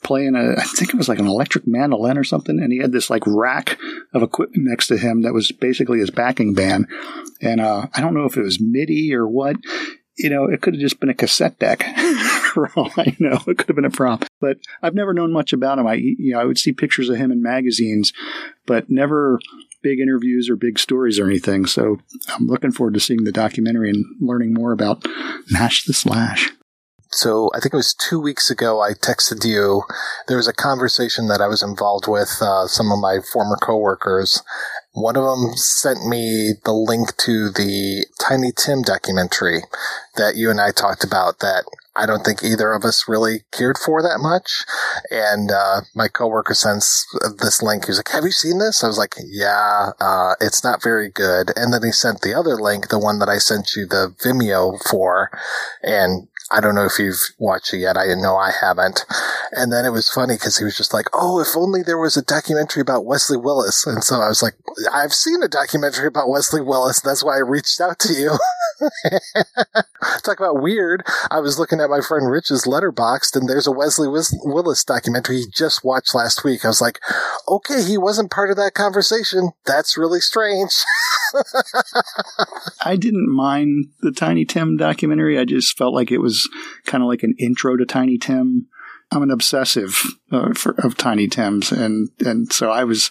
playing 0.02 0.34
a, 0.34 0.52
I 0.58 0.64
think 0.64 0.90
it 0.90 0.96
was 0.96 1.08
like 1.08 1.18
an 1.18 1.26
electric 1.26 1.66
mandolin 1.66 2.18
or 2.18 2.24
something. 2.24 2.58
And 2.58 2.72
he 2.72 2.78
had 2.78 2.92
this 2.92 3.10
like 3.10 3.22
rack 3.26 3.78
of 4.14 4.22
equipment 4.22 4.68
next 4.68 4.86
to 4.88 4.96
him 4.96 5.22
that 5.22 5.34
was 5.34 5.52
basically 5.52 5.98
his 5.98 6.10
backing 6.10 6.54
band. 6.54 6.86
And 7.40 7.60
uh, 7.60 7.86
I 7.92 8.00
don't 8.00 8.14
know 8.14 8.24
if 8.24 8.36
it 8.36 8.42
was 8.42 8.60
MIDI 8.60 9.14
or 9.14 9.28
what 9.28 9.56
you 10.18 10.31
know, 10.31 10.44
it 10.44 10.62
could 10.62 10.74
have 10.74 10.81
just 10.81 11.00
been 11.00 11.09
a 11.09 11.14
cassette 11.14 11.59
deck 11.59 11.83
for 12.55 12.70
all 12.76 12.90
I 12.96 13.16
know. 13.18 13.42
It 13.46 13.59
could 13.59 13.68
have 13.68 13.76
been 13.76 13.85
a 13.85 13.90
prop. 13.90 14.24
But 14.40 14.59
I've 14.83 14.94
never 14.94 15.12
known 15.12 15.33
much 15.33 15.52
about 15.52 15.79
him. 15.79 15.87
I, 15.87 15.94
you 15.94 16.33
know, 16.33 16.40
I 16.40 16.44
would 16.44 16.59
see 16.59 16.72
pictures 16.72 17.09
of 17.09 17.16
him 17.16 17.31
in 17.31 17.42
magazines, 17.42 18.12
but 18.66 18.90
never 18.90 19.38
big 19.83 20.00
interviews 20.00 20.48
or 20.48 20.57
big 20.57 20.79
stories 20.79 21.18
or 21.18 21.26
anything. 21.26 21.66
So 21.66 21.98
I'm 22.29 22.46
looking 22.46 22.72
forward 22.72 22.94
to 22.94 23.00
seeing 23.00 23.24
the 23.24 23.33
documentary 23.33 23.90
and 23.90 24.05
learning 24.20 24.55
more 24.55 24.72
about 24.72 25.07
Nash 25.50 25.85
the 25.85 25.92
Slash. 25.92 26.50
So 27.11 27.50
I 27.55 27.61
think 27.61 27.72
it 27.72 27.76
was 27.76 27.94
two 27.94 28.20
weeks 28.20 28.50
ago 28.50 28.83
I 28.83 28.92
texted 28.92 29.44
you. 29.44 29.83
There 30.29 30.37
was 30.37 30.48
a 30.48 30.52
conversation 30.52 31.29
that 31.29 31.40
I 31.40 31.46
was 31.46 31.62
involved 31.62 32.09
with 32.09 32.37
uh, 32.40 32.66
some 32.66 32.90
of 32.90 32.98
my 32.98 33.20
former 33.33 33.57
coworkers, 33.57 34.42
one 34.96 35.14
of 35.14 35.24
them 35.24 35.52
sent 35.56 36.06
me 36.06 36.54
the 36.64 36.72
link 36.72 37.14
to 37.18 37.50
the 37.50 38.06
Tiny 38.18 38.50
Tim 38.50 38.80
documentary 38.80 39.61
that 40.16 40.37
you 40.37 40.50
and 40.50 40.59
I 40.59 40.70
talked 40.70 41.05
about 41.05 41.40
that 41.40 41.64
I 41.94 42.07
don't 42.07 42.24
think 42.24 42.42
either 42.42 42.72
of 42.72 42.84
us 42.84 43.09
really 43.09 43.40
cared 43.53 43.76
for 43.76 44.03
that 44.03 44.20
much. 44.20 44.64
And 45.11 45.51
uh, 45.51 45.82
my 45.94 46.09
coworker 46.09 46.55
sends 46.55 47.07
this 47.38 47.62
link. 47.62 47.84
He 47.84 47.90
was 47.90 47.99
like, 47.99 48.09
"Have 48.09 48.24
you 48.24 48.30
seen 48.30 48.59
this?" 48.59 48.84
I 48.84 48.86
was 48.86 48.99
like, 48.99 49.14
"Yeah, 49.24 49.90
uh, 50.01 50.34
it's 50.40 50.62
not 50.62 50.82
very 50.82 51.11
good." 51.11 51.53
And 51.57 51.72
then 51.72 51.82
he 51.82 51.92
sent 51.92 52.20
the 52.20 52.34
other 52.34 52.57
link, 52.57 52.88
the 52.88 52.99
one 52.99 53.18
that 53.18 53.28
I 53.28 53.38
sent 53.38 53.74
you 53.74 53.86
the 53.86 54.14
Vimeo 54.22 54.78
for, 54.88 55.30
and 55.82 56.28
I 56.51 56.61
don't 56.61 56.74
know 56.74 56.84
if 56.84 56.99
you've 56.99 57.20
watched 57.38 57.74
it 57.74 57.78
yet. 57.78 57.97
I 57.97 58.07
know 58.14 58.36
I 58.36 58.53
haven't. 58.53 59.05
And 59.53 59.72
then 59.72 59.84
it 59.84 59.90
was 59.90 60.09
funny 60.09 60.34
because 60.34 60.59
he 60.59 60.64
was 60.64 60.76
just 60.76 60.94
like, 60.94 61.07
"Oh, 61.12 61.40
if 61.40 61.57
only 61.57 61.82
there 61.82 61.99
was 61.99 62.16
a 62.16 62.22
documentary 62.22 62.80
about 62.80 63.05
Wesley 63.05 63.36
Willis." 63.36 63.86
And 63.86 64.05
so 64.05 64.20
I 64.20 64.28
was 64.28 64.42
like, 64.42 64.55
"I've 64.92 65.12
seen 65.12 65.42
a 65.42 65.49
documentary 65.49 66.07
about 66.07 66.28
Wesley 66.28 66.61
Willis. 66.61 67.01
That's 67.01 67.24
why 67.24 67.36
I 67.36 67.40
reached 67.40 67.80
out 67.80 67.99
to 68.01 68.12
you." 68.12 68.38
Talk 70.22 70.38
about 70.38 70.62
weird. 70.62 71.05
I 71.30 71.40
was 71.40 71.59
looking 71.59 71.80
at 71.80 71.90
my 71.90 72.01
friend 72.01 72.30
Rich's 72.30 72.64
Letterboxd, 72.64 73.34
and 73.36 73.49
there's 73.49 73.66
a 73.66 73.72
Wesley 73.72 74.09
Willis 74.09 74.84
documentary 74.84 75.38
he 75.38 75.47
just 75.53 75.84
watched 75.84 76.14
last 76.14 76.44
week. 76.44 76.64
I 76.64 76.68
was 76.68 76.80
like, 76.80 77.01
"Okay, 77.49 77.82
he 77.82 77.99
wasn't 77.99 78.30
part 78.30 78.51
of 78.51 78.57
that 78.57 78.74
conversation. 78.74 79.51
That's 79.64 79.97
really 79.99 80.20
strange." 80.20 80.84
I 82.84 82.97
didn't 82.97 83.34
mind 83.34 83.86
the 84.01 84.12
Tiny 84.12 84.44
Tim 84.44 84.76
documentary. 84.76 85.38
I 85.38 85.44
just 85.44 85.76
felt 85.76 85.94
like 85.94 86.11
it 86.11 86.18
was 86.18 86.36
kind 86.84 87.03
of 87.03 87.09
like 87.09 87.22
an 87.22 87.34
intro 87.39 87.76
to 87.76 87.87
Tiny 87.87 88.18
Tim. 88.18 88.68
I'm 89.11 89.22
an 89.22 89.30
obsessive 89.30 90.03
uh, 90.32 90.53
for, 90.55 90.74
of 90.78 90.97
Tiny 90.97 91.28
Tims, 91.28 91.72
and 91.72 92.09
and 92.24 92.53
so 92.53 92.70
I 92.70 92.84
was. 92.84 93.11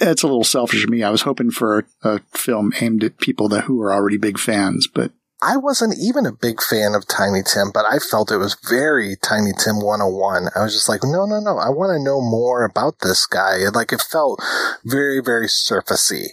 It's 0.00 0.24
a 0.24 0.26
little 0.26 0.44
selfish 0.44 0.82
of 0.82 0.90
me. 0.90 1.04
I 1.04 1.10
was 1.10 1.22
hoping 1.22 1.50
for 1.50 1.86
a, 2.02 2.08
a 2.08 2.18
film 2.32 2.72
aimed 2.80 3.04
at 3.04 3.18
people 3.18 3.48
that 3.50 3.64
who 3.64 3.80
are 3.82 3.92
already 3.92 4.16
big 4.16 4.38
fans, 4.38 4.88
but 4.92 5.12
I 5.42 5.58
wasn't 5.58 5.98
even 6.00 6.24
a 6.24 6.32
big 6.32 6.62
fan 6.62 6.94
of 6.94 7.06
Tiny 7.06 7.42
Tim, 7.42 7.70
but 7.72 7.84
I 7.84 7.98
felt 7.98 8.32
it 8.32 8.38
was 8.38 8.56
very 8.68 9.16
Tiny 9.22 9.52
Tim 9.52 9.80
101. 9.80 10.48
I 10.56 10.62
was 10.62 10.72
just 10.72 10.88
like, 10.88 11.04
no, 11.04 11.26
no, 11.26 11.40
no. 11.40 11.58
I 11.58 11.68
want 11.68 11.90
to 11.90 12.02
know 12.02 12.20
more 12.22 12.64
about 12.64 13.00
this 13.00 13.26
guy. 13.26 13.58
Like 13.72 13.92
it 13.92 14.00
felt 14.00 14.42
very, 14.84 15.20
very 15.20 15.46
surfacey. 15.46 16.28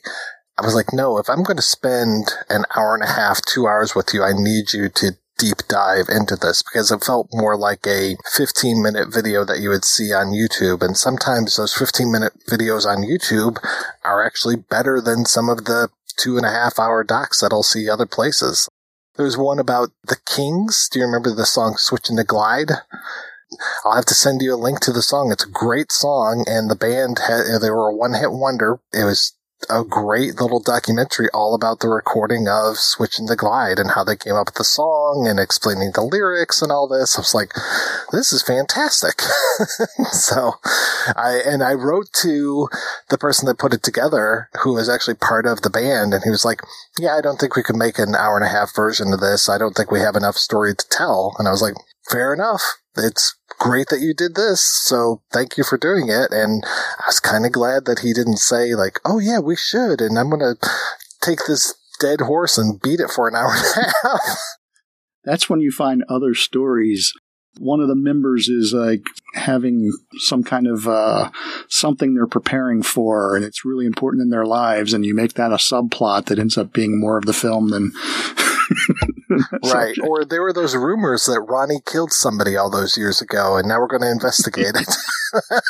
I 0.58 0.66
was 0.66 0.74
like, 0.74 0.94
no, 0.94 1.18
if 1.18 1.30
I'm 1.30 1.44
going 1.44 1.58
to 1.58 1.64
spend 1.64 2.32
an 2.50 2.64
hour 2.76 2.96
and 2.96 3.04
a 3.04 3.08
half, 3.08 3.41
two 3.41 3.68
hours 3.68 3.94
with 3.94 4.14
you, 4.14 4.24
I 4.24 4.32
need 4.34 4.72
you 4.72 4.88
to 4.88 5.18
deep 5.38 5.58
dive 5.68 6.08
into 6.10 6.36
this 6.36 6.64
because 6.64 6.92
it 6.92 7.04
felt 7.04 7.28
more 7.34 7.58
like 7.58 7.86
a 7.88 8.16
15 8.34 8.82
minute 8.82 9.14
video 9.14 9.44
that 9.46 9.60
you 9.60 9.70
would 9.70 9.86
see 9.86 10.14
on 10.14 10.28
YouTube. 10.28 10.82
And 10.82 10.96
sometimes 10.96 11.58
those 11.58 11.74
15 11.74 12.12
minute 12.12 12.34
videos 12.50 12.86
on 12.86 13.04
YouTube 13.04 13.58
are 14.04 14.26
actually 14.26 14.56
better 14.56 15.02
than 15.02 15.26
some 15.26 15.50
of 15.50 15.66
the 15.66 15.90
two 16.18 16.38
and 16.38 16.46
a 16.46 16.52
half 16.52 16.80
hour 16.80 17.04
docs 17.04 17.42
that 17.42 17.52
I'll 17.52 17.64
see 17.64 17.90
other 17.90 18.06
places. 18.06 18.70
There's 19.16 19.38
one 19.38 19.60
about 19.60 19.92
the 20.04 20.18
Kings. 20.26 20.90
Do 20.92 21.00
you 21.00 21.06
remember 21.06 21.34
the 21.34 21.46
song 21.46 21.76
Switching 21.78 22.18
to 22.18 22.24
Glide? 22.24 22.72
I'll 23.86 23.96
have 23.96 24.06
to 24.06 24.16
send 24.16 24.42
you 24.42 24.56
a 24.56 24.58
link 24.58 24.80
to 24.82 24.92
the 24.92 25.04
song. 25.04 25.32
It's 25.32 25.46
a 25.46 25.50
great 25.50 25.92
song, 25.92 26.46
and 26.48 26.70
the 26.70 26.76
band 26.76 27.20
had, 27.20 27.62
they 27.62 27.70
were 27.70 27.90
a 27.90 27.96
one 27.96 28.16
hit 28.16 28.32
wonder. 28.32 28.80
It 28.92 29.04
was 29.04 29.34
a 29.70 29.84
great 29.84 30.39
little 30.39 30.59
documentary 30.59 31.28
all 31.34 31.55
about 31.55 31.80
the 31.80 31.88
recording 31.88 32.47
of 32.47 32.78
Switching 32.78 33.26
the 33.26 33.36
Glide 33.36 33.80
and 33.80 33.91
how 33.91 34.03
they 34.03 34.16
came 34.16 34.36
up 34.36 34.47
with 34.47 34.55
the 34.55 34.64
song 34.64 35.28
and 35.28 35.39
explaining 35.39 35.91
the 35.93 36.01
lyrics 36.01 36.61
and 36.61 36.72
all 36.72 36.88
this. 36.88 37.18
I 37.18 37.22
was 37.22 37.34
like, 37.34 37.53
this 38.11 38.32
is 38.32 38.41
fantastic. 38.41 39.22
so 40.11 40.53
I, 41.16 41.41
and 41.45 41.64
I 41.64 41.74
wrote 41.74 42.11
to 42.22 42.70
the 43.09 43.18
person 43.18 43.45
that 43.47 43.59
put 43.59 43.74
it 43.74 43.84
together 43.84 44.49
who 44.61 44.74
was 44.74 44.89
actually 44.89 45.16
part 45.16 45.45
of 45.45 45.61
the 45.61 45.70
band 45.70 46.14
and 46.14 46.24
he 46.24 46.30
was 46.30 46.45
like, 46.45 46.61
yeah, 46.99 47.16
I 47.16 47.22
don't 47.22 47.39
think 47.39 47.55
we 47.55 47.64
could 47.64 47.76
make 47.76 47.99
an 47.99 48.16
hour 48.16 48.36
and 48.36 48.45
a 48.45 48.49
half 48.49 48.76
version 48.76 49.14
of 49.14 49.20
this. 49.20 49.49
I 49.49 49.57
don't 49.57 49.74
think 49.74 49.91
we 49.91 49.99
have 49.99 50.16
enough 50.16 50.36
story 50.36 50.76
to 50.76 50.89
tell. 50.89 51.36
And 51.39 51.47
I 51.47 51.51
was 51.51 51.61
like, 51.61 51.76
fair 52.10 52.34
enough. 52.34 52.62
It's 52.95 53.36
great 53.60 53.88
that 53.89 54.01
you 54.01 54.14
did 54.14 54.36
this. 54.36 54.62
So 54.62 55.22
thank 55.32 55.58
you 55.58 55.64
for 55.64 55.78
doing 55.78 56.10
it. 56.10 56.32
And 56.32 56.64
I 56.66 57.08
was 57.08 57.20
kind 57.20 57.45
of 57.45 57.51
glad 57.51 57.86
that 57.86 57.99
he 57.99 58.14
didn't 58.14 58.38
say 58.38 58.76
like, 58.76 58.99
oh 59.06 59.20
yeah, 59.20 59.39
we 59.39 59.56
should. 59.56 60.01
And 60.01 60.18
I'm 60.18 60.30
going 60.30 60.39
to 60.41 60.70
take 61.22 61.45
this 61.47 61.74
dead 61.99 62.22
horse 62.22 62.58
and 62.58 62.82
beat 62.82 62.99
it 62.99 63.10
for 63.10 63.28
an 63.28 63.36
hour 63.36 63.51
and 63.51 63.88
a 63.88 63.93
half. 64.08 64.38
That's 65.24 65.49
when 65.49 65.62
you 65.62 65.72
find 65.72 66.04
other 66.10 66.34
stories. 66.34 67.14
One 67.60 67.80
of 67.80 67.88
the 67.88 67.95
members 67.95 68.49
is 68.49 68.74
like 68.74 69.04
having 69.36 69.91
some 70.18 70.43
kind 70.43 70.68
of 70.68 70.88
uh, 70.88 71.30
something 71.70 72.14
they're 72.14 72.26
preparing 72.26 72.82
for, 72.82 73.36
and 73.36 73.45
it's 73.45 73.64
really 73.64 73.86
important 73.86 74.24
in 74.24 74.32
their 74.32 74.45
lives, 74.45 74.91
and 74.91 75.06
you 75.06 75.14
make 75.14 75.34
that 75.34 75.51
a 75.51 75.58
subplot 75.58 76.26
that 76.26 76.39
ends 76.39 76.58
up 76.58 76.74
being 76.74 76.99
more 76.99 77.18
of 77.18 77.26
the 77.26 77.34
film 77.34 77.70
than 77.70 77.91
right. 79.74 79.96
Or 80.08 80.26
there 80.26 80.42
were 80.42 80.54
those 80.54 80.76
rumors 80.76 81.26
that 81.26 81.42
Ronnie 81.42 81.82
killed 81.86 82.12
somebody 82.12 82.56
all 82.56 82.70
those 82.70 82.98
years 82.98 83.22
ago, 83.22 83.58
and 83.58 83.68
now 83.68 83.80
we're 83.80 83.88
going 83.88 84.02
to 84.02 84.12
investigate 84.12 84.76
it. 84.76 84.88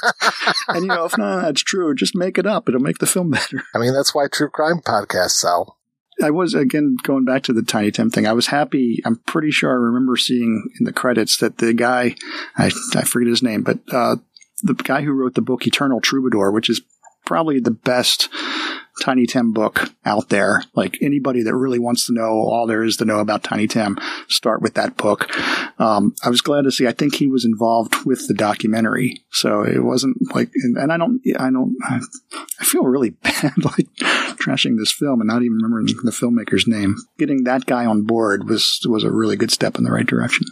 and 0.68 0.82
you 0.82 0.88
know, 0.88 1.06
if 1.06 1.18
not, 1.18 1.42
that's 1.42 1.64
true. 1.64 1.94
Just 1.96 2.16
make 2.16 2.38
it 2.38 2.46
up; 2.46 2.68
it'll 2.68 2.82
make 2.82 3.00
the 3.00 3.06
film 3.06 3.32
better. 3.32 3.64
I 3.74 3.80
mean, 3.80 3.94
that's 3.94 4.14
why 4.14 4.28
true 4.28 4.50
crime 4.50 4.80
podcasts 4.80 5.32
sell. 5.32 5.78
I 6.22 6.30
was 6.30 6.54
again 6.54 6.98
going 7.04 7.26
back 7.26 7.44
to 7.44 7.54
the 7.54 7.64
Tiny 7.64 7.92
Tim 7.92 8.10
thing. 8.10 8.28
I 8.28 8.34
was 8.34 8.48
happy. 8.48 9.02
I'm 9.06 9.18
pretty 9.26 9.52
sure 9.52 9.72
I 9.72 9.74
remember 9.74 10.16
seeing 10.16 10.70
in 10.80 10.86
the 10.86 10.94
credits 10.94 11.38
that 11.38 11.58
the 11.58 11.74
guy, 11.74 12.16
I, 12.56 12.72
I 12.96 13.02
forget 13.02 13.30
his 13.30 13.42
name, 13.42 13.64
but 13.64 13.80
uh, 13.92 14.18
the 14.62 14.76
guy 14.76 15.02
who 15.02 15.12
wrote 15.12 15.34
the 15.34 15.42
book 15.42 15.66
Eternal 15.66 16.02
Troubadour, 16.02 16.52
which 16.52 16.70
is 16.70 16.82
probably 17.26 17.60
the 17.60 17.72
best 17.72 18.30
Tiny 19.02 19.26
Tim 19.26 19.54
book 19.54 19.90
out 20.06 20.30
there. 20.30 20.64
Like 20.76 20.98
anybody 21.02 21.42
that 21.44 21.56
really 21.56 21.80
wants 21.80 22.06
to 22.06 22.14
know 22.14 22.30
all 22.30 22.68
there 22.68 22.84
is 22.84 22.98
to 22.98 23.06
know 23.06 23.20
about 23.20 23.44
Tiny 23.44 23.68
Tim, 23.68 23.98
start 24.28 24.62
with 24.62 24.76
that 24.76 24.98
book. 24.98 25.30
Um, 25.80 26.14
I 26.24 26.30
was 26.30 26.42
glad 26.42 26.64
to 26.64 26.72
see. 26.72 26.88
I 26.88 26.92
think 26.92 27.16
he 27.16 27.28
was 27.28 27.44
involved 27.44 28.06
with 28.06 28.28
the 28.28 28.36
documentary, 28.36 29.24
so 29.32 29.64
it 29.64 29.84
wasn't 29.84 30.18
like. 30.36 30.52
And, 30.56 30.78
and 30.78 30.94
I 30.94 30.98
don't. 30.98 31.20
I 31.40 31.50
don't. 31.50 31.76
I 32.60 32.64
feel 32.64 32.84
really 32.84 33.10
bad, 33.24 33.54
like 33.64 33.88
trashing 34.38 34.78
this 34.78 34.92
film 34.92 35.22
and 35.22 35.28
not 35.28 35.42
even 35.42 35.58
remembering 35.58 35.88
the 35.88 36.12
filmmaker's 36.12 36.68
name. 36.68 36.96
Getting 37.18 37.46
that 37.46 37.66
guy 37.66 37.86
on 37.86 38.04
board 38.04 38.48
was 38.48 38.80
was 38.86 39.04
a 39.04 39.12
really 39.12 39.36
good 39.36 39.52
step 39.52 39.78
in 39.78 39.84
the 39.84 39.92
right 39.92 40.08
direction. 40.08 40.46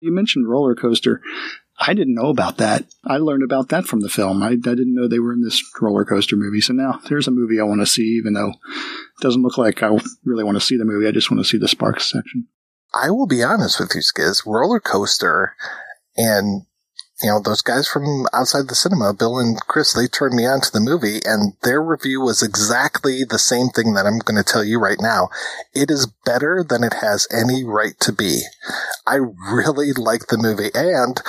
You 0.00 0.12
mentioned 0.12 0.48
roller 0.48 0.74
coaster. 0.74 1.20
I 1.84 1.94
didn't 1.94 2.14
know 2.14 2.28
about 2.28 2.58
that. 2.58 2.84
I 3.04 3.16
learned 3.16 3.42
about 3.42 3.70
that 3.70 3.86
from 3.86 4.00
the 4.00 4.08
film. 4.08 4.42
I, 4.42 4.50
I, 4.50 4.56
didn't 4.56 4.94
know 4.94 5.08
they 5.08 5.18
were 5.18 5.32
in 5.32 5.42
this 5.42 5.62
roller 5.80 6.04
coaster 6.04 6.36
movie. 6.36 6.60
So 6.60 6.72
now 6.72 7.00
there's 7.08 7.26
a 7.26 7.32
movie 7.32 7.58
I 7.58 7.64
want 7.64 7.80
to 7.80 7.86
see, 7.86 8.16
even 8.18 8.34
though 8.34 8.50
it 8.50 9.20
doesn't 9.20 9.42
look 9.42 9.58
like 9.58 9.82
I 9.82 9.88
really 10.24 10.44
want 10.44 10.56
to 10.56 10.60
see 10.60 10.76
the 10.76 10.84
movie. 10.84 11.08
I 11.08 11.10
just 11.12 11.30
want 11.30 11.42
to 11.42 11.48
see 11.48 11.58
the 11.58 11.66
Sparks 11.66 12.08
section. 12.08 12.46
I 12.94 13.10
will 13.10 13.26
be 13.26 13.42
honest 13.42 13.80
with 13.80 13.94
you, 13.94 14.00
Skizz. 14.00 14.46
Roller 14.46 14.78
coaster 14.78 15.56
and 16.16 16.66
you 17.22 17.30
know, 17.30 17.40
those 17.40 17.62
guys 17.62 17.86
from 17.86 18.26
outside 18.32 18.68
the 18.68 18.74
cinema, 18.74 19.14
Bill 19.14 19.38
and 19.38 19.60
Chris, 19.66 19.92
they 19.92 20.06
turned 20.06 20.34
me 20.34 20.46
on 20.46 20.60
to 20.60 20.72
the 20.72 20.80
movie 20.80 21.20
and 21.24 21.54
their 21.62 21.82
review 21.82 22.20
was 22.20 22.42
exactly 22.42 23.24
the 23.24 23.38
same 23.38 23.68
thing 23.68 23.94
that 23.94 24.06
I'm 24.06 24.18
going 24.18 24.42
to 24.42 24.44
tell 24.44 24.64
you 24.64 24.78
right 24.78 25.00
now. 25.00 25.28
It 25.74 25.90
is 25.90 26.06
better 26.24 26.64
than 26.66 26.82
it 26.82 26.94
has 26.94 27.26
any 27.32 27.64
right 27.64 27.98
to 28.00 28.12
be. 28.12 28.42
I 29.06 29.16
really 29.16 29.92
like 29.92 30.26
the 30.28 30.38
movie 30.38 30.70
and 30.74 31.20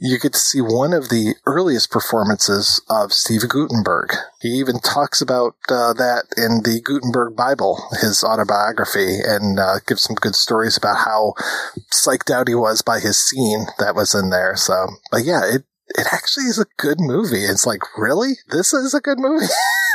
you 0.00 0.18
get 0.18 0.34
to 0.34 0.38
see 0.38 0.60
one 0.60 0.92
of 0.92 1.08
the 1.08 1.34
earliest 1.46 1.90
performances 1.90 2.82
of 2.88 3.12
Steve 3.12 3.48
Guttenberg. 3.48 4.14
He 4.40 4.48
even 4.50 4.80
talks 4.80 5.20
about 5.20 5.56
uh, 5.68 5.92
that 5.94 6.24
in 6.36 6.62
the 6.62 6.80
Guttenberg 6.84 7.36
Bible, 7.36 7.82
his 8.00 8.22
autobiography, 8.22 9.18
and 9.24 9.58
uh, 9.58 9.80
gives 9.86 10.02
some 10.02 10.16
good 10.16 10.36
stories 10.36 10.76
about 10.76 10.98
how 11.04 11.34
psyched 11.92 12.30
out 12.30 12.48
he 12.48 12.54
was 12.54 12.82
by 12.82 13.00
his 13.00 13.18
scene 13.18 13.66
that 13.78 13.94
was 13.94 14.14
in 14.14 14.30
there. 14.30 14.56
So, 14.56 14.88
but 15.10 15.24
yeah, 15.24 15.37
it 15.44 15.64
it 15.96 16.06
actually 16.12 16.44
is 16.44 16.58
a 16.58 16.66
good 16.76 17.00
movie. 17.00 17.44
It's 17.44 17.66
like, 17.66 17.80
really? 17.96 18.34
This 18.50 18.72
is 18.72 18.94
a 18.94 19.00
good 19.00 19.18
movie? 19.18 19.46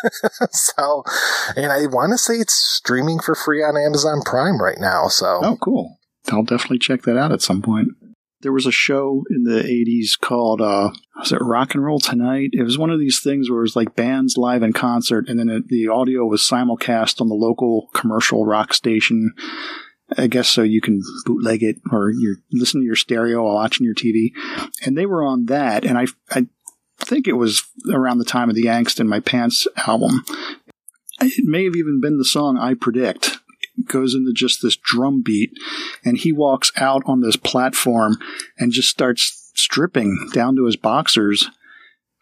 so, 0.51 1.03
and 1.55 1.71
I 1.71 1.85
want 1.85 2.11
to 2.11 2.17
say 2.17 2.35
it's 2.35 2.55
streaming 2.55 3.19
for 3.19 3.35
free 3.35 3.63
on 3.63 3.77
Amazon 3.77 4.21
Prime 4.25 4.59
right 4.59 4.79
now. 4.79 5.07
So, 5.07 5.39
oh, 5.43 5.57
cool. 5.61 5.97
I'll 6.31 6.43
definitely 6.43 6.79
check 6.79 7.03
that 7.03 7.17
out 7.17 7.31
at 7.31 7.41
some 7.41 7.61
point. 7.61 7.89
There 8.41 8.51
was 8.51 8.65
a 8.65 8.71
show 8.71 9.23
in 9.29 9.43
the 9.43 9.63
80s 9.63 10.19
called, 10.19 10.61
uh, 10.61 10.91
was 11.17 11.31
it 11.31 11.41
Rock 11.41 11.75
and 11.75 11.85
Roll 11.85 11.99
Tonight? 11.99 12.49
It 12.51 12.63
was 12.63 12.77
one 12.77 12.89
of 12.89 12.99
these 12.99 13.21
things 13.21 13.49
where 13.49 13.59
it 13.59 13.63
was 13.63 13.75
like 13.75 13.95
bands 13.95 14.35
live 14.35 14.63
in 14.63 14.73
concert, 14.73 15.29
and 15.29 15.39
then 15.39 15.47
it, 15.47 15.67
the 15.69 15.87
audio 15.87 16.25
was 16.25 16.41
simulcast 16.41 17.21
on 17.21 17.29
the 17.29 17.35
local 17.35 17.87
commercial 17.93 18.45
rock 18.45 18.73
station. 18.73 19.33
I 20.17 20.27
guess 20.27 20.49
so 20.49 20.61
you 20.61 20.81
can 20.81 21.01
bootleg 21.25 21.63
it 21.63 21.77
or 21.91 22.11
you're 22.11 22.37
listening 22.51 22.83
to 22.83 22.87
your 22.87 22.95
stereo 22.95 23.43
while 23.43 23.55
watching 23.55 23.85
your 23.85 23.95
TV. 23.95 24.31
And 24.85 24.97
they 24.97 25.05
were 25.05 25.23
on 25.23 25.45
that, 25.45 25.85
and 25.85 25.97
I, 25.97 26.07
I 26.31 26.47
think 26.99 27.27
it 27.27 27.33
was 27.33 27.63
around 27.93 28.19
the 28.19 28.25
time 28.25 28.49
of 28.49 28.55
the 28.55 28.65
Angst 28.65 28.99
in 28.99 29.07
My 29.07 29.19
Pants 29.19 29.67
album. 29.87 30.23
It 31.21 31.45
may 31.45 31.63
have 31.63 31.75
even 31.75 32.01
been 32.01 32.17
the 32.17 32.25
song 32.25 32.57
I 32.57 32.73
Predict 32.73 33.37
goes 33.87 34.13
into 34.13 34.31
just 34.33 34.61
this 34.61 34.75
drum 34.75 35.21
beat 35.23 35.51
and 36.05 36.17
he 36.17 36.31
walks 36.31 36.71
out 36.77 37.01
on 37.05 37.21
this 37.21 37.35
platform 37.35 38.17
and 38.57 38.71
just 38.71 38.89
starts 38.89 39.51
stripping 39.55 40.29
down 40.31 40.55
to 40.55 40.65
his 40.65 40.75
boxers 40.75 41.49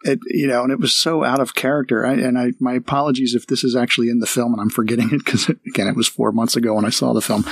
It, 0.04 0.20
you 0.26 0.48
know, 0.48 0.64
and 0.64 0.72
it 0.72 0.80
was 0.80 0.94
so 0.94 1.24
out 1.24 1.40
of 1.40 1.54
character. 1.54 2.06
I, 2.06 2.14
and 2.14 2.38
I, 2.38 2.54
my 2.60 2.74
apologies 2.74 3.36
if 3.36 3.46
this 3.46 3.64
is 3.64 3.76
actually 3.76 4.10
in 4.10 4.20
the 4.20 4.26
film 4.26 4.54
and 4.54 4.62
I'm 4.62 4.70
forgetting 4.70 5.10
it 5.12 5.24
because 5.24 5.48
again, 5.50 5.88
it 5.88 5.96
was 5.96 6.08
four 6.08 6.32
months 6.32 6.56
ago 6.56 6.74
when 6.74 6.86
I 6.86 6.90
saw 6.90 7.14
the 7.14 7.22
film. 7.22 7.46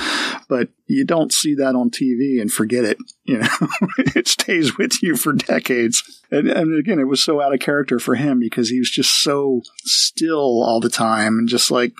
But 0.48 0.68
you 0.86 1.04
don't 1.04 1.32
see 1.32 1.54
that 1.54 1.76
on 1.76 1.90
TV 1.90 2.40
and 2.40 2.52
forget 2.52 2.84
it. 2.84 2.98
You 3.24 3.38
know, 3.38 3.48
it 4.16 4.26
stays 4.26 4.76
with 4.76 5.00
you 5.02 5.16
for 5.16 5.32
decades. 5.32 6.02
And, 6.32 6.48
and 6.48 6.76
again, 6.76 6.98
it 6.98 7.04
was 7.04 7.22
so 7.22 7.40
out 7.40 7.54
of 7.54 7.60
character 7.60 8.00
for 8.00 8.16
him 8.16 8.40
because 8.40 8.70
he 8.70 8.80
was 8.80 8.90
just 8.90 9.22
so 9.22 9.62
still 9.84 10.64
all 10.64 10.80
the 10.80 10.90
time 10.90 11.38
and 11.38 11.48
just 11.48 11.70
like, 11.70 11.92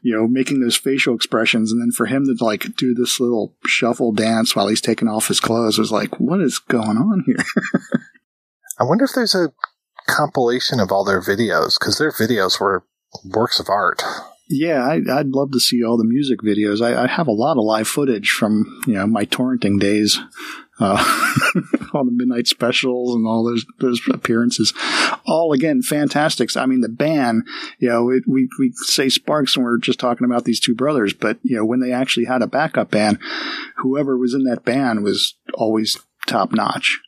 you 0.00 0.14
know, 0.14 0.28
making 0.28 0.60
those 0.60 0.76
facial 0.76 1.16
expressions. 1.16 1.72
And 1.72 1.80
then 1.80 1.90
for 1.90 2.06
him 2.06 2.24
to 2.26 2.44
like 2.44 2.76
do 2.76 2.94
this 2.94 3.18
little 3.18 3.54
shuffle 3.66 4.12
dance 4.12 4.54
while 4.54 4.68
he's 4.68 4.80
taking 4.80 5.08
off 5.08 5.28
his 5.28 5.40
clothes 5.40 5.78
was 5.78 5.90
like, 5.90 6.20
what 6.20 6.40
is 6.40 6.60
going 6.60 6.96
on 6.96 7.24
here? 7.26 7.44
I 8.78 8.84
wonder 8.84 9.04
if 9.04 9.12
there's 9.14 9.34
a 9.34 9.52
compilation 10.08 10.80
of 10.80 10.90
all 10.90 11.04
their 11.04 11.20
videos 11.20 11.78
because 11.78 11.98
their 11.98 12.12
videos 12.12 12.58
were 12.58 12.84
works 13.24 13.60
of 13.60 13.68
art. 13.68 14.02
Yeah, 14.50 14.82
I, 14.82 14.96
would 15.18 15.34
love 15.34 15.52
to 15.52 15.60
see 15.60 15.84
all 15.84 15.98
the 15.98 16.04
music 16.04 16.40
videos. 16.40 16.80
I, 16.80 17.04
I, 17.04 17.06
have 17.06 17.28
a 17.28 17.32
lot 17.32 17.58
of 17.58 17.64
live 17.64 17.86
footage 17.86 18.30
from 18.30 18.80
you 18.86 18.94
know 18.94 19.06
my 19.06 19.26
torrenting 19.26 19.78
days, 19.78 20.18
uh, 20.80 20.96
all 21.92 22.06
the 22.06 22.12
midnight 22.12 22.46
specials 22.46 23.14
and 23.14 23.26
all 23.26 23.44
those 23.44 23.66
those 23.78 24.00
appearances. 24.10 24.72
All 25.26 25.52
again 25.52 25.82
fantastics. 25.82 26.56
I 26.56 26.64
mean, 26.64 26.80
the 26.80 26.88
band. 26.88 27.46
You 27.78 27.90
know, 27.90 28.10
it, 28.10 28.24
we 28.26 28.48
we 28.58 28.72
say 28.74 29.10
Sparks 29.10 29.54
and 29.54 29.66
we're 29.66 29.76
just 29.76 30.00
talking 30.00 30.24
about 30.24 30.44
these 30.44 30.60
two 30.60 30.74
brothers, 30.74 31.12
but 31.12 31.38
you 31.42 31.56
know 31.56 31.66
when 31.66 31.80
they 31.80 31.92
actually 31.92 32.24
had 32.24 32.40
a 32.40 32.46
backup 32.46 32.90
band, 32.90 33.18
whoever 33.76 34.16
was 34.16 34.32
in 34.32 34.44
that 34.44 34.64
band 34.64 35.04
was 35.04 35.34
always 35.52 35.98
top 36.26 36.52
notch 36.52 37.00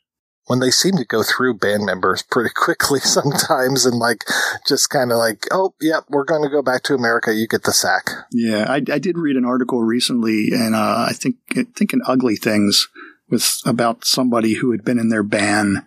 when 0.51 0.59
they 0.59 0.69
seem 0.69 0.97
to 0.97 1.05
go 1.05 1.23
through 1.23 1.53
band 1.53 1.85
members 1.85 2.23
pretty 2.23 2.49
quickly 2.55 2.99
sometimes 2.99 3.85
and 3.85 3.97
like 3.97 4.25
just 4.67 4.89
kind 4.89 5.09
of 5.09 5.17
like, 5.17 5.47
oh, 5.49 5.73
yep, 5.79 6.03
we're 6.09 6.25
going 6.25 6.43
to 6.43 6.49
go 6.49 6.61
back 6.61 6.83
to 6.83 6.93
America. 6.93 7.33
You 7.33 7.47
get 7.47 7.63
the 7.63 7.71
sack. 7.71 8.09
Yeah, 8.33 8.65
I, 8.67 8.75
I 8.75 8.99
did 8.99 9.17
read 9.17 9.37
an 9.37 9.45
article 9.45 9.81
recently, 9.81 10.49
and 10.51 10.75
uh, 10.75 11.05
I 11.07 11.13
think 11.13 11.37
I 11.51 11.63
think 11.73 11.93
in 11.93 12.01
Ugly 12.05 12.35
Things 12.35 12.89
was 13.29 13.63
about 13.65 14.03
somebody 14.03 14.55
who 14.55 14.71
had 14.71 14.83
been 14.83 14.99
in 14.99 15.07
their 15.07 15.23
band 15.23 15.83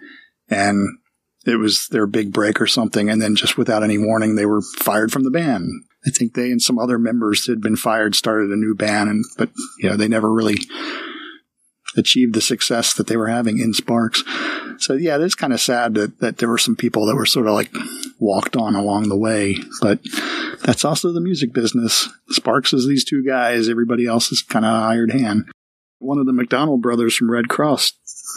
and 0.49 0.97
it 1.45 1.57
was 1.57 1.89
their 1.89 2.07
big 2.07 2.33
break 2.33 2.59
or 2.59 2.67
something, 2.67 3.11
and 3.11 3.21
then 3.21 3.37
just 3.37 3.59
without 3.59 3.83
any 3.83 3.99
warning, 3.99 4.35
they 4.35 4.47
were 4.47 4.63
fired 4.79 5.13
from 5.13 5.25
the 5.25 5.31
band. 5.31 5.69
I 6.07 6.11
think 6.11 6.33
they 6.33 6.51
and 6.51 6.63
some 6.63 6.79
other 6.79 6.99
members 6.99 7.47
had 7.47 7.61
been 7.61 7.77
fired, 7.77 8.15
started 8.15 8.51
a 8.51 8.57
new 8.57 8.75
band, 8.75 9.11
and 9.11 9.25
but 9.37 9.51
you 9.79 9.91
know 9.91 9.97
they 9.99 10.09
never 10.09 10.33
really 10.33 10.57
achieved 11.97 12.35
the 12.35 12.41
success 12.41 12.95
that 12.95 13.07
they 13.07 13.17
were 13.17 13.29
having 13.29 13.59
in 13.59 13.75
Sparks. 13.75 14.23
So 14.79 14.95
yeah, 14.95 15.19
it's 15.19 15.35
kind 15.35 15.53
of 15.53 15.61
sad 15.61 15.95
that, 15.95 16.19
that 16.21 16.39
there 16.39 16.49
were 16.49 16.59
some 16.59 16.77
people 16.77 17.07
that 17.07 17.17
were 17.17 17.27
sort 17.27 17.47
of 17.47 17.55
like 17.55 17.73
walked 18.19 18.57
on 18.57 18.75
along 18.75 19.09
the 19.09 19.17
way, 19.17 19.57
but 19.81 20.01
that's 20.63 20.85
also 20.85 21.13
the 21.13 21.21
music 21.21 21.53
business. 21.53 22.09
Sparks 22.31 22.73
is 22.73 22.87
these 22.87 23.05
two 23.05 23.25
guys. 23.25 23.69
Everybody 23.69 24.07
else 24.07 24.33
is 24.33 24.43
kind 24.43 24.65
of 24.65 24.71
hired 24.71 25.13
hand. 25.13 25.51
One 25.99 26.19
of 26.19 26.27
the 26.27 26.33
McDonald 26.33 26.83
brothers 26.83 27.15
from 27.15 27.31
Redd 27.31 27.49
Kross 27.49 27.93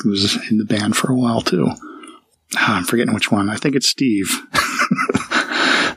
was 0.05 0.38
in 0.49 0.58
the 0.58 0.66
band 0.66 0.95
for 0.95 1.12
a 1.12 1.16
while 1.16 1.41
too. 1.41 1.68
Ah, 2.55 2.78
I'm 2.78 2.86
forgetting 2.86 3.14
which 3.14 3.32
one. 3.32 3.49
I 3.49 3.55
think 3.55 3.76
it's 3.76 3.89
Steve, 3.89 4.41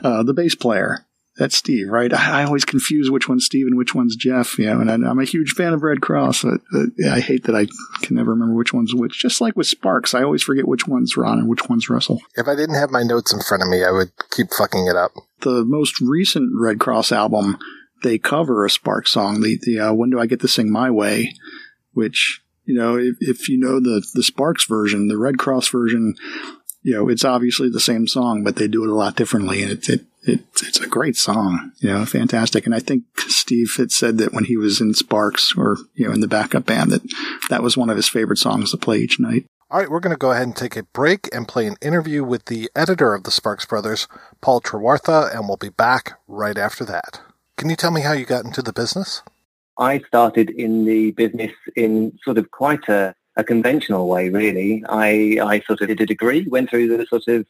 uh, 0.03 0.23
the 0.23 0.33
bass 0.35 0.55
player 0.55 1.05
that's 1.41 1.57
Steve, 1.57 1.89
right? 1.89 2.13
I, 2.13 2.41
I, 2.41 2.43
always 2.43 2.65
confuse 2.65 3.09
which 3.09 3.27
one's 3.27 3.45
Steve 3.45 3.65
and 3.65 3.75
which 3.75 3.95
one's 3.95 4.15
Jeff. 4.15 4.59
You 4.59 4.67
know, 4.67 4.79
and 4.79 4.91
I, 4.91 5.09
am 5.09 5.17
a 5.17 5.25
huge 5.25 5.53
fan 5.53 5.73
of 5.73 5.81
Redd 5.81 5.97
Kross. 5.97 6.43
But, 6.43 6.61
uh, 6.79 7.11
I 7.11 7.19
hate 7.19 7.45
that 7.45 7.55
I 7.55 7.65
can 8.05 8.15
never 8.15 8.29
remember 8.29 8.53
which 8.53 8.73
one's 8.73 8.93
which. 8.93 9.17
Just 9.17 9.41
like 9.41 9.55
with 9.55 9.65
Sparks, 9.65 10.13
I 10.13 10.21
always 10.21 10.43
forget 10.43 10.67
which 10.67 10.87
one's 10.87 11.17
Ron 11.17 11.39
and 11.39 11.49
which 11.49 11.67
one's 11.67 11.89
Russell. 11.89 12.21
If 12.35 12.47
I 12.47 12.55
didn't 12.55 12.75
have 12.75 12.91
my 12.91 13.01
notes 13.01 13.33
in 13.33 13.41
front 13.41 13.63
of 13.63 13.69
me, 13.69 13.83
I 13.83 13.89
would 13.89 14.11
keep 14.29 14.51
fucking 14.51 14.85
it 14.85 14.95
up. 14.95 15.13
The 15.39 15.65
most 15.65 15.99
recent 15.99 16.51
Redd 16.55 16.77
Kross 16.77 17.11
album, 17.11 17.57
they 18.03 18.19
cover 18.19 18.63
a 18.63 18.69
Sparks 18.69 19.09
song. 19.09 19.41
The 19.41 19.57
the 19.63 19.79
uh, 19.79 19.93
When 19.93 20.11
Do 20.11 20.19
I 20.19 20.27
Get 20.27 20.41
to 20.41 20.47
Sing 20.47 20.71
My 20.71 20.91
Way, 20.91 21.33
which 21.93 22.43
you 22.65 22.75
know, 22.75 22.99
if, 22.99 23.15
if 23.19 23.49
you 23.49 23.57
know 23.57 23.79
the 23.79 24.05
the 24.13 24.21
Sparks 24.21 24.65
version, 24.65 25.07
the 25.07 25.17
Redd 25.17 25.37
Kross 25.37 25.71
version 25.71 26.13
you 26.83 26.95
know, 26.95 27.09
it's 27.09 27.25
obviously 27.25 27.69
the 27.69 27.79
same 27.79 28.07
song, 28.07 28.43
but 28.43 28.55
they 28.55 28.67
do 28.67 28.83
it 28.83 28.89
a 28.89 28.95
lot 28.95 29.15
differently, 29.15 29.61
and 29.61 29.71
it, 29.71 29.87
it, 29.87 30.05
it 30.23 30.41
it's 30.61 30.79
a 30.79 30.87
great 30.87 31.15
song, 31.15 31.71
you 31.79 31.89
know, 31.89 32.05
fantastic. 32.05 32.65
And 32.65 32.75
I 32.75 32.79
think 32.79 33.03
Steve 33.17 33.75
had 33.77 33.91
said 33.91 34.17
that 34.19 34.33
when 34.33 34.45
he 34.45 34.57
was 34.57 34.79
in 34.79 34.93
Sparks 34.93 35.53
or 35.57 35.77
you 35.95 36.07
know 36.07 36.13
in 36.13 36.21
the 36.21 36.27
backup 36.27 36.65
band 36.65 36.91
that 36.91 37.01
that 37.49 37.63
was 37.63 37.77
one 37.77 37.89
of 37.89 37.97
his 37.97 38.07
favorite 38.07 38.37
songs 38.37 38.71
to 38.71 38.77
play 38.77 38.99
each 38.99 39.19
night. 39.19 39.45
All 39.69 39.79
right, 39.79 39.89
we're 39.89 40.01
going 40.01 40.13
to 40.13 40.19
go 40.19 40.31
ahead 40.31 40.43
and 40.43 40.55
take 40.55 40.75
a 40.75 40.83
break 40.83 41.29
and 41.33 41.47
play 41.47 41.65
an 41.65 41.77
interview 41.81 42.25
with 42.25 42.45
the 42.45 42.69
editor 42.75 43.13
of 43.13 43.23
the 43.23 43.31
Sparks 43.31 43.65
Brothers, 43.65 44.05
Paul 44.41 44.59
Trewartha, 44.59 45.33
and 45.33 45.47
we'll 45.47 45.55
be 45.55 45.69
back 45.69 46.19
right 46.27 46.57
after 46.57 46.83
that. 46.85 47.21
Can 47.55 47.69
you 47.69 47.77
tell 47.77 47.91
me 47.91 48.01
how 48.01 48.11
you 48.11 48.25
got 48.25 48.43
into 48.43 48.61
the 48.61 48.73
business? 48.73 49.21
I 49.77 49.99
started 49.99 50.49
in 50.49 50.83
the 50.83 51.11
business 51.11 51.53
in 51.77 52.19
sort 52.25 52.37
of 52.37 52.51
quite 52.51 52.89
a 52.89 53.15
a 53.37 53.43
conventional 53.43 54.07
way, 54.07 54.29
really. 54.29 54.83
I, 54.89 55.37
I 55.41 55.61
sort 55.61 55.81
of 55.81 55.87
did 55.87 56.01
a 56.01 56.05
degree, 56.05 56.45
went 56.47 56.69
through 56.69 56.95
the 56.95 57.05
sort 57.05 57.27
of 57.27 57.45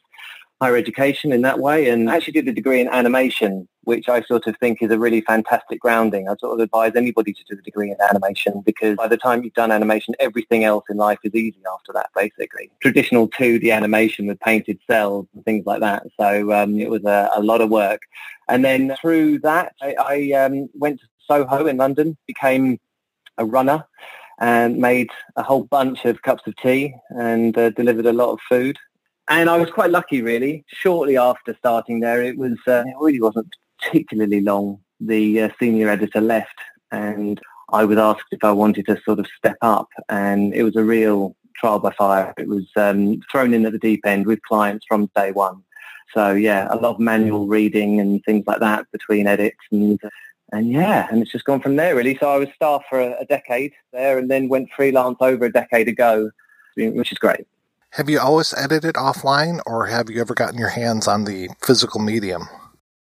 higher 0.62 0.76
education 0.76 1.32
in 1.32 1.42
that 1.42 1.58
way 1.58 1.88
and 1.88 2.08
actually 2.08 2.34
did 2.34 2.46
a 2.46 2.52
degree 2.52 2.80
in 2.80 2.86
animation, 2.86 3.68
which 3.82 4.08
I 4.08 4.22
sort 4.22 4.46
of 4.46 4.56
think 4.58 4.80
is 4.80 4.92
a 4.92 4.98
really 4.98 5.20
fantastic 5.20 5.80
grounding. 5.80 6.28
I 6.28 6.36
sort 6.36 6.54
of 6.54 6.60
advise 6.60 6.92
anybody 6.94 7.32
to 7.32 7.44
do 7.50 7.58
a 7.58 7.62
degree 7.62 7.90
in 7.90 7.96
animation 8.08 8.62
because 8.64 8.96
by 8.96 9.08
the 9.08 9.16
time 9.16 9.42
you've 9.42 9.54
done 9.54 9.72
animation, 9.72 10.14
everything 10.20 10.62
else 10.62 10.84
in 10.88 10.98
life 10.98 11.18
is 11.24 11.34
easy 11.34 11.58
after 11.74 11.92
that, 11.94 12.10
basically. 12.14 12.70
Traditional 12.80 13.28
2D 13.28 13.74
animation 13.74 14.28
with 14.28 14.38
painted 14.38 14.78
cells 14.88 15.26
and 15.34 15.44
things 15.44 15.66
like 15.66 15.80
that. 15.80 16.04
So 16.16 16.52
um, 16.52 16.78
it 16.78 16.88
was 16.88 17.04
a, 17.04 17.28
a, 17.34 17.42
lot 17.42 17.60
of 17.60 17.68
work. 17.68 18.02
And 18.48 18.64
then 18.64 18.94
through 19.00 19.40
that, 19.40 19.74
I, 19.82 19.96
I 19.98 20.44
um, 20.44 20.68
went 20.74 21.00
to 21.00 21.06
Soho 21.26 21.66
in 21.66 21.76
London, 21.76 22.16
became 22.28 22.78
a 23.36 23.44
runner 23.44 23.84
and 24.38 24.76
made 24.76 25.10
a 25.34 25.42
whole 25.42 25.64
bunch 25.64 26.04
of 26.04 26.22
cups 26.22 26.44
of 26.46 26.54
tea 26.56 26.94
and 27.10 27.58
uh, 27.58 27.70
delivered 27.70 28.06
a 28.06 28.12
lot 28.12 28.32
of 28.32 28.38
food. 28.48 28.78
And 29.32 29.48
I 29.48 29.56
was 29.56 29.70
quite 29.70 29.90
lucky, 29.90 30.20
really. 30.20 30.62
Shortly 30.68 31.16
after 31.16 31.56
starting 31.58 32.00
there, 32.00 32.22
it 32.22 32.36
was 32.36 32.58
uh, 32.68 32.84
it 32.86 32.94
really 33.00 33.18
wasn't 33.18 33.50
particularly 33.80 34.42
long. 34.42 34.78
The 35.00 35.40
uh, 35.40 35.48
senior 35.58 35.88
editor 35.88 36.20
left, 36.20 36.58
and 36.90 37.40
I 37.72 37.86
was 37.86 37.96
asked 37.96 38.26
if 38.30 38.44
I 38.44 38.52
wanted 38.52 38.84
to 38.86 39.00
sort 39.06 39.20
of 39.20 39.26
step 39.38 39.56
up, 39.62 39.88
and 40.10 40.52
it 40.52 40.64
was 40.64 40.76
a 40.76 40.84
real 40.84 41.34
trial 41.56 41.78
by 41.78 41.92
fire. 41.92 42.34
It 42.36 42.46
was 42.46 42.66
um, 42.76 43.22
thrown 43.30 43.54
in 43.54 43.64
at 43.64 43.72
the 43.72 43.78
deep 43.78 44.04
end 44.04 44.26
with 44.26 44.42
clients 44.42 44.84
from 44.86 45.10
day 45.16 45.32
one. 45.32 45.62
So 46.12 46.32
yeah, 46.32 46.68
a 46.70 46.76
lot 46.76 46.96
of 46.96 47.00
manual 47.00 47.46
reading 47.46 48.00
and 48.00 48.22
things 48.24 48.44
like 48.46 48.60
that 48.60 48.84
between 48.92 49.26
edits 49.26 49.64
and 49.70 49.98
and 50.52 50.70
yeah, 50.70 51.08
and 51.10 51.22
it's 51.22 51.32
just 51.32 51.46
gone 51.46 51.62
from 51.62 51.76
there 51.76 51.96
really. 51.96 52.18
So 52.18 52.28
I 52.28 52.36
was 52.36 52.50
staff 52.54 52.82
for 52.90 53.00
a, 53.00 53.16
a 53.20 53.24
decade 53.24 53.72
there 53.94 54.18
and 54.18 54.30
then 54.30 54.50
went 54.50 54.68
freelance 54.76 55.16
over 55.20 55.46
a 55.46 55.52
decade 55.52 55.88
ago, 55.88 56.30
which 56.76 57.12
is 57.12 57.16
great. 57.16 57.46
Have 57.96 58.08
you 58.08 58.18
always 58.18 58.54
edited 58.54 58.94
offline 58.94 59.60
or 59.66 59.84
have 59.84 60.08
you 60.08 60.18
ever 60.22 60.32
gotten 60.32 60.58
your 60.58 60.70
hands 60.70 61.06
on 61.06 61.24
the 61.24 61.50
physical 61.60 62.00
medium? 62.00 62.48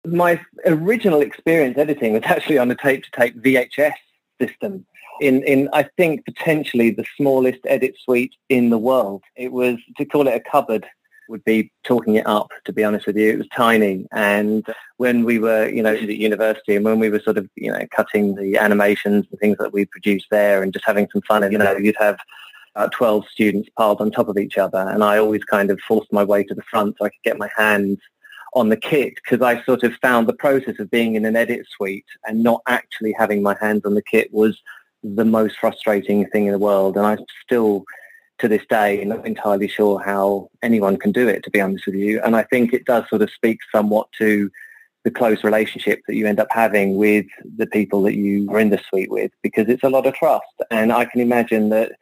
My 0.06 0.42
original 0.66 1.22
experience 1.22 1.78
editing 1.78 2.12
was 2.12 2.24
actually 2.26 2.58
on 2.58 2.70
a 2.70 2.76
tape-to-tape 2.76 3.42
VHS 3.42 3.94
system 4.42 4.86
in, 5.22 5.44
in, 5.44 5.70
I 5.72 5.84
think, 5.84 6.26
potentially 6.26 6.92
the 6.92 7.06
smallest 7.16 7.60
edit 7.68 7.96
suite 8.04 8.36
in 8.50 8.70
the 8.70 8.78
world. 8.78 9.24
It 9.38 9.54
was, 9.54 9.78
to 9.96 10.04
call 10.04 10.28
it 10.28 10.36
a 10.36 10.42
cupboard, 10.42 10.86
would 11.30 11.46
be 11.46 11.72
talking 11.86 12.16
it 12.16 12.28
up, 12.28 12.52
to 12.66 12.74
be 12.74 12.84
honest 12.84 13.08
with 13.08 13.16
you. 13.16 13.32
It 13.32 13.38
was 13.38 13.48
tiny. 13.56 14.06
And 14.12 14.66
when 14.98 15.24
we 15.24 15.40
were, 15.40 15.70
you 15.70 15.82
know, 15.82 15.94
at 15.94 16.02
university 16.02 16.76
and 16.76 16.84
when 16.84 17.00
we 17.00 17.10
were 17.10 17.22
sort 17.22 17.38
of, 17.38 17.50
you 17.56 17.72
know, 17.72 17.88
cutting 17.96 18.36
the 18.36 18.58
animations 18.58 19.26
and 19.32 19.40
things 19.40 19.58
that 19.60 19.72
we 19.72 19.86
produced 19.86 20.28
there 20.32 20.62
and 20.62 20.74
just 20.74 20.84
having 20.84 21.08
some 21.14 21.22
fun, 21.22 21.44
and, 21.44 21.54
you 21.54 21.60
know, 21.60 21.78
you'd 21.78 21.96
have 21.98 22.20
about 22.76 22.92
12 22.92 23.28
students 23.28 23.70
piled 23.78 24.02
on 24.02 24.12
top 24.12 24.28
of 24.28 24.38
each 24.38 24.58
other. 24.58 24.78
And 24.78 25.04
I 25.04 25.18
always 25.18 25.44
kind 25.44 25.70
of 25.70 25.80
forced 25.88 26.12
my 26.12 26.24
way 26.24 26.44
to 26.44 26.54
the 26.54 26.64
front 26.64 26.96
so 26.98 27.06
I 27.06 27.10
could 27.10 27.24
get 27.24 27.38
my 27.38 27.50
hands 27.56 28.00
on 28.54 28.70
the 28.70 28.78
kit 28.78 29.16
because 29.16 29.42
I 29.42 29.64
sort 29.64 29.84
of 29.84 29.94
found 30.02 30.28
the 30.28 30.34
process 30.34 30.80
of 30.80 30.92
being 30.92 31.16
in 31.16 31.26
an 31.26 31.36
edit 31.36 31.66
suite 31.70 32.06
and 32.26 32.44
not 32.44 32.62
actually 32.68 33.14
having 33.18 33.42
my 33.42 33.56
hands 33.60 33.84
on 33.86 33.94
the 33.94 34.02
kit 34.02 34.34
was 34.34 34.62
the 35.04 35.26
most 35.26 35.58
frustrating 35.58 36.28
thing 36.28 36.46
in 36.46 36.52
the 36.52 36.60
world. 36.60 36.98
And 36.98 37.06
I'm 37.06 37.26
still 37.44 37.86
to 38.40 38.48
this 38.48 38.66
day 38.70 39.04
not 39.06 39.26
entirely 39.26 39.68
sure 39.68 40.00
how 40.00 40.50
anyone 40.64 40.98
can 40.98 41.12
do 41.12 41.28
it, 41.28 41.44
to 41.44 41.52
be 41.52 41.62
honest 41.62 41.86
with 41.86 41.96
you. 41.96 42.20
And 42.22 42.36
I 42.36 42.44
think 42.44 42.74
it 42.74 42.86
does 42.86 43.08
sort 43.10 43.22
of 43.22 43.30
speak 43.30 43.60
somewhat 43.72 44.08
to 44.18 44.52
the 45.04 45.12
close 45.12 45.44
relationship 45.44 46.02
that 46.08 46.16
you 46.16 46.28
end 46.28 46.40
up 46.40 46.48
having 46.52 46.96
with 46.96 47.26
the 47.58 47.66
people 47.66 48.04
that 48.04 48.16
you 48.16 48.50
are 48.52 48.60
in 48.60 48.70
the 48.70 48.82
suite 48.90 49.10
with 49.10 49.32
because 49.42 49.68
it's 49.68 49.84
a 49.84 49.90
lot 49.90 50.06
of 50.06 50.14
trust. 50.14 50.46
And 50.70 50.92
I 50.92 51.06
can 51.06 51.22
imagine 51.22 51.70
that 51.70 51.94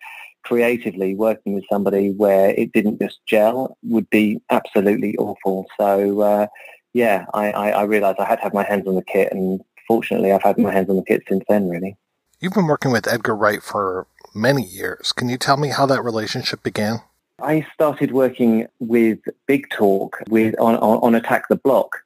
creatively 0.44 1.16
working 1.16 1.54
with 1.54 1.64
somebody 1.72 2.12
where 2.12 2.52
it 2.52 2.72
didn't 2.72 3.00
just 3.00 3.20
gel 3.26 3.78
would 3.84 4.10
be 4.10 4.42
absolutely 4.50 5.16
awful. 5.18 5.66
So 5.78 6.22
uh, 6.22 6.48
yeah, 6.94 7.26
I, 7.34 7.52
I, 7.52 7.70
I 7.72 7.84
realised 7.84 8.20
I 8.20 8.26
had 8.26 8.38
to 8.38 8.44
have 8.44 8.54
my 8.54 8.64
hands 8.64 8.88
on 8.88 8.96
the 8.96 9.04
kit 9.04 9.32
and 9.32 9.62
fortunately 9.88 10.32
I've 10.32 10.44
had 10.44 10.58
my 10.58 10.72
hands 10.72 10.90
on 10.90 10.96
the 10.96 11.04
kit 11.04 11.24
since 11.28 11.44
then 11.50 11.70
really. 11.70 11.98
You've 12.40 12.54
been 12.54 12.68
working 12.68 12.92
with 12.92 13.08
Edgar 13.08 13.36
Wright 13.36 13.62
for 13.62 14.08
many 14.34 14.64
years. 14.64 15.12
Can 15.12 15.30
you 15.30 15.38
tell 15.38 15.58
me 15.58 15.70
how 15.70 15.86
that 15.88 16.04
relationship 16.04 16.64
began? 16.64 17.02
I 17.42 17.66
started 17.74 18.12
working 18.12 18.68
with 18.80 19.20
Big 19.46 19.70
Talk 19.70 20.22
with 20.30 20.56
on, 20.60 20.76
on, 20.76 21.00
on 21.00 21.16
Attack 21.16 21.48
the 21.50 21.56
Block. 21.56 21.98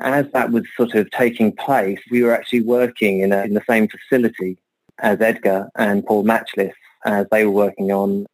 As 0.00 0.26
that 0.32 0.52
was 0.52 0.64
sort 0.76 0.94
of 0.94 1.10
taking 1.10 1.52
place, 1.52 1.98
we 2.10 2.22
were 2.22 2.32
actually 2.32 2.60
working 2.60 3.20
in, 3.20 3.32
a, 3.32 3.42
in 3.42 3.54
the 3.54 3.62
same 3.68 3.88
facility 3.88 4.58
as 5.00 5.20
Edgar 5.20 5.68
and 5.76 6.04
Paul 6.06 6.24
Machliss 6.24 6.72
as 7.04 7.26
they 7.30 7.44
were 7.44 7.52
working 7.52 7.92
on 7.92 8.26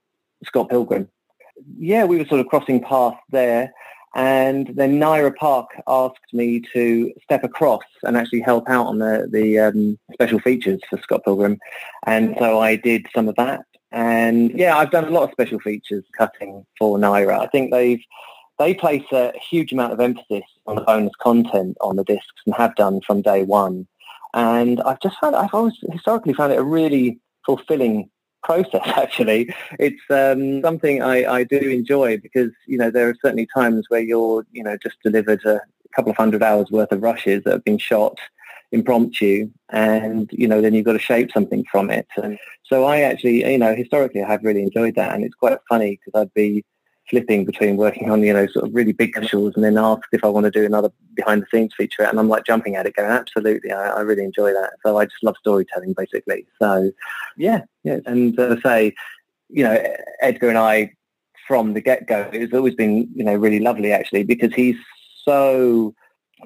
Scott 0.44 0.68
Pilgrim. 0.68 1.08
Yeah, 1.78 2.04
we 2.04 2.18
were 2.18 2.26
sort 2.26 2.40
of 2.40 2.48
crossing 2.48 2.82
paths 2.82 3.18
there. 3.30 3.72
And 4.16 4.68
then 4.76 5.00
Nira 5.00 5.34
Park 5.34 5.70
asked 5.88 6.32
me 6.32 6.60
to 6.72 7.12
step 7.22 7.42
across 7.42 7.82
and 8.04 8.16
actually 8.16 8.40
help 8.40 8.68
out 8.68 8.86
on 8.86 8.98
the, 8.98 9.28
the 9.30 9.58
um, 9.58 9.98
special 10.12 10.38
features 10.38 10.80
for 10.88 10.98
Scott 10.98 11.24
Pilgrim. 11.24 11.58
And 12.06 12.36
so 12.38 12.60
I 12.60 12.76
did 12.76 13.06
some 13.14 13.28
of 13.28 13.34
that. 13.36 13.62
And 13.90 14.52
yeah, 14.52 14.76
I've 14.76 14.90
done 14.90 15.04
a 15.04 15.10
lot 15.10 15.24
of 15.24 15.30
special 15.32 15.58
features 15.60 16.04
cutting 16.16 16.64
for 16.78 16.98
Naira. 16.98 17.40
I 17.40 17.46
think 17.46 17.70
they've 17.70 18.02
they 18.58 18.72
place 18.72 19.04
a 19.10 19.32
huge 19.50 19.72
amount 19.72 19.92
of 19.92 20.00
emphasis 20.00 20.44
on 20.66 20.76
the 20.76 20.82
bonus 20.82 21.12
content 21.20 21.76
on 21.80 21.96
the 21.96 22.04
discs 22.04 22.42
and 22.46 22.54
have 22.54 22.76
done 22.76 23.00
from 23.00 23.20
day 23.20 23.42
one. 23.42 23.86
And 24.32 24.80
I've 24.82 25.00
just 25.00 25.18
found 25.20 25.34
I've 25.34 25.54
always 25.54 25.74
historically 25.90 26.34
found 26.34 26.52
it 26.52 26.58
a 26.58 26.62
really 26.62 27.20
fulfilling 27.44 28.10
process 28.44 28.82
actually. 28.86 29.52
It's 29.78 30.02
um, 30.10 30.62
something 30.62 31.02
I, 31.02 31.24
I, 31.38 31.44
do 31.44 31.58
enjoy 31.58 32.18
because 32.18 32.52
you 32.66 32.78
know 32.78 32.90
there 32.90 33.08
are 33.08 33.16
certainly 33.20 33.48
times 33.52 33.86
where 33.88 34.00
you're 34.00 34.46
you 34.52 34.62
know 34.62 34.76
just 34.82 34.96
delivered 35.02 35.44
a 35.44 35.60
couple 35.96 36.10
of 36.10 36.16
hundred 36.16 36.42
hours 36.42 36.70
worth 36.70 36.92
of 36.92 37.02
rushes 37.02 37.42
that 37.44 37.52
have 37.52 37.64
been 37.64 37.78
shot 37.78 38.18
impromptu 38.72 39.48
and 39.70 40.28
you 40.32 40.48
know 40.48 40.60
then 40.60 40.74
you've 40.74 40.84
got 40.84 40.94
to 40.94 40.98
shape 40.98 41.32
something 41.32 41.64
from 41.70 41.90
it. 41.90 42.06
And 42.22 42.38
so 42.64 42.84
I 42.84 43.00
actually 43.00 43.50
you 43.50 43.58
know 43.58 43.74
historically 43.74 44.22
I 44.22 44.28
have 44.28 44.44
really 44.44 44.62
enjoyed 44.62 44.94
that 44.96 45.14
and 45.14 45.24
it's 45.24 45.34
quite 45.34 45.58
funny 45.68 45.98
because 45.98 46.20
I'd 46.20 46.34
be 46.34 46.64
flipping 47.10 47.44
between 47.44 47.76
working 47.76 48.10
on, 48.10 48.22
you 48.22 48.32
know, 48.32 48.46
sort 48.46 48.64
of 48.64 48.74
really 48.74 48.92
big 48.92 49.12
commercials 49.12 49.54
and 49.54 49.64
then 49.64 49.76
asked 49.76 50.08
if 50.12 50.24
I 50.24 50.28
want 50.28 50.44
to 50.44 50.50
do 50.50 50.64
another 50.64 50.90
behind 51.14 51.42
the 51.42 51.46
scenes 51.52 51.74
feature. 51.76 52.02
And 52.02 52.18
I'm 52.18 52.28
like 52.28 52.46
jumping 52.46 52.76
at 52.76 52.86
it 52.86 52.96
going, 52.96 53.10
absolutely, 53.10 53.72
I, 53.72 53.90
I 53.90 54.00
really 54.00 54.24
enjoy 54.24 54.52
that. 54.52 54.72
So 54.84 54.96
I 54.98 55.04
just 55.04 55.22
love 55.22 55.36
storytelling 55.38 55.94
basically. 55.96 56.46
So 56.60 56.92
yeah, 57.36 57.62
yeah. 57.82 57.98
And 58.06 58.38
uh, 58.38 58.60
say, 58.62 58.94
you 59.48 59.64
know, 59.64 59.82
Edgar 60.20 60.48
and 60.48 60.58
I 60.58 60.92
from 61.46 61.74
the 61.74 61.80
get-go, 61.80 62.30
it's 62.32 62.54
always 62.54 62.74
been, 62.74 63.08
you 63.14 63.22
know, 63.22 63.34
really 63.34 63.60
lovely 63.60 63.92
actually 63.92 64.24
because 64.24 64.54
he's 64.54 64.76
so 65.24 65.94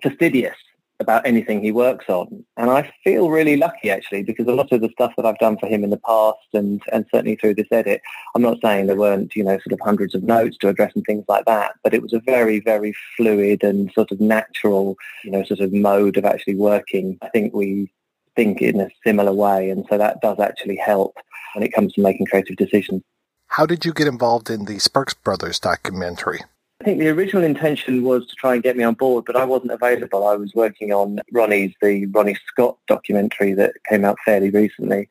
fastidious 0.03 0.57
about 1.01 1.27
anything 1.27 1.63
he 1.63 1.71
works 1.71 2.07
on. 2.09 2.45
And 2.57 2.71
I 2.71 2.93
feel 3.05 3.31
really 3.31 3.57
lucky 3.57 3.91
actually 3.91 4.23
because 4.25 4.47
a 4.47 4.53
lot 4.53 4.73
of 4.73 4.81
the 4.81 4.91
stuff 4.91 5.13
that 5.17 5.27
I've 5.27 5.39
done 5.39 5.57
for 5.59 5.67
him 5.67 5.85
in 5.85 5.91
the 5.91 5.99
past 5.99 6.39
and, 6.53 6.83
and 6.93 7.07
certainly 7.13 7.37
through 7.37 7.55
this 7.55 7.69
edit, 7.71 8.01
I'm 8.35 8.43
not 8.43 8.59
saying 8.61 8.87
there 8.87 8.97
weren't, 8.97 9.35
you 9.37 9.45
know, 9.45 9.59
sort 9.59 9.73
of 9.73 9.81
hundreds 9.81 10.15
of 10.15 10.25
notes 10.25 10.57
to 10.59 10.69
address 10.69 10.93
and 10.95 11.05
things 11.05 11.25
like 11.29 11.45
that, 11.45 11.75
but 11.85 11.95
it 11.95 12.03
was 12.03 12.13
a 12.13 12.21
very, 12.21 12.61
very 12.61 12.95
fluid 13.17 13.63
and 13.63 13.93
sort 13.93 14.11
of 14.11 14.21
natural, 14.21 14.97
you 15.25 15.31
know, 15.31 15.45
sort 15.45 15.61
of 15.61 15.73
mode 15.73 16.17
of 16.17 16.25
actually 16.25 16.57
working. 16.57 17.17
I 17.23 17.29
think 17.29 17.55
we 17.55 17.93
think 18.35 18.61
in 18.61 18.81
a 18.81 18.91
similar 19.05 19.33
way. 19.33 19.71
And 19.71 19.85
so 19.89 19.99
that 19.99 20.21
does 20.21 20.39
actually 20.41 20.77
help 20.77 21.17
when 21.55 21.65
it 21.65 21.73
comes 21.73 21.93
to 21.95 22.01
making 22.01 22.27
creative 22.27 22.57
decisions. 22.57 23.03
How 23.49 23.67
did 23.67 23.85
you 23.85 23.93
get 23.93 24.07
involved 24.07 24.51
in 24.51 24.67
the 24.67 24.79
Sparks 24.79 25.15
Brothers 25.15 25.59
documentary? 25.59 26.41
I 26.81 26.85
think 26.85 27.01
the 27.01 27.09
original 27.09 27.43
intention 27.43 28.05
was 28.05 28.25
to 28.27 28.37
try 28.37 28.55
and 28.55 28.63
get 28.63 28.77
me 28.77 28.85
on 28.85 28.95
board, 28.95 29.25
but 29.25 29.35
I 29.35 29.45
wasn't 29.45 29.73
available. 29.73 30.29
I 30.29 30.37
was 30.37 30.55
working 30.55 30.93
on 30.93 31.19
Ronnie's, 31.33 31.75
the 31.83 32.07
Ronnie 32.07 32.39
Scott 32.47 32.79
documentary 32.87 33.53
that 33.55 33.73
came 33.89 34.05
out 34.05 34.17
fairly 34.25 34.51
recently. 34.51 35.09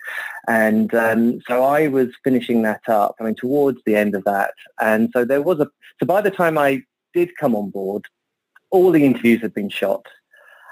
And 0.47 0.93
um, 0.95 1.41
so 1.45 1.65
I 1.65 1.89
was 1.89 2.07
finishing 2.23 2.61
that 2.61 2.87
up, 2.87 3.17
I 3.19 3.25
mean, 3.25 3.35
towards 3.35 3.81
the 3.85 3.97
end 3.97 4.15
of 4.15 4.23
that. 4.23 4.53
And 4.79 5.09
so 5.11 5.25
there 5.25 5.41
was 5.41 5.59
a, 5.59 5.69
so 5.99 6.05
by 6.05 6.21
the 6.21 6.31
time 6.31 6.57
I 6.57 6.83
did 7.13 7.35
come 7.37 7.53
on 7.53 7.69
board, 7.69 8.05
all 8.71 8.91
the 8.91 9.03
interviews 9.03 9.41
had 9.41 9.53
been 9.53 9.69
shot 9.69 10.05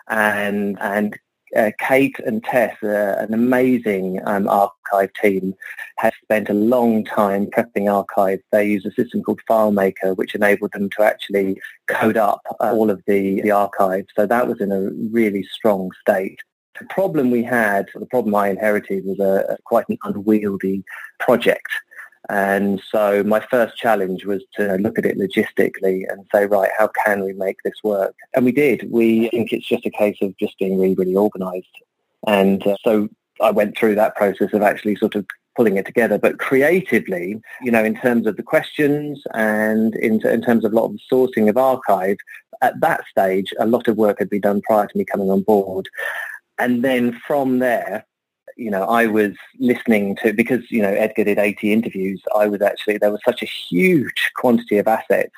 and, 0.08 0.78
and 0.80 1.20
uh, 1.56 1.72
Kate 1.80 2.18
and 2.26 2.44
Tess, 2.44 2.76
uh, 2.84 3.16
an 3.20 3.34
amazing 3.34 4.20
um, 4.26 4.48
archive 4.48 5.12
team, 5.22 5.54
have 5.98 6.14
spent 6.22 6.50
a 6.50 6.54
long 6.54 7.04
time 7.06 7.48
prepping 7.48 7.92
archives. 7.92 8.44
They 8.52 8.68
use 8.68 8.86
a 8.86 8.92
system 8.92 9.24
called 9.24 9.42
FileMaker, 9.50 10.16
which 10.18 10.36
enabled 10.36 10.72
them 10.74 10.90
to 10.92 11.04
actually 11.04 11.60
code 11.88 12.18
up 12.18 12.42
uh, 12.60 12.74
all 12.74 12.90
of 12.90 13.02
the, 13.08 13.42
the 13.42 13.52
archives. 13.52 14.08
So 14.16 14.26
that 14.26 14.48
was 14.48 14.62
in 14.62 14.72
a 14.72 14.90
really 15.12 15.44
strong 15.44 15.92
state. 16.02 16.40
The 16.80 16.86
problem 16.88 17.32
we 17.32 17.44
had, 17.44 17.88
the 17.96 18.06
problem 18.06 18.36
I 18.36 18.50
inherited 18.50 19.06
was 19.06 19.20
a, 19.20 19.54
a 19.54 19.58
quite 19.64 19.88
an 19.88 19.98
unwieldy 20.04 20.84
project. 21.20 21.70
And 22.30 22.82
so 22.92 23.24
my 23.24 23.40
first 23.40 23.78
challenge 23.78 24.26
was 24.26 24.44
to 24.56 24.76
look 24.78 24.98
at 24.98 25.06
it 25.06 25.18
logistically 25.18 26.12
and 26.12 26.26
say, 26.34 26.46
right, 26.46 26.72
how 26.78 26.88
can 27.06 27.24
we 27.24 27.34
make 27.34 27.58
this 27.64 27.84
work? 27.84 28.16
And 28.36 28.46
we 28.46 28.52
did. 28.52 28.90
We 28.92 29.30
think 29.30 29.54
it's 29.54 29.68
just 29.68 29.86
a 29.86 29.92
case 29.92 30.18
of 30.22 30.36
just 30.38 30.58
being 30.58 30.80
really, 30.80 30.96
really 30.96 31.16
organized. 31.16 31.68
And 32.28 32.66
uh, 32.66 32.78
so 32.84 33.10
I 33.42 33.52
went 33.52 33.78
through 33.78 33.96
that 33.96 34.16
process 34.16 34.54
of 34.54 34.62
actually 34.62 34.96
sort 34.96 35.16
of 35.16 35.26
pulling 35.56 35.78
it 35.78 35.86
together. 35.86 36.18
But 36.18 36.40
creatively, 36.40 37.42
you 37.62 37.72
know, 37.72 37.84
in 37.84 37.96
terms 37.96 38.28
of 38.28 38.38
the 38.38 38.44
questions 38.44 39.24
and 39.34 39.96
in, 39.96 40.26
in 40.28 40.42
terms 40.42 40.66
of 40.66 40.74
a 40.74 40.76
lot 40.76 40.86
of 40.86 40.94
the 40.94 41.00
sourcing 41.12 41.50
of 41.50 41.58
archive, 41.58 42.18
at 42.62 42.80
that 42.82 43.06
stage, 43.10 43.54
a 43.60 43.66
lot 43.66 43.88
of 43.88 43.98
work 43.98 44.20
had 44.20 44.30
been 44.30 44.42
done 44.42 44.62
prior 44.62 44.88
to 44.88 44.98
me 44.98 45.06
coming 45.06 45.30
on 45.30 45.42
board. 45.42 45.88
And 46.58 46.84
then 46.84 47.20
from 47.28 47.60
there, 47.60 48.06
you 48.56 48.72
know, 48.72 48.84
I 48.84 49.08
was 49.08 49.34
listening 49.60 50.16
to, 50.18 50.34
because, 50.34 50.70
you 50.72 50.82
know, 50.82 50.92
Edgar 50.92 51.26
did 51.26 51.38
80 51.38 51.74
interviews, 51.74 52.22
I 52.36 52.48
was 52.48 52.62
actually, 52.62 52.98
there 52.98 53.12
was 53.12 53.22
such 53.26 53.42
a 53.42 53.46
huge 53.46 54.32
quantity 54.36 54.78
of 54.78 54.88
assets. 54.88 55.34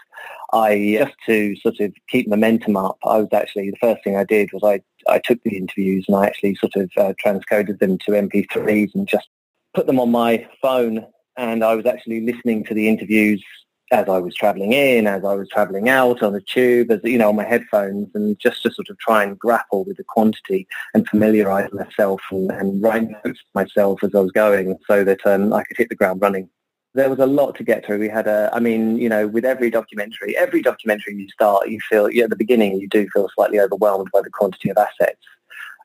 I, 0.53 0.97
just 0.99 1.15
to 1.25 1.55
sort 1.57 1.79
of 1.79 1.93
keep 2.09 2.27
momentum 2.27 2.77
up, 2.77 2.97
I 3.03 3.17
was 3.17 3.29
actually, 3.33 3.71
the 3.71 3.77
first 3.77 4.03
thing 4.03 4.15
I 4.15 4.23
did 4.23 4.53
was 4.53 4.63
I, 4.63 4.81
I 5.11 5.19
took 5.19 5.41
the 5.43 5.57
interviews 5.57 6.05
and 6.07 6.15
I 6.15 6.25
actually 6.25 6.55
sort 6.55 6.75
of 6.75 6.91
uh, 6.97 7.13
transcoded 7.23 7.79
them 7.79 7.97
to 7.99 8.11
MP3s 8.11 8.95
and 8.95 9.07
just 9.07 9.27
put 9.73 9.87
them 9.87 9.99
on 9.99 10.11
my 10.11 10.47
phone 10.61 11.05
and 11.37 11.63
I 11.63 11.75
was 11.75 11.85
actually 11.85 12.21
listening 12.21 12.63
to 12.65 12.73
the 12.73 12.89
interviews 12.89 13.43
as 13.91 14.09
I 14.09 14.19
was 14.19 14.35
traveling 14.35 14.73
in, 14.73 15.07
as 15.07 15.23
I 15.23 15.33
was 15.33 15.47
traveling 15.49 15.87
out 15.87 16.21
on 16.21 16.33
the 16.33 16.41
tube, 16.41 16.91
as 16.91 16.99
you 17.03 17.17
know, 17.17 17.29
on 17.29 17.35
my 17.37 17.45
headphones, 17.45 18.09
and 18.13 18.37
just 18.37 18.63
to 18.63 18.71
sort 18.71 18.89
of 18.89 18.97
try 18.99 19.23
and 19.23 19.39
grapple 19.39 19.85
with 19.85 19.97
the 19.97 20.03
quantity 20.03 20.67
and 20.93 21.07
familiarise 21.07 21.71
myself 21.71 22.21
and, 22.29 22.51
and 22.51 22.81
write 22.81 23.07
notes 23.09 23.39
myself 23.55 24.03
as 24.03 24.13
I 24.13 24.19
was 24.19 24.31
going, 24.31 24.77
so 24.87 25.03
that 25.03 25.25
um, 25.25 25.53
I 25.53 25.63
could 25.63 25.77
hit 25.77 25.89
the 25.89 25.95
ground 25.95 26.21
running. 26.21 26.49
There 26.93 27.09
was 27.09 27.19
a 27.19 27.27
lot 27.27 27.55
to 27.55 27.63
get 27.63 27.85
through. 27.85 27.99
We 27.99 28.09
had 28.09 28.27
a, 28.27 28.49
I 28.53 28.59
mean, 28.59 28.97
you 28.97 29.07
know, 29.07 29.27
with 29.27 29.45
every 29.45 29.69
documentary, 29.69 30.35
every 30.35 30.61
documentary 30.61 31.15
you 31.15 31.29
start, 31.29 31.69
you 31.69 31.79
feel, 31.89 32.09
yeah, 32.09 32.23
at 32.23 32.29
the 32.29 32.35
beginning, 32.35 32.79
you 32.79 32.89
do 32.89 33.07
feel 33.13 33.29
slightly 33.35 33.59
overwhelmed 33.59 34.09
by 34.11 34.21
the 34.21 34.31
quantity 34.31 34.69
of 34.69 34.77
assets. 34.77 35.21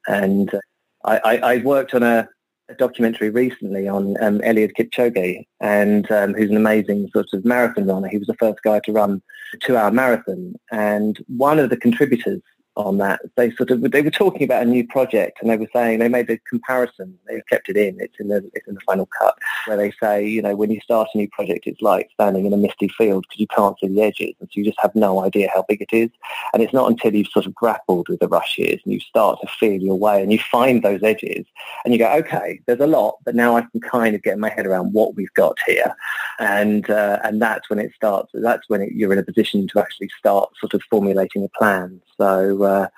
And 0.06 0.52
uh, 0.54 0.60
I, 1.04 1.18
I, 1.18 1.36
I 1.54 1.58
worked 1.58 1.94
on 1.94 2.02
a, 2.02 2.28
a 2.72 2.76
documentary 2.76 3.30
recently 3.30 3.88
on 3.88 4.16
um, 4.22 4.40
Eliud 4.40 4.72
Kipchoge, 4.78 5.46
and 5.60 6.10
um, 6.10 6.34
who's 6.34 6.50
an 6.50 6.56
amazing 6.56 7.08
sort 7.12 7.26
of 7.32 7.44
marathon 7.44 7.86
runner. 7.86 8.08
He 8.08 8.18
was 8.18 8.26
the 8.26 8.34
first 8.34 8.62
guy 8.62 8.80
to 8.80 8.92
run 8.92 9.22
a 9.54 9.56
two-hour 9.58 9.90
marathon, 9.90 10.54
and 10.70 11.22
one 11.28 11.58
of 11.58 11.70
the 11.70 11.76
contributors 11.76 12.40
on 12.76 12.98
that. 12.98 13.20
They 13.36 13.50
sort 13.52 13.70
of 13.70 13.80
they 13.90 14.02
were 14.02 14.10
talking 14.10 14.42
about 14.42 14.62
a 14.62 14.66
new 14.66 14.86
project, 14.86 15.38
and 15.40 15.50
they 15.50 15.56
were 15.56 15.68
saying 15.72 15.98
they 15.98 16.08
made 16.08 16.30
a 16.30 16.38
comparison. 16.38 17.18
They 17.26 17.42
kept 17.48 17.68
it 17.68 17.76
in. 17.76 18.00
It's 18.00 18.18
in 18.18 18.28
the 18.28 18.50
it's 18.54 18.66
in 18.66 18.74
the 18.74 18.80
final 18.80 19.06
cut 19.06 19.36
where 19.66 19.76
they 19.76 19.92
say, 20.00 20.26
you 20.26 20.42
know, 20.42 20.56
when 20.56 20.70
you 20.70 20.80
start 20.80 21.08
a 21.14 21.18
new 21.18 21.28
project, 21.28 21.66
it's 21.66 21.82
like 21.82 22.10
standing 22.14 22.46
in 22.46 22.52
a 22.52 22.56
misty 22.56 22.88
field 22.88 23.26
because 23.28 23.40
you 23.40 23.46
can't 23.46 23.78
see 23.78 23.88
the 23.88 24.02
edges, 24.02 24.34
and 24.40 24.48
so 24.48 24.52
you 24.58 24.64
just 24.64 24.80
have 24.80 24.94
no 24.94 25.22
idea 25.24 25.50
how 25.54 25.64
big 25.68 25.82
it 25.82 25.92
is. 25.92 26.10
And 26.52 26.62
it's 26.62 26.72
not 26.72 26.90
until 26.90 27.14
you've 27.14 27.28
sort 27.28 27.46
of 27.46 27.54
grappled 27.54 28.08
with 28.08 28.20
the 28.20 28.28
rushes 28.28 28.80
and 28.84 28.92
you 28.92 29.00
start 29.00 29.40
to 29.40 29.46
feel 29.48 29.80
your 29.80 29.98
way 29.98 30.22
and 30.22 30.32
you 30.32 30.38
find 30.38 30.82
those 30.82 31.02
edges, 31.02 31.46
and 31.84 31.92
you 31.92 31.98
go, 31.98 32.10
okay, 32.12 32.60
there's 32.66 32.80
a 32.80 32.86
lot, 32.86 33.16
but 33.24 33.34
now 33.34 33.56
I 33.56 33.62
can 33.62 33.80
kind 33.80 34.14
of 34.14 34.22
get 34.22 34.38
my 34.38 34.48
head 34.48 34.66
around 34.66 34.92
what 34.92 35.14
we've 35.14 35.32
got 35.34 35.58
here, 35.66 35.94
and 36.38 36.88
uh, 36.88 37.18
and 37.22 37.40
that's 37.40 37.68
when 37.68 37.78
it 37.78 37.92
starts. 37.94 38.30
That's 38.34 38.68
when 38.68 38.82
it, 38.82 38.92
you're 38.92 39.12
in 39.12 39.18
a 39.18 39.22
position 39.22 39.68
to 39.68 39.80
actually 39.80 40.10
start 40.18 40.50
sort 40.58 40.74
of 40.74 40.82
formulating 40.90 41.44
a 41.44 41.48
plan. 41.48 42.00
So 42.18 42.61
uh, 42.64 42.88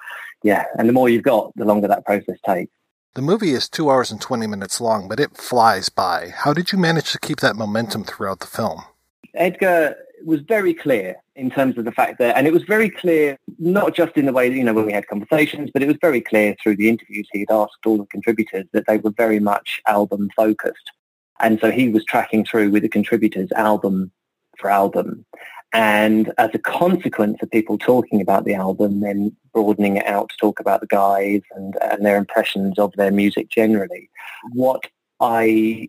yeah, 0.43 0.65
and 0.79 0.89
the 0.89 0.93
more 0.93 1.09
you've 1.09 1.23
got, 1.23 1.55
the 1.57 1.65
longer 1.65 1.89
that 1.89 2.05
process 2.05 2.39
takes. 2.47 2.73
The 3.15 3.23
movie 3.23 3.51
is 3.51 3.69
two 3.69 3.91
hours 3.91 4.11
and 4.11 4.21
20 4.21 4.47
minutes 4.47 4.81
long, 4.81 5.09
but 5.09 5.21
it 5.21 5.37
flies 5.37 5.89
by. 5.89 6.31
How 6.35 6.53
did 6.53 6.73
you 6.73 6.79
manage 6.79 7.13
to 7.13 7.21
keep 7.21 7.41
that 7.41 7.55
momentum 7.55 8.05
throughout 8.05 8.41
the 8.41 8.47
film? 8.47 8.83
Edgar 9.35 9.97
was 10.25 10.41
very 10.41 10.75
clear 10.75 11.17
in 11.37 11.51
terms 11.51 11.79
of 11.79 11.85
the 11.85 11.93
fact 11.93 12.19
that, 12.19 12.37
and 12.37 12.47
it 12.47 12.53
was 12.53 12.65
very 12.65 12.91
clear, 12.91 13.39
not 13.59 13.95
just 13.95 14.17
in 14.17 14.27
the 14.27 14.33
way, 14.33 14.51
you 14.51 14.65
know, 14.65 14.73
when 14.73 14.87
we 14.87 14.93
had 14.93 15.07
conversations, 15.07 15.71
but 15.73 15.83
it 15.83 15.87
was 15.87 15.97
very 16.01 16.21
clear 16.21 16.57
through 16.63 16.77
the 16.77 16.89
interviews 16.89 17.29
he 17.33 17.41
had 17.41 17.51
asked 17.51 17.87
all 17.87 17.99
the 17.99 18.07
contributors 18.07 18.67
that 18.73 18.87
they 18.87 18.99
were 18.99 19.11
very 19.11 19.41
much 19.41 19.81
album 19.87 20.29
focused. 20.37 20.91
And 21.41 21.59
so 21.61 21.71
he 21.71 21.89
was 21.89 22.05
tracking 22.05 22.45
through 22.45 22.71
with 22.71 22.83
the 22.83 22.89
contributors 22.89 23.51
album 23.53 24.13
for 24.59 24.71
album. 24.71 25.25
And 25.75 26.33
as 26.39 26.51
a 26.55 26.59
consequence 26.59 27.39
of 27.43 27.51
people 27.51 27.79
talking 27.79 28.21
about 28.21 28.45
the 28.45 28.55
album, 28.55 29.01
then 29.01 29.37
broadening 29.53 29.97
it 29.97 30.07
out 30.07 30.29
to 30.29 30.37
talk 30.41 30.61
about 30.61 30.81
the 30.81 30.87
guys 30.87 31.43
and, 31.57 31.77
and 31.83 32.07
their 32.07 32.17
impressions 32.17 32.79
of 32.79 32.93
their 32.93 33.11
music 33.11 33.51
generally, 33.51 34.09
what 34.53 34.85
I 35.21 35.89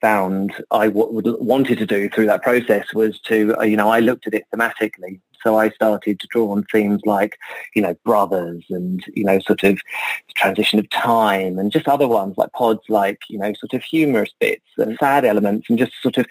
found 0.00 0.52
I 0.72 0.88
w- 0.88 1.36
wanted 1.40 1.78
to 1.78 1.86
do 1.86 2.08
through 2.08 2.26
that 2.26 2.42
process 2.42 2.92
was 2.92 3.20
to, 3.22 3.54
uh, 3.56 3.62
you 3.62 3.76
know, 3.76 3.88
I 3.88 4.00
looked 4.00 4.26
at 4.26 4.34
it 4.34 4.46
thematically. 4.52 5.20
So 5.42 5.58
I 5.58 5.70
started 5.70 6.20
to 6.20 6.26
draw 6.28 6.52
on 6.52 6.64
themes 6.64 7.00
like, 7.04 7.38
you 7.74 7.82
know, 7.82 7.94
brothers 8.04 8.64
and, 8.70 9.04
you 9.14 9.24
know, 9.24 9.38
sort 9.40 9.64
of 9.64 9.80
transition 10.34 10.78
of 10.78 10.88
time 10.90 11.58
and 11.58 11.72
just 11.72 11.88
other 11.88 12.08
ones 12.08 12.36
like 12.36 12.52
pods 12.52 12.82
like, 12.88 13.20
you 13.28 13.38
know, 13.38 13.52
sort 13.54 13.74
of 13.74 13.82
humorous 13.82 14.32
bits 14.38 14.64
and 14.78 14.96
sad 14.98 15.24
elements 15.24 15.68
and 15.68 15.78
just 15.78 15.92
sort 16.02 16.18
of 16.18 16.26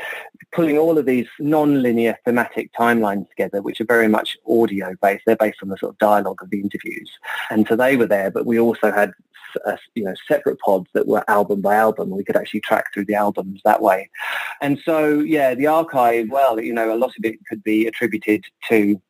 pulling 0.51 0.78
all 0.78 0.97
of 0.97 1.05
these 1.05 1.28
non-linear 1.39 2.18
thematic 2.26 2.72
timelines 2.74 3.30
together, 3.30 3.62
which 3.62 3.80
are 3.80 3.86
very 3.86 4.07
much 4.07 4.38
audio 4.47 4.95
based. 5.01 5.24
They're 5.26 5.36
based 5.36 5.60
on 5.62 5.70
the 5.70 5.78
sort 5.78 5.93
of 5.93 5.97
dialogue 5.99 6.41
of 6.41 6.49
the 6.49 6.60
interviews. 6.60 7.12
And 7.49 7.68
so 7.68 7.76
they 7.76 7.97
were 7.97 8.07
there, 8.07 8.32
but 8.32 8.45
we 8.45 8.60
also 8.60 8.91
had 8.91 9.12
uh, 9.66 9.78
you 9.95 10.04
know 10.04 10.14
separate 10.28 10.60
pods 10.60 10.88
that 10.93 11.08
were 11.08 11.24
album 11.30 11.62
by 11.62 11.76
album. 11.76 12.10
We 12.10 12.24
could 12.24 12.38
actually 12.38 12.62
track 12.62 12.93
through 12.93 13.06
the 13.06 13.16
albums 13.16 13.62
that 13.66 13.82
way. 13.82 14.10
And 14.62 14.80
so 14.84 15.20
yeah, 15.20 15.56
the 15.56 15.68
archive, 15.68 16.30
well, 16.30 16.60
you 16.60 16.74
know, 16.74 16.93
a 16.93 16.97
lot 16.97 17.16
of 17.18 17.24
it 17.24 17.39
could 17.47 17.64
be 17.64 17.88
attributed 17.88 18.45
to 18.70 19.02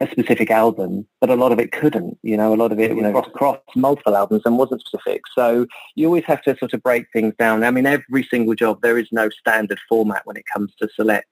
a 0.00 0.10
specific 0.10 0.50
album, 0.50 1.06
but 1.20 1.30
a 1.30 1.36
lot 1.36 1.52
of 1.52 1.58
it 1.58 1.72
couldn't. 1.72 2.18
You 2.22 2.36
know, 2.36 2.54
a 2.54 2.56
lot 2.56 2.72
of 2.72 2.78
it 2.78 2.90
you 2.94 3.02
know, 3.02 3.12
crossed 3.12 3.32
cross 3.32 3.58
multiple 3.76 4.16
albums 4.16 4.42
and 4.44 4.58
wasn't 4.58 4.80
specific. 4.80 5.22
So 5.34 5.66
you 5.94 6.06
always 6.06 6.24
have 6.24 6.42
to 6.42 6.56
sort 6.56 6.72
of 6.72 6.82
break 6.82 7.06
things 7.12 7.34
down. 7.38 7.64
I 7.64 7.70
mean, 7.70 7.86
every 7.86 8.24
single 8.24 8.54
job, 8.54 8.80
there 8.82 8.98
is 8.98 9.08
no 9.12 9.28
standard 9.30 9.78
format 9.88 10.26
when 10.26 10.36
it 10.36 10.44
comes 10.52 10.72
to 10.80 10.88
selects. 10.94 11.28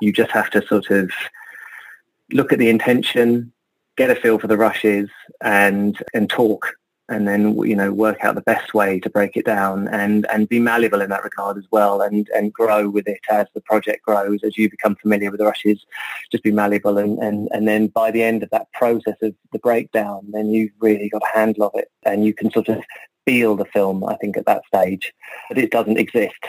You 0.00 0.12
just 0.12 0.30
have 0.30 0.50
to 0.50 0.66
sort 0.66 0.90
of 0.90 1.10
look 2.32 2.52
at 2.52 2.58
the 2.58 2.68
intention, 2.68 3.52
get 3.96 4.10
a 4.10 4.14
feel 4.14 4.38
for 4.38 4.46
the 4.46 4.56
rushes, 4.56 5.08
and 5.40 5.96
and 6.14 6.28
talk 6.28 6.74
and 7.08 7.26
then 7.26 7.56
you 7.62 7.74
know 7.74 7.92
work 7.92 8.22
out 8.22 8.34
the 8.34 8.40
best 8.42 8.74
way 8.74 9.00
to 9.00 9.10
break 9.10 9.36
it 9.36 9.44
down 9.44 9.88
and 9.88 10.26
and 10.30 10.48
be 10.48 10.58
malleable 10.58 11.00
in 11.00 11.10
that 11.10 11.24
regard 11.24 11.56
as 11.56 11.64
well 11.70 12.00
and 12.02 12.28
and 12.34 12.52
grow 12.52 12.88
with 12.88 13.08
it 13.08 13.20
as 13.30 13.46
the 13.54 13.60
project 13.62 14.04
grows 14.04 14.40
as 14.42 14.58
you 14.58 14.68
become 14.70 14.94
familiar 14.96 15.30
with 15.30 15.38
the 15.38 15.46
rushes 15.46 15.84
just 16.30 16.44
be 16.44 16.52
malleable 16.52 16.98
and 16.98 17.18
and 17.18 17.48
and 17.52 17.66
then 17.66 17.86
by 17.86 18.10
the 18.10 18.22
end 18.22 18.42
of 18.42 18.50
that 18.50 18.70
process 18.72 19.16
of 19.22 19.34
the 19.52 19.58
breakdown 19.58 20.26
then 20.32 20.50
you've 20.50 20.72
really 20.80 21.08
got 21.08 21.22
a 21.22 21.38
handle 21.38 21.64
of 21.64 21.72
it 21.74 21.90
and 22.04 22.24
you 22.24 22.34
can 22.34 22.50
sort 22.50 22.68
of 22.68 22.82
feel 23.28 23.56
the 23.56 23.66
film 23.66 24.02
I 24.04 24.16
think 24.16 24.38
at 24.38 24.46
that 24.46 24.62
stage. 24.66 25.12
But 25.48 25.58
it 25.58 25.70
doesn't 25.70 25.98
exist. 25.98 26.46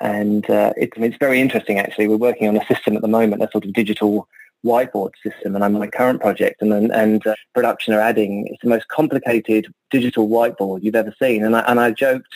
And 0.00 0.48
uh, 0.48 0.72
it's, 0.76 0.96
it's 0.96 1.16
very 1.18 1.40
interesting 1.40 1.78
actually. 1.78 2.06
We're 2.06 2.16
working 2.16 2.48
on 2.48 2.56
a 2.56 2.64
system 2.66 2.94
at 2.94 3.02
the 3.02 3.08
moment 3.08 3.42
a 3.42 3.50
sort 3.50 3.64
of 3.64 3.72
digital 3.72 4.28
whiteboard 4.64 5.12
system 5.22 5.54
and 5.54 5.64
I'm 5.64 5.72
my 5.72 5.86
current 5.86 6.20
project 6.20 6.60
and 6.60 6.72
and 6.92 7.26
uh, 7.26 7.34
production 7.54 7.94
are 7.94 8.00
adding 8.00 8.46
it's 8.48 8.62
the 8.62 8.68
most 8.68 8.88
complicated 8.88 9.72
digital 9.90 10.28
whiteboard 10.28 10.82
you've 10.82 10.94
ever 10.94 11.14
seen. 11.20 11.44
And 11.44 11.56
I, 11.56 11.60
and 11.60 11.80
I 11.80 11.90
joked 11.92 12.34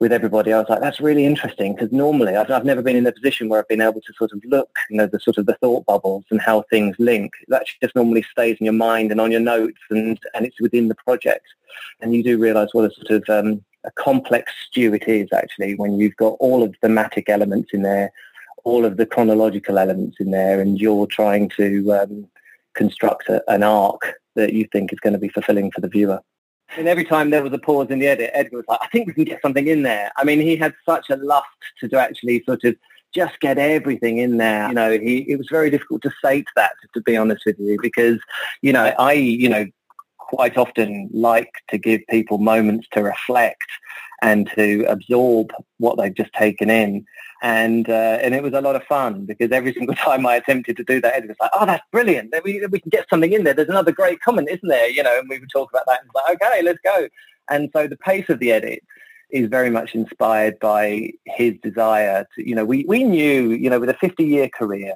with 0.00 0.12
everybody 0.12 0.52
I 0.52 0.58
was 0.58 0.68
like 0.68 0.80
that's 0.80 1.00
really 1.00 1.24
interesting 1.24 1.74
because 1.74 1.90
normally 1.90 2.36
I've, 2.36 2.50
I've 2.50 2.64
never 2.64 2.82
been 2.82 2.96
in 2.96 3.06
a 3.06 3.12
position 3.12 3.48
where 3.48 3.60
I've 3.60 3.68
been 3.68 3.80
able 3.80 4.00
to 4.00 4.12
sort 4.16 4.32
of 4.32 4.42
look 4.44 4.70
you 4.90 4.96
know 4.96 5.06
the 5.06 5.20
sort 5.20 5.38
of 5.38 5.46
the 5.46 5.54
thought 5.54 5.86
bubbles 5.86 6.24
and 6.30 6.40
how 6.40 6.62
things 6.70 6.96
link. 6.98 7.32
That 7.48 7.64
just 7.82 7.96
normally 7.96 8.24
stays 8.30 8.58
in 8.60 8.66
your 8.66 8.74
mind 8.74 9.10
and 9.10 9.20
on 9.20 9.32
your 9.32 9.40
notes 9.40 9.80
and 9.90 10.18
and 10.34 10.44
it's 10.44 10.60
within 10.60 10.88
the 10.88 10.96
project. 10.96 11.46
And 12.00 12.14
you 12.14 12.22
do 12.22 12.38
realize 12.38 12.68
what 12.72 12.90
a 12.90 12.94
sort 12.94 13.22
of 13.22 13.28
um, 13.28 13.64
a 13.84 13.90
complex 13.92 14.52
stew 14.66 14.92
it 14.94 15.08
is 15.08 15.28
actually 15.32 15.74
when 15.76 15.98
you've 15.98 16.16
got 16.16 16.36
all 16.40 16.62
of 16.62 16.72
the 16.72 16.78
thematic 16.82 17.28
elements 17.28 17.70
in 17.72 17.82
there 17.82 18.12
all 18.68 18.84
of 18.84 18.96
the 18.96 19.06
chronological 19.06 19.78
elements 19.78 20.18
in 20.20 20.30
there 20.30 20.60
and 20.60 20.80
you're 20.80 21.06
trying 21.06 21.48
to 21.56 21.92
um, 21.92 22.28
construct 22.74 23.28
a, 23.28 23.42
an 23.50 23.62
arc 23.62 24.02
that 24.36 24.52
you 24.52 24.68
think 24.72 24.92
is 24.92 25.00
going 25.00 25.14
to 25.14 25.18
be 25.18 25.28
fulfilling 25.30 25.70
for 25.70 25.80
the 25.80 25.88
viewer. 25.88 26.20
And 26.76 26.86
every 26.86 27.04
time 27.04 27.30
there 27.30 27.42
was 27.42 27.52
a 27.52 27.58
pause 27.58 27.88
in 27.90 27.98
the 27.98 28.06
edit, 28.06 28.30
Edgar 28.34 28.58
was 28.58 28.66
like, 28.68 28.80
I 28.82 28.88
think 28.88 29.06
we 29.06 29.14
can 29.14 29.24
get 29.24 29.40
something 29.40 29.66
in 29.66 29.82
there. 29.82 30.12
I 30.18 30.24
mean, 30.24 30.40
he 30.40 30.54
had 30.54 30.74
such 30.84 31.08
a 31.08 31.16
lust 31.16 31.46
to, 31.80 31.88
to 31.88 31.98
actually 31.98 32.42
sort 32.44 32.62
of 32.64 32.76
just 33.14 33.40
get 33.40 33.56
everything 33.56 34.18
in 34.18 34.36
there. 34.36 34.68
You 34.68 34.74
know, 34.74 34.90
he, 34.92 35.24
it 35.30 35.38
was 35.38 35.48
very 35.50 35.70
difficult 35.70 36.02
to 36.02 36.12
say 36.22 36.42
to 36.42 36.52
that, 36.56 36.72
to 36.94 37.00
be 37.00 37.16
honest 37.16 37.46
with 37.46 37.58
you, 37.58 37.78
because, 37.80 38.18
you 38.60 38.72
know, 38.72 38.92
I, 38.98 39.14
you 39.14 39.48
know, 39.48 39.66
quite 40.28 40.56
often 40.56 41.08
like 41.12 41.50
to 41.70 41.78
give 41.78 42.00
people 42.08 42.38
moments 42.38 42.86
to 42.92 43.02
reflect 43.02 43.70
and 44.22 44.50
to 44.54 44.84
absorb 44.88 45.52
what 45.78 45.96
they've 45.96 46.14
just 46.14 46.32
taken 46.32 46.70
in 46.70 47.04
and 47.42 47.88
uh, 47.88 48.18
and 48.20 48.34
it 48.34 48.42
was 48.42 48.52
a 48.52 48.60
lot 48.60 48.76
of 48.76 48.82
fun 48.84 49.24
because 49.24 49.52
every 49.52 49.72
single 49.78 49.94
time 49.94 50.26
I 50.26 50.36
attempted 50.36 50.76
to 50.78 50.84
do 50.84 51.00
that, 51.00 51.24
it 51.24 51.28
was 51.28 51.36
like, 51.40 51.50
oh, 51.54 51.66
that's 51.66 51.84
brilliant. 51.92 52.34
We 52.44 52.64
we 52.66 52.80
can 52.80 52.90
get 52.90 53.08
something 53.08 53.32
in 53.32 53.44
there. 53.44 53.54
There's 53.54 53.68
another 53.68 53.92
great 53.92 54.20
comment, 54.20 54.48
isn't 54.50 54.68
there? 54.68 54.88
You 54.88 55.02
know, 55.02 55.18
and 55.18 55.28
we 55.28 55.38
would 55.38 55.50
talk 55.50 55.70
about 55.70 55.86
that 55.86 56.00
and 56.02 56.10
like, 56.14 56.42
okay, 56.42 56.62
let's 56.62 56.80
go. 56.84 57.08
And 57.48 57.70
so 57.72 57.86
the 57.86 57.96
pace 57.96 58.28
of 58.28 58.40
the 58.40 58.52
edit 58.52 58.82
is 59.30 59.48
very 59.48 59.70
much 59.70 59.94
inspired 59.94 60.58
by 60.58 61.12
his 61.26 61.54
desire 61.62 62.26
to, 62.34 62.48
you 62.48 62.54
know, 62.54 62.64
we, 62.64 62.84
we 62.88 63.04
knew, 63.04 63.50
you 63.50 63.68
know, 63.68 63.78
with 63.78 63.90
a 63.90 63.94
50 63.94 64.24
year 64.24 64.48
career, 64.48 64.94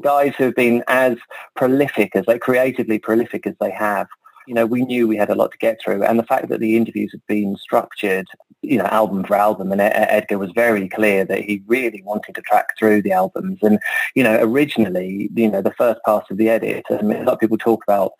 guys 0.00 0.34
who 0.36 0.44
have 0.44 0.54
been 0.54 0.82
as 0.88 1.16
prolific 1.54 2.16
as 2.16 2.24
they 2.26 2.38
creatively 2.38 2.98
prolific 2.98 3.46
as 3.46 3.54
they 3.60 3.70
have, 3.70 4.06
you 4.46 4.54
know, 4.54 4.66
we 4.66 4.84
knew 4.84 5.08
we 5.08 5.16
had 5.16 5.30
a 5.30 5.34
lot 5.34 5.52
to 5.52 5.58
get 5.58 5.80
through. 5.80 6.04
And 6.04 6.18
the 6.18 6.24
fact 6.24 6.48
that 6.48 6.60
the 6.60 6.76
interviews 6.76 7.12
had 7.12 7.26
been 7.26 7.56
structured, 7.56 8.26
you 8.62 8.78
know, 8.78 8.86
album 8.86 9.24
for 9.24 9.36
album, 9.36 9.72
and 9.72 9.80
Edgar 9.80 10.38
was 10.38 10.50
very 10.52 10.88
clear 10.88 11.24
that 11.24 11.42
he 11.42 11.62
really 11.66 12.02
wanted 12.02 12.34
to 12.34 12.42
track 12.42 12.68
through 12.78 13.02
the 13.02 13.12
albums. 13.12 13.58
And, 13.62 13.78
you 14.14 14.22
know, 14.22 14.38
originally, 14.40 15.30
you 15.34 15.50
know, 15.50 15.62
the 15.62 15.72
first 15.72 16.00
part 16.04 16.30
of 16.30 16.36
the 16.36 16.48
edit, 16.48 16.84
I 16.90 17.02
mean, 17.02 17.22
a 17.22 17.24
lot 17.24 17.34
of 17.34 17.40
people 17.40 17.58
talk 17.58 17.82
about 17.86 18.12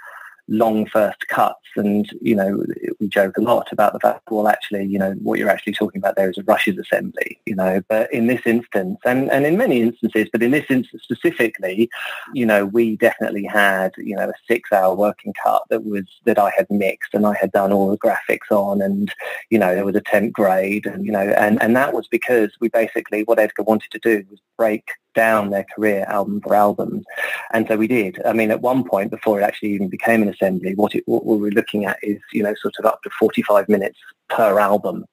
long 0.49 0.87
first 0.87 1.27
cuts 1.29 1.59
and 1.77 2.11
you 2.21 2.37
know 2.37 2.63
we 3.01 3.09
joke 3.09 3.37
a 3.39 3.41
lot 3.41 3.73
about 3.73 3.93
the 3.93 4.01
fact 4.01 4.21
well 4.31 4.47
actually 4.47 4.85
you 4.85 4.99
know 4.99 5.13
what 5.23 5.39
you're 5.39 5.49
actually 5.49 5.73
talking 5.73 5.99
about 5.99 6.17
there 6.17 6.29
is 6.29 6.37
a 6.37 6.43
rushes 6.43 6.77
assembly 6.79 7.41
you 7.47 7.55
know 7.55 7.83
but 7.89 8.13
in 8.13 8.27
this 8.27 8.43
instance 8.45 8.99
and 9.05 9.31
and 9.31 9.47
in 9.47 9.57
many 9.57 9.81
instances 9.81 10.29
but 10.31 10.43
in 10.43 10.51
this 10.51 10.67
instance 10.69 11.03
specifically 11.03 11.89
you 12.35 12.45
know 12.45 12.67
we 12.67 12.97
definitely 12.97 13.45
had 13.45 13.93
you 13.97 14.15
know 14.15 14.29
a 14.29 14.35
six 14.47 14.71
hour 14.71 14.95
working 14.95 15.33
cut 15.43 15.63
that 15.71 15.85
was 15.85 16.05
that 16.25 16.39
I 16.39 16.53
had 16.57 16.71
mixed 16.71 17.15
and 17.15 17.27
I 17.27 17.35
had 17.35 17.53
done 17.53 17.73
all 17.73 17.91
the 17.91 17.99
graphics 17.99 18.51
on 18.51 18.83
and 18.83 19.13
you 19.49 19.59
know 19.59 19.75
there 19.75 19.87
was 19.87 19.97
a 19.97 20.03
temp 20.03 20.33
grade 20.33 20.85
and 20.85 21.07
you 21.07 21.13
know 21.13 21.21
and 21.39 21.61
and 21.63 21.75
that 21.75 21.95
was 21.95 22.07
because 22.07 22.53
we 22.61 22.69
basically 22.69 23.25
what 23.25 23.39
Edgar 23.39 23.63
wanted 23.63 23.91
to 23.93 23.99
do 23.99 24.25
was 24.31 24.41
break 24.59 24.85
down 25.15 25.51
their 25.51 25.65
career 25.75 26.05
album 26.09 26.41
for 26.41 26.55
album. 26.55 27.05
And 27.53 27.67
so 27.67 27.77
we 27.77 27.87
did. 27.87 28.21
I 28.25 28.33
mean, 28.33 28.51
at 28.51 28.61
one 28.61 28.85
point, 28.85 29.11
before 29.11 29.41
it 29.41 29.45
actually 29.45 29.71
even 29.71 29.89
became 29.89 30.23
an 30.23 30.29
assembly, 30.29 30.75
what, 30.75 30.95
it, 30.95 31.05
what 31.07 31.25
we 31.25 31.37
were 31.37 31.51
looking 31.51 31.85
at 31.87 31.99
is, 32.03 32.19
you 32.33 32.43
know, 32.43 32.55
sort 32.61 32.75
of 32.79 32.85
up 32.85 33.03
to 33.03 33.11
45 33.11 33.69
minutes 33.69 33.99
per 34.29 34.59
album. 34.59 35.05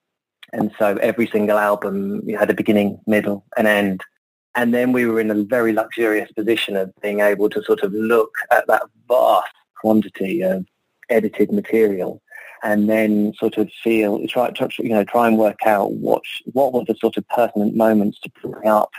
And 0.52 0.72
so 0.78 0.96
every 0.98 1.26
single 1.26 1.58
album 1.58 2.28
had 2.28 2.50
a 2.50 2.54
beginning, 2.54 3.00
middle, 3.06 3.44
and 3.56 3.66
end. 3.66 4.02
And 4.54 4.74
then 4.74 4.92
we 4.92 5.06
were 5.06 5.18
in 5.18 5.30
a 5.30 5.44
very 5.44 5.72
luxurious 5.72 6.30
position 6.32 6.76
of 6.76 6.92
being 7.00 7.20
able 7.20 7.48
to 7.50 7.62
sort 7.62 7.80
of 7.80 7.92
look 7.92 8.34
at 8.50 8.66
that 8.66 8.82
vast 9.08 9.54
quantity 9.80 10.42
of 10.42 10.66
edited 11.08 11.50
material 11.50 12.22
and 12.62 12.88
then 12.88 13.32
sort 13.34 13.56
of 13.56 13.70
feel, 13.82 14.24
try, 14.28 14.52
you 14.78 14.90
know, 14.90 15.04
try 15.04 15.26
and 15.26 15.38
work 15.38 15.66
out 15.66 15.92
what, 15.92 16.22
what 16.52 16.72
were 16.72 16.84
the 16.84 16.94
sort 17.00 17.16
of 17.16 17.26
pertinent 17.28 17.74
moments 17.74 18.20
to 18.20 18.30
bring 18.42 18.68
up 18.68 18.92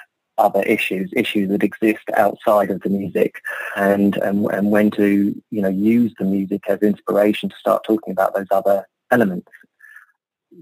other 0.44 0.62
issues, 0.64 1.12
issues 1.16 1.50
that 1.50 1.64
exist 1.64 2.04
outside 2.16 2.70
of 2.70 2.82
the 2.82 2.90
music, 2.90 3.42
and, 3.76 4.18
and 4.18 4.46
and 4.52 4.72
when 4.72 4.92
to 4.92 5.42
you 5.50 5.62
know 5.62 5.70
use 5.70 6.14
the 6.20 6.26
music 6.26 6.64
as 6.68 6.80
inspiration 6.82 7.50
to 7.50 7.56
start 7.56 7.84
talking 7.84 8.12
about 8.12 8.36
those 8.36 8.52
other 8.52 8.86
elements. 9.12 9.52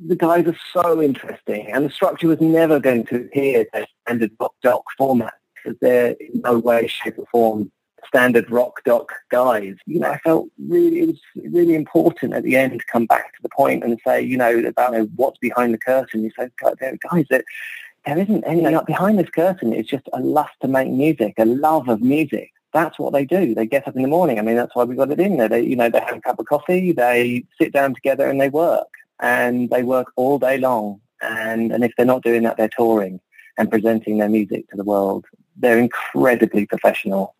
The 0.07 0.15
guys 0.15 0.45
are 0.47 0.57
so 0.71 1.01
interesting, 1.01 1.71
and 1.71 1.85
the 1.85 1.89
structure 1.89 2.27
was 2.27 2.39
never 2.39 2.79
going 2.79 3.05
to 3.07 3.17
appear 3.17 3.65
as 3.73 3.85
standard 4.05 4.31
rock 4.39 4.53
doc 4.63 4.83
format 4.97 5.33
because 5.55 5.77
they're 5.81 6.15
in 6.19 6.41
no 6.41 6.59
way, 6.59 6.87
shape, 6.87 7.17
or 7.17 7.25
form 7.31 7.71
standard 8.07 8.49
rock 8.49 8.83
doc 8.83 9.13
guys. 9.29 9.75
You 9.85 9.99
know, 9.99 10.11
I 10.11 10.17
felt 10.19 10.49
really 10.57 10.99
it 10.99 11.07
was 11.07 11.21
really 11.35 11.75
important 11.75 12.33
at 12.33 12.43
the 12.43 12.55
end 12.55 12.79
to 12.79 12.85
come 12.91 13.05
back 13.05 13.33
to 13.33 13.41
the 13.41 13.49
point 13.49 13.83
and 13.83 13.99
say, 14.05 14.21
you 14.21 14.37
know, 14.37 14.57
about 14.59 14.93
you 14.93 14.99
know, 14.99 15.09
what's 15.15 15.37
behind 15.39 15.73
the 15.73 15.77
curtain. 15.77 16.23
You 16.23 16.31
say, 16.37 16.49
guys, 16.61 17.25
that 17.29 17.45
there 18.05 18.17
isn't 18.17 18.43
anything 18.45 18.79
behind 18.85 19.19
this 19.19 19.29
curtain. 19.29 19.73
It's 19.73 19.89
just 19.89 20.07
a 20.13 20.19
lust 20.19 20.53
to 20.61 20.67
make 20.67 20.89
music, 20.89 21.35
a 21.37 21.45
love 21.45 21.87
of 21.87 22.01
music. 22.01 22.51
That's 22.73 22.97
what 22.97 23.13
they 23.13 23.25
do. 23.25 23.53
They 23.53 23.65
get 23.65 23.87
up 23.87 23.95
in 23.95 24.01
the 24.01 24.07
morning. 24.07 24.39
I 24.39 24.41
mean, 24.41 24.55
that's 24.55 24.75
why 24.75 24.85
we 24.85 24.95
got 24.95 25.11
it 25.11 25.19
in 25.19 25.37
there. 25.37 25.49
They, 25.49 25.61
you 25.61 25.75
know, 25.75 25.89
they 25.89 25.99
have 25.99 26.17
a 26.17 26.21
cup 26.21 26.39
of 26.39 26.45
coffee, 26.45 26.93
they 26.93 27.43
sit 27.59 27.73
down 27.73 27.93
together 27.93 28.29
and 28.29 28.39
they 28.39 28.49
work. 28.49 28.87
And 29.19 29.69
they 29.69 29.83
work 29.83 30.07
all 30.15 30.39
day 30.39 30.57
long. 30.57 30.99
And, 31.21 31.71
and 31.71 31.83
if 31.83 31.91
they're 31.95 32.05
not 32.05 32.23
doing 32.23 32.43
that, 32.43 32.57
they're 32.57 32.69
touring 32.75 33.19
and 33.57 33.69
presenting 33.69 34.17
their 34.17 34.29
music 34.29 34.69
to 34.69 34.77
the 34.77 34.83
world. 34.83 35.25
They're 35.57 35.77
incredibly 35.77 36.65
professional 36.65 37.35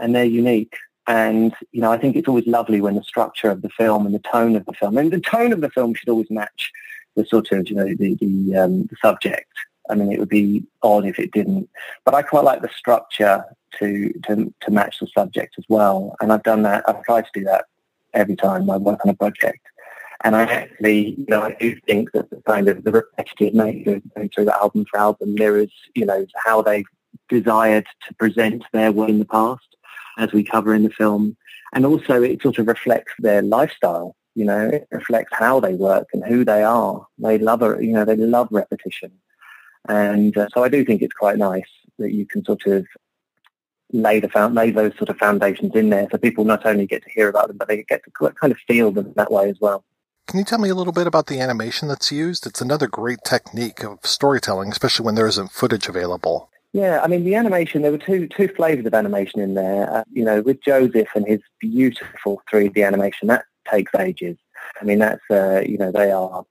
and 0.00 0.14
they're 0.14 0.24
unique. 0.24 0.76
And, 1.06 1.54
you 1.72 1.80
know, 1.80 1.92
I 1.92 1.98
think 1.98 2.16
it's 2.16 2.28
always 2.28 2.46
lovely 2.46 2.80
when 2.80 2.94
the 2.94 3.02
structure 3.02 3.50
of 3.50 3.62
the 3.62 3.68
film 3.68 4.06
and 4.06 4.14
the 4.14 4.20
tone 4.20 4.56
of 4.56 4.64
the 4.64 4.72
film, 4.72 4.98
and 4.98 5.12
the 5.12 5.20
tone 5.20 5.52
of 5.52 5.60
the 5.60 5.70
film 5.70 5.94
should 5.94 6.08
always 6.08 6.30
match 6.30 6.72
the 7.14 7.24
sort 7.24 7.52
of, 7.52 7.68
you 7.68 7.76
know, 7.76 7.94
the, 7.94 8.14
the, 8.14 8.56
um, 8.56 8.86
the 8.86 8.96
subject 9.00 9.52
I 9.90 9.94
mean, 9.94 10.12
it 10.12 10.18
would 10.18 10.28
be 10.28 10.64
odd 10.82 11.06
if 11.06 11.18
it 11.18 11.32
didn't. 11.32 11.68
But 12.04 12.14
I 12.14 12.22
quite 12.22 12.44
like 12.44 12.62
the 12.62 12.70
structure 12.76 13.44
to, 13.78 14.12
to, 14.26 14.52
to 14.60 14.70
match 14.70 14.98
the 15.00 15.06
subject 15.08 15.54
as 15.58 15.64
well. 15.68 16.16
And 16.20 16.32
I've 16.32 16.42
done 16.42 16.62
that. 16.62 16.84
I've 16.88 17.02
tried 17.04 17.26
to 17.26 17.30
do 17.34 17.44
that 17.44 17.66
every 18.14 18.36
time 18.36 18.70
I 18.70 18.76
work 18.76 19.04
on 19.04 19.10
a 19.10 19.14
project. 19.14 19.60
And 20.24 20.34
I 20.34 20.44
actually, 20.44 21.10
you 21.18 21.26
know, 21.28 21.42
I 21.42 21.56
do 21.60 21.78
think 21.86 22.12
that 22.12 22.30
the 22.30 22.40
kind 22.46 22.68
of 22.68 22.84
the 22.84 22.92
repetitive 22.92 23.54
nature 23.54 24.00
going 24.14 24.30
through 24.30 24.46
the 24.46 24.56
album 24.56 24.86
for 24.90 24.98
album 24.98 25.34
mirrors, 25.34 25.72
you 25.94 26.06
know, 26.06 26.26
how 26.36 26.62
they 26.62 26.84
desired 27.28 27.86
to 28.08 28.14
present 28.14 28.64
their 28.72 28.92
work 28.92 29.10
in 29.10 29.18
the 29.18 29.26
past, 29.26 29.76
as 30.18 30.32
we 30.32 30.42
cover 30.42 30.74
in 30.74 30.84
the 30.84 30.90
film. 30.90 31.36
And 31.74 31.84
also 31.84 32.22
it 32.22 32.40
sort 32.40 32.58
of 32.58 32.66
reflects 32.66 33.12
their 33.18 33.42
lifestyle, 33.42 34.16
you 34.34 34.44
know, 34.44 34.68
it 34.68 34.88
reflects 34.90 35.32
how 35.32 35.60
they 35.60 35.74
work 35.74 36.08
and 36.12 36.24
who 36.24 36.44
they 36.44 36.62
are. 36.62 37.06
They 37.18 37.38
love, 37.38 37.60
you 37.82 37.92
know, 37.92 38.04
they 38.04 38.16
love 38.16 38.48
repetition. 38.50 39.12
And 39.88 40.36
uh, 40.36 40.48
so 40.52 40.64
I 40.64 40.68
do 40.68 40.84
think 40.84 41.02
it's 41.02 41.14
quite 41.14 41.38
nice 41.38 41.68
that 41.98 42.12
you 42.12 42.26
can 42.26 42.44
sort 42.44 42.66
of 42.66 42.86
lay 43.92 44.20
the 44.20 44.48
lay 44.52 44.70
those 44.70 44.96
sort 44.96 45.08
of 45.08 45.16
foundations 45.16 45.74
in 45.74 45.90
there 45.90 46.08
so 46.10 46.18
people 46.18 46.44
not 46.44 46.66
only 46.66 46.86
get 46.86 47.02
to 47.04 47.10
hear 47.10 47.28
about 47.28 47.48
them, 47.48 47.56
but 47.56 47.68
they 47.68 47.82
get 47.84 48.02
to 48.04 48.10
kind 48.10 48.52
of 48.52 48.58
feel 48.66 48.90
them 48.90 49.12
that 49.16 49.30
way 49.30 49.48
as 49.48 49.58
well. 49.60 49.84
Can 50.26 50.40
you 50.40 50.44
tell 50.44 50.58
me 50.58 50.68
a 50.68 50.74
little 50.74 50.92
bit 50.92 51.06
about 51.06 51.28
the 51.28 51.40
animation 51.40 51.86
that's 51.86 52.10
used? 52.10 52.46
It's 52.46 52.60
another 52.60 52.88
great 52.88 53.20
technique 53.24 53.84
of 53.84 54.00
storytelling, 54.02 54.70
especially 54.70 55.06
when 55.06 55.14
there 55.14 55.28
isn't 55.28 55.52
footage 55.52 55.86
available. 55.86 56.50
Yeah, 56.72 57.00
I 57.02 57.06
mean 57.06 57.24
the 57.24 57.36
animation. 57.36 57.82
There 57.82 57.92
were 57.92 57.98
two 57.98 58.26
two 58.26 58.48
flavors 58.48 58.86
of 58.86 58.92
animation 58.92 59.40
in 59.40 59.54
there. 59.54 59.90
Uh, 59.90 60.04
you 60.12 60.24
know, 60.24 60.42
with 60.42 60.62
Joseph 60.62 61.08
and 61.14 61.26
his 61.26 61.40
beautiful 61.60 62.42
3D 62.52 62.84
animation, 62.84 63.28
that 63.28 63.44
takes 63.70 63.94
ages. 63.94 64.36
I 64.80 64.84
mean, 64.84 64.98
that's 64.98 65.22
uh, 65.30 65.62
you 65.64 65.78
know 65.78 65.92
they 65.92 66.10
are 66.10 66.44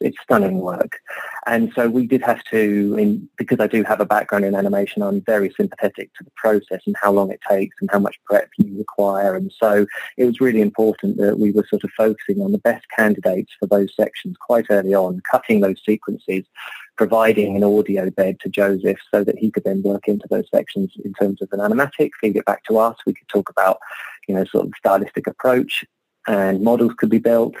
it's 0.00 0.16
stunning 0.22 0.58
work. 0.58 1.00
And 1.46 1.72
so 1.74 1.88
we 1.88 2.06
did 2.06 2.22
have 2.22 2.42
to, 2.44 2.96
in, 2.98 3.28
because 3.36 3.58
I 3.60 3.66
do 3.66 3.82
have 3.84 4.00
a 4.00 4.06
background 4.06 4.44
in 4.44 4.54
animation, 4.54 5.02
I'm 5.02 5.22
very 5.22 5.52
sympathetic 5.56 6.12
to 6.14 6.24
the 6.24 6.30
process 6.36 6.82
and 6.86 6.96
how 7.00 7.12
long 7.12 7.30
it 7.30 7.40
takes 7.48 7.76
and 7.80 7.90
how 7.90 7.98
much 7.98 8.16
prep 8.24 8.50
you 8.58 8.78
require. 8.78 9.34
And 9.34 9.52
so 9.52 9.86
it 10.16 10.24
was 10.24 10.40
really 10.40 10.60
important 10.60 11.16
that 11.18 11.38
we 11.38 11.50
were 11.50 11.66
sort 11.68 11.84
of 11.84 11.90
focusing 11.96 12.42
on 12.42 12.52
the 12.52 12.58
best 12.58 12.86
candidates 12.94 13.52
for 13.58 13.66
those 13.66 13.94
sections 13.96 14.36
quite 14.40 14.66
early 14.70 14.94
on, 14.94 15.22
cutting 15.30 15.60
those 15.60 15.82
sequences, 15.84 16.44
providing 16.96 17.56
an 17.56 17.64
audio 17.64 18.10
bed 18.10 18.38
to 18.40 18.48
Joseph 18.48 18.98
so 19.10 19.24
that 19.24 19.38
he 19.38 19.50
could 19.50 19.64
then 19.64 19.82
work 19.82 20.06
into 20.08 20.26
those 20.28 20.48
sections 20.50 20.92
in 21.04 21.12
terms 21.14 21.40
of 21.40 21.48
an 21.52 21.60
animatic, 21.60 22.10
feed 22.20 22.36
it 22.36 22.44
back 22.44 22.64
to 22.64 22.78
us. 22.78 22.96
We 23.06 23.14
could 23.14 23.28
talk 23.28 23.48
about, 23.48 23.78
you 24.26 24.34
know, 24.34 24.44
sort 24.44 24.66
of 24.66 24.72
stylistic 24.78 25.26
approach 25.26 25.84
and 26.26 26.62
models 26.62 26.92
could 26.98 27.08
be 27.08 27.18
built 27.18 27.54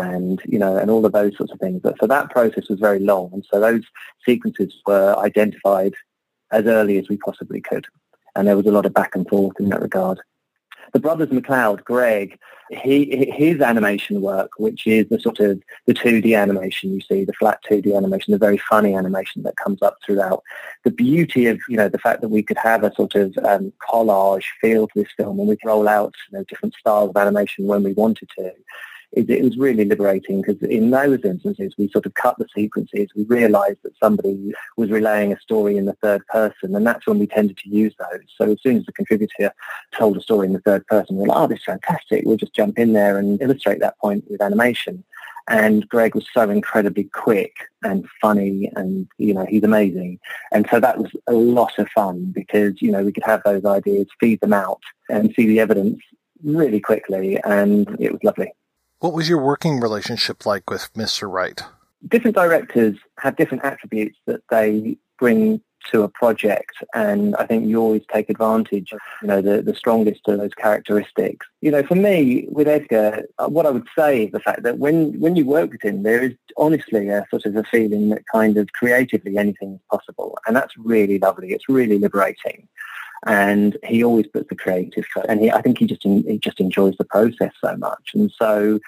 and 0.00 0.40
you 0.46 0.58
know 0.58 0.76
and 0.76 0.90
all 0.90 1.04
of 1.04 1.12
those 1.12 1.36
sorts 1.36 1.52
of 1.52 1.58
things 1.58 1.80
but 1.82 1.96
so 2.00 2.06
that 2.06 2.30
process 2.30 2.68
was 2.68 2.78
very 2.78 2.98
long 2.98 3.30
and 3.32 3.44
so 3.50 3.60
those 3.60 3.82
sequences 4.24 4.74
were 4.86 5.14
identified 5.18 5.94
as 6.50 6.66
early 6.66 6.98
as 6.98 7.08
we 7.08 7.16
possibly 7.18 7.60
could 7.60 7.86
and 8.36 8.48
there 8.48 8.56
was 8.56 8.66
a 8.66 8.72
lot 8.72 8.86
of 8.86 8.94
back 8.94 9.14
and 9.14 9.28
forth 9.28 9.58
in 9.58 9.68
that 9.68 9.82
regard 9.82 10.20
the 10.94 11.00
brothers 11.00 11.28
McLeod, 11.28 11.82
Greg, 11.82 12.38
he, 12.70 13.30
his 13.32 13.60
animation 13.60 14.20
work, 14.20 14.52
which 14.58 14.86
is 14.86 15.08
the 15.08 15.18
sort 15.18 15.40
of 15.40 15.60
the 15.86 15.92
2D 15.92 16.40
animation 16.40 16.94
you 16.94 17.00
see, 17.00 17.24
the 17.24 17.32
flat 17.32 17.58
2D 17.68 17.96
animation, 17.96 18.30
the 18.30 18.38
very 18.38 18.58
funny 18.58 18.94
animation 18.94 19.42
that 19.42 19.56
comes 19.56 19.82
up 19.82 19.96
throughout. 20.06 20.42
The 20.84 20.92
beauty 20.92 21.46
of, 21.46 21.58
you 21.68 21.76
know, 21.76 21.88
the 21.88 21.98
fact 21.98 22.20
that 22.20 22.28
we 22.28 22.44
could 22.44 22.58
have 22.58 22.84
a 22.84 22.94
sort 22.94 23.16
of 23.16 23.36
um, 23.38 23.72
collage 23.90 24.44
feel 24.60 24.86
to 24.86 24.92
this 24.94 25.12
film 25.16 25.40
and 25.40 25.48
we 25.48 25.56
could 25.56 25.68
roll 25.68 25.88
out 25.88 26.14
you 26.30 26.38
know, 26.38 26.44
different 26.44 26.76
styles 26.78 27.10
of 27.10 27.16
animation 27.16 27.66
when 27.66 27.82
we 27.82 27.92
wanted 27.92 28.28
to 28.38 28.52
it 29.16 29.42
was 29.42 29.56
really 29.56 29.84
liberating 29.84 30.42
because 30.42 30.60
in 30.62 30.90
those 30.90 31.20
instances 31.24 31.74
we 31.78 31.88
sort 31.88 32.06
of 32.06 32.14
cut 32.14 32.36
the 32.38 32.46
sequences. 32.54 33.08
We 33.14 33.24
realised 33.24 33.78
that 33.84 33.96
somebody 33.98 34.52
was 34.76 34.90
relaying 34.90 35.32
a 35.32 35.40
story 35.40 35.76
in 35.76 35.86
the 35.86 35.94
third 35.94 36.26
person, 36.26 36.74
and 36.74 36.86
that's 36.86 37.06
when 37.06 37.18
we 37.18 37.26
tended 37.26 37.56
to 37.58 37.68
use 37.68 37.94
those. 37.98 38.22
So 38.36 38.50
as 38.50 38.60
soon 38.60 38.78
as 38.78 38.86
the 38.86 38.92
contributor 38.92 39.52
told 39.96 40.16
a 40.16 40.20
story 40.20 40.48
in 40.48 40.52
the 40.52 40.60
third 40.60 40.86
person, 40.86 41.16
we 41.16 41.22
we're 41.22 41.28
like, 41.28 41.38
"Oh, 41.38 41.46
this 41.46 41.60
is 41.60 41.64
fantastic! 41.64 42.24
We'll 42.24 42.36
just 42.36 42.54
jump 42.54 42.78
in 42.78 42.92
there 42.92 43.18
and 43.18 43.40
illustrate 43.40 43.80
that 43.80 43.98
point 43.98 44.24
with 44.28 44.42
animation." 44.42 45.04
And 45.46 45.86
Greg 45.88 46.14
was 46.14 46.26
so 46.32 46.48
incredibly 46.48 47.04
quick 47.04 47.54
and 47.82 48.08
funny, 48.20 48.72
and 48.74 49.06
you 49.18 49.34
know 49.34 49.46
he's 49.46 49.62
amazing. 49.62 50.18
And 50.52 50.66
so 50.70 50.80
that 50.80 50.98
was 50.98 51.12
a 51.26 51.32
lot 51.32 51.78
of 51.78 51.88
fun 51.90 52.32
because 52.34 52.82
you 52.82 52.90
know 52.90 53.04
we 53.04 53.12
could 53.12 53.24
have 53.24 53.42
those 53.44 53.64
ideas, 53.64 54.06
feed 54.18 54.40
them 54.40 54.54
out, 54.54 54.80
and 55.08 55.32
see 55.34 55.46
the 55.46 55.60
evidence 55.60 56.00
really 56.42 56.80
quickly, 56.80 57.38
and 57.44 57.96
it 58.00 58.12
was 58.12 58.22
lovely. 58.24 58.52
What 59.04 59.12
was 59.12 59.28
your 59.28 59.42
working 59.42 59.80
relationship 59.80 60.46
like 60.46 60.70
with 60.70 60.90
Mr. 60.94 61.30
Wright? 61.30 61.60
Different 62.08 62.34
directors 62.34 62.96
have 63.18 63.36
different 63.36 63.62
attributes 63.62 64.16
that 64.24 64.40
they 64.48 64.96
bring 65.18 65.60
to 65.92 66.04
a 66.04 66.08
project 66.08 66.72
and 66.94 67.36
I 67.36 67.44
think 67.44 67.66
you 67.66 67.82
always 67.82 68.00
take 68.10 68.30
advantage 68.30 68.92
of, 68.92 69.00
you 69.20 69.28
know, 69.28 69.42
the, 69.42 69.60
the 69.60 69.74
strongest 69.74 70.26
of 70.26 70.38
those 70.38 70.54
characteristics. 70.54 71.46
You 71.60 71.70
know, 71.70 71.82
for 71.82 71.96
me, 71.96 72.46
with 72.48 72.66
Edgar, 72.66 73.24
uh, 73.38 73.46
what 73.46 73.66
I 73.66 73.70
would 73.72 73.86
say 73.94 74.24
is 74.24 74.32
the 74.32 74.40
fact 74.40 74.62
that 74.62 74.78
when, 74.78 75.20
when 75.20 75.36
you 75.36 75.44
work 75.44 75.72
with 75.72 75.84
him, 75.84 76.02
there 76.02 76.22
is 76.22 76.32
honestly 76.56 77.10
a 77.10 77.26
sort 77.28 77.44
of 77.44 77.56
a 77.56 77.64
feeling 77.64 78.08
that 78.08 78.26
kind 78.32 78.56
of 78.56 78.72
creatively 78.72 79.36
anything 79.36 79.74
is 79.74 79.80
possible. 79.90 80.38
And 80.46 80.56
that's 80.56 80.72
really 80.78 81.18
lovely. 81.18 81.52
It's 81.52 81.68
really 81.68 81.98
liberating 81.98 82.68
and 83.26 83.76
he 83.84 84.04
always 84.04 84.26
puts 84.26 84.48
the 84.48 84.56
creative 84.56 85.04
first. 85.12 85.26
And 85.28 85.40
he, 85.40 85.50
I 85.50 85.62
think 85.62 85.78
he 85.78 85.86
just 85.86 86.02
he 86.02 86.38
just 86.38 86.60
enjoys 86.60 86.96
the 86.96 87.04
process 87.04 87.52
so 87.62 87.76
much. 87.76 88.10
And 88.14 88.30
so, 88.30 88.80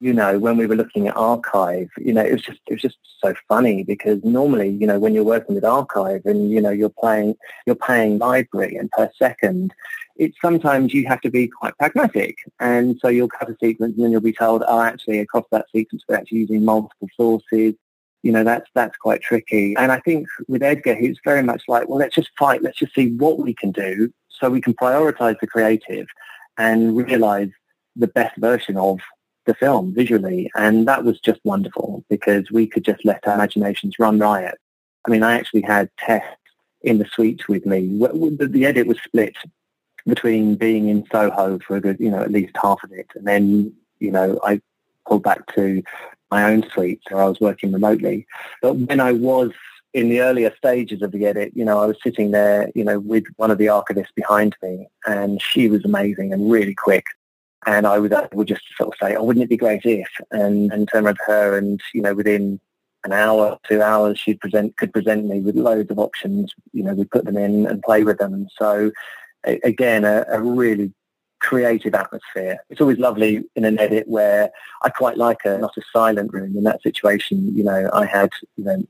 you 0.00 0.12
know, 0.12 0.38
when 0.38 0.56
we 0.56 0.66
were 0.66 0.76
looking 0.76 1.08
at 1.08 1.16
archive, 1.16 1.88
you 1.98 2.12
know, 2.12 2.22
it 2.22 2.32
was 2.32 2.42
just 2.42 2.60
it 2.68 2.74
was 2.74 2.82
just 2.82 2.98
so 3.22 3.34
funny 3.48 3.84
because 3.84 4.22
normally, 4.24 4.70
you 4.70 4.86
know, 4.86 4.98
when 4.98 5.14
you're 5.14 5.24
working 5.24 5.54
with 5.54 5.64
archive 5.64 6.22
and 6.24 6.50
you 6.50 6.60
know 6.60 6.70
you're 6.70 6.88
playing 6.88 7.36
you're 7.66 7.76
paying 7.76 8.18
library 8.18 8.76
and 8.76 8.90
per 8.90 9.10
second, 9.18 9.74
it's 10.16 10.36
sometimes 10.40 10.94
you 10.94 11.06
have 11.06 11.20
to 11.20 11.30
be 11.30 11.48
quite 11.48 11.76
pragmatic. 11.78 12.38
And 12.60 12.98
so 13.00 13.08
you'll 13.08 13.28
cut 13.28 13.50
a 13.50 13.56
sequence 13.60 13.94
and 13.94 14.04
then 14.04 14.12
you'll 14.12 14.20
be 14.20 14.32
told, 14.32 14.62
oh, 14.66 14.80
actually, 14.80 15.20
across 15.20 15.44
that 15.50 15.66
sequence, 15.70 16.02
we're 16.08 16.16
actually 16.16 16.38
using 16.38 16.64
multiple 16.64 17.08
sources 17.16 17.74
you 18.22 18.32
know, 18.32 18.44
that's, 18.44 18.68
that's 18.74 18.96
quite 18.96 19.22
tricky. 19.22 19.74
And 19.76 19.90
I 19.90 20.00
think 20.00 20.26
with 20.48 20.62
Edgar, 20.62 20.94
he's 20.94 21.18
very 21.24 21.42
much 21.42 21.62
like, 21.68 21.88
well, 21.88 21.98
let's 21.98 22.14
just 22.14 22.30
fight. 22.38 22.62
Let's 22.62 22.78
just 22.78 22.94
see 22.94 23.10
what 23.16 23.38
we 23.38 23.54
can 23.54 23.72
do 23.72 24.12
so 24.28 24.48
we 24.50 24.60
can 24.60 24.74
prioritize 24.74 25.38
the 25.40 25.46
creative 25.46 26.06
and 26.58 26.96
realize 26.96 27.50
the 27.96 28.06
best 28.06 28.36
version 28.36 28.76
of 28.76 29.00
the 29.46 29.54
film 29.54 29.92
visually. 29.94 30.50
And 30.54 30.86
that 30.88 31.04
was 31.04 31.20
just 31.20 31.40
wonderful 31.44 32.04
because 32.08 32.50
we 32.50 32.66
could 32.66 32.84
just 32.84 33.04
let 33.04 33.26
our 33.26 33.34
imaginations 33.34 33.98
run 33.98 34.18
riot. 34.18 34.58
I 35.06 35.10
mean, 35.10 35.22
I 35.22 35.34
actually 35.34 35.62
had 35.62 35.90
Tess 35.98 36.24
in 36.82 36.98
the 36.98 37.06
suite 37.06 37.48
with 37.48 37.66
me. 37.66 37.86
The 37.98 38.64
edit 38.66 38.86
was 38.86 38.98
split 39.04 39.36
between 40.06 40.56
being 40.56 40.88
in 40.88 41.06
Soho 41.10 41.58
for 41.58 41.76
a 41.76 41.80
good, 41.80 41.98
you 42.00 42.10
know, 42.10 42.22
at 42.22 42.30
least 42.30 42.56
half 42.60 42.82
of 42.84 42.92
it. 42.92 43.06
And 43.14 43.26
then, 43.26 43.72
you 43.98 44.10
know, 44.10 44.38
I 44.44 44.60
pulled 45.06 45.22
back 45.22 45.52
to 45.54 45.82
my 46.32 46.42
own 46.50 46.60
suite, 46.70 47.00
so 47.08 47.18
I 47.18 47.28
was 47.28 47.40
working 47.40 47.72
remotely. 47.72 48.26
But 48.62 48.74
when 48.74 49.00
I 49.00 49.12
was 49.12 49.50
in 49.92 50.08
the 50.08 50.22
earlier 50.22 50.52
stages 50.56 51.02
of 51.02 51.12
the 51.12 51.26
edit, 51.26 51.52
you 51.54 51.64
know, 51.64 51.78
I 51.78 51.86
was 51.86 51.98
sitting 52.02 52.30
there, 52.30 52.70
you 52.74 52.84
know, 52.84 52.98
with 52.98 53.24
one 53.36 53.50
of 53.50 53.58
the 53.58 53.66
archivists 53.66 54.14
behind 54.14 54.56
me, 54.62 54.88
and 55.06 55.40
she 55.40 55.68
was 55.68 55.84
amazing 55.84 56.32
and 56.32 56.50
really 56.50 56.74
quick. 56.74 57.04
And 57.66 57.86
I 57.86 57.98
would, 57.98 58.14
just 58.48 58.62
sort 58.76 58.88
of 58.92 58.98
say, 59.00 59.14
oh, 59.14 59.24
wouldn't 59.24 59.44
it 59.44 59.50
be 59.50 59.56
great 59.56 59.84
if, 59.84 60.08
and, 60.32 60.72
and 60.72 60.88
turn 60.88 61.04
around 61.04 61.18
to 61.18 61.24
her 61.26 61.58
and, 61.58 61.80
you 61.94 62.02
know, 62.02 62.14
within 62.14 62.58
an 63.04 63.12
hour, 63.12 63.58
two 63.68 63.82
hours, 63.82 64.18
she'd 64.18 64.40
present, 64.40 64.76
could 64.78 64.92
present 64.92 65.26
me 65.26 65.40
with 65.40 65.54
loads 65.54 65.90
of 65.90 65.98
options. 65.98 66.52
You 66.72 66.82
know, 66.84 66.94
we 66.94 67.04
put 67.04 67.24
them 67.24 67.36
in 67.36 67.66
and 67.66 67.82
play 67.82 68.02
with 68.02 68.18
them. 68.18 68.32
And 68.34 68.50
so 68.58 68.90
again, 69.44 70.04
a, 70.04 70.24
a 70.28 70.40
really 70.40 70.92
creative 71.42 71.94
atmosphere. 71.94 72.58
It's 72.70 72.80
always 72.80 72.98
lovely 72.98 73.42
in 73.56 73.64
an 73.64 73.78
edit 73.78 74.08
where 74.08 74.50
I 74.82 74.88
quite 74.88 75.18
like 75.18 75.44
a 75.44 75.58
not 75.58 75.76
a 75.76 75.82
silent 75.92 76.32
room. 76.32 76.56
In 76.56 76.64
that 76.64 76.82
situation, 76.82 77.54
you 77.54 77.64
know, 77.64 77.90
I 77.92 78.06
had 78.06 78.30
you 78.56 78.64
know 78.64 78.82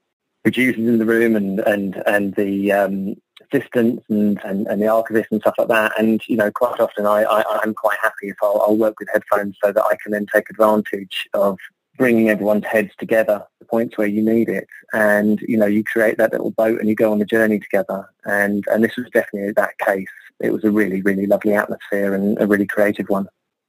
producers 0.44 0.86
in 0.86 0.98
the 0.98 1.06
room 1.06 1.34
and 1.34 1.60
and 1.60 2.02
and 2.06 2.34
the 2.34 2.72
um, 2.72 3.16
assistants 3.52 4.04
and, 4.08 4.38
and, 4.44 4.66
and 4.66 4.80
the 4.80 4.86
archivists 4.86 5.30
and 5.30 5.40
stuff 5.40 5.54
like 5.58 5.68
that. 5.68 5.98
And 5.98 6.20
you 6.28 6.36
know, 6.36 6.50
quite 6.50 6.78
often 6.78 7.06
I, 7.06 7.22
I 7.22 7.60
am 7.62 7.74
quite 7.74 7.98
happy 8.02 8.28
if 8.28 8.36
I'll, 8.42 8.62
I'll 8.66 8.76
work 8.76 9.00
with 9.00 9.08
headphones 9.12 9.56
so 9.62 9.72
that 9.72 9.84
I 9.90 9.96
can 10.02 10.12
then 10.12 10.26
take 10.32 10.50
advantage 10.50 11.28
of 11.34 11.58
bringing 11.98 12.30
everyone's 12.30 12.64
heads 12.64 12.90
together, 12.98 13.44
the 13.58 13.66
points 13.66 13.98
where 13.98 14.06
you 14.06 14.22
need 14.22 14.48
it, 14.48 14.66
and 14.92 15.40
you 15.42 15.56
know 15.56 15.66
you 15.66 15.84
create 15.84 16.18
that 16.18 16.32
little 16.32 16.50
boat 16.50 16.80
and 16.80 16.88
you 16.88 16.94
go 16.94 17.12
on 17.12 17.18
the 17.18 17.24
journey 17.24 17.58
together. 17.58 18.08
And 18.24 18.64
and 18.70 18.84
this 18.84 18.96
was 18.96 19.06
definitely 19.12 19.52
that 19.52 19.78
case 19.78 20.08
it 20.42 20.52
was 20.52 20.64
a 20.64 20.70
really, 20.70 21.02
really 21.02 21.26
lovely 21.26 21.54
atmosphere 21.54 22.14
and 22.14 22.40
a 22.40 22.46
really 22.46 22.66
creative 22.66 23.08
one. 23.08 23.28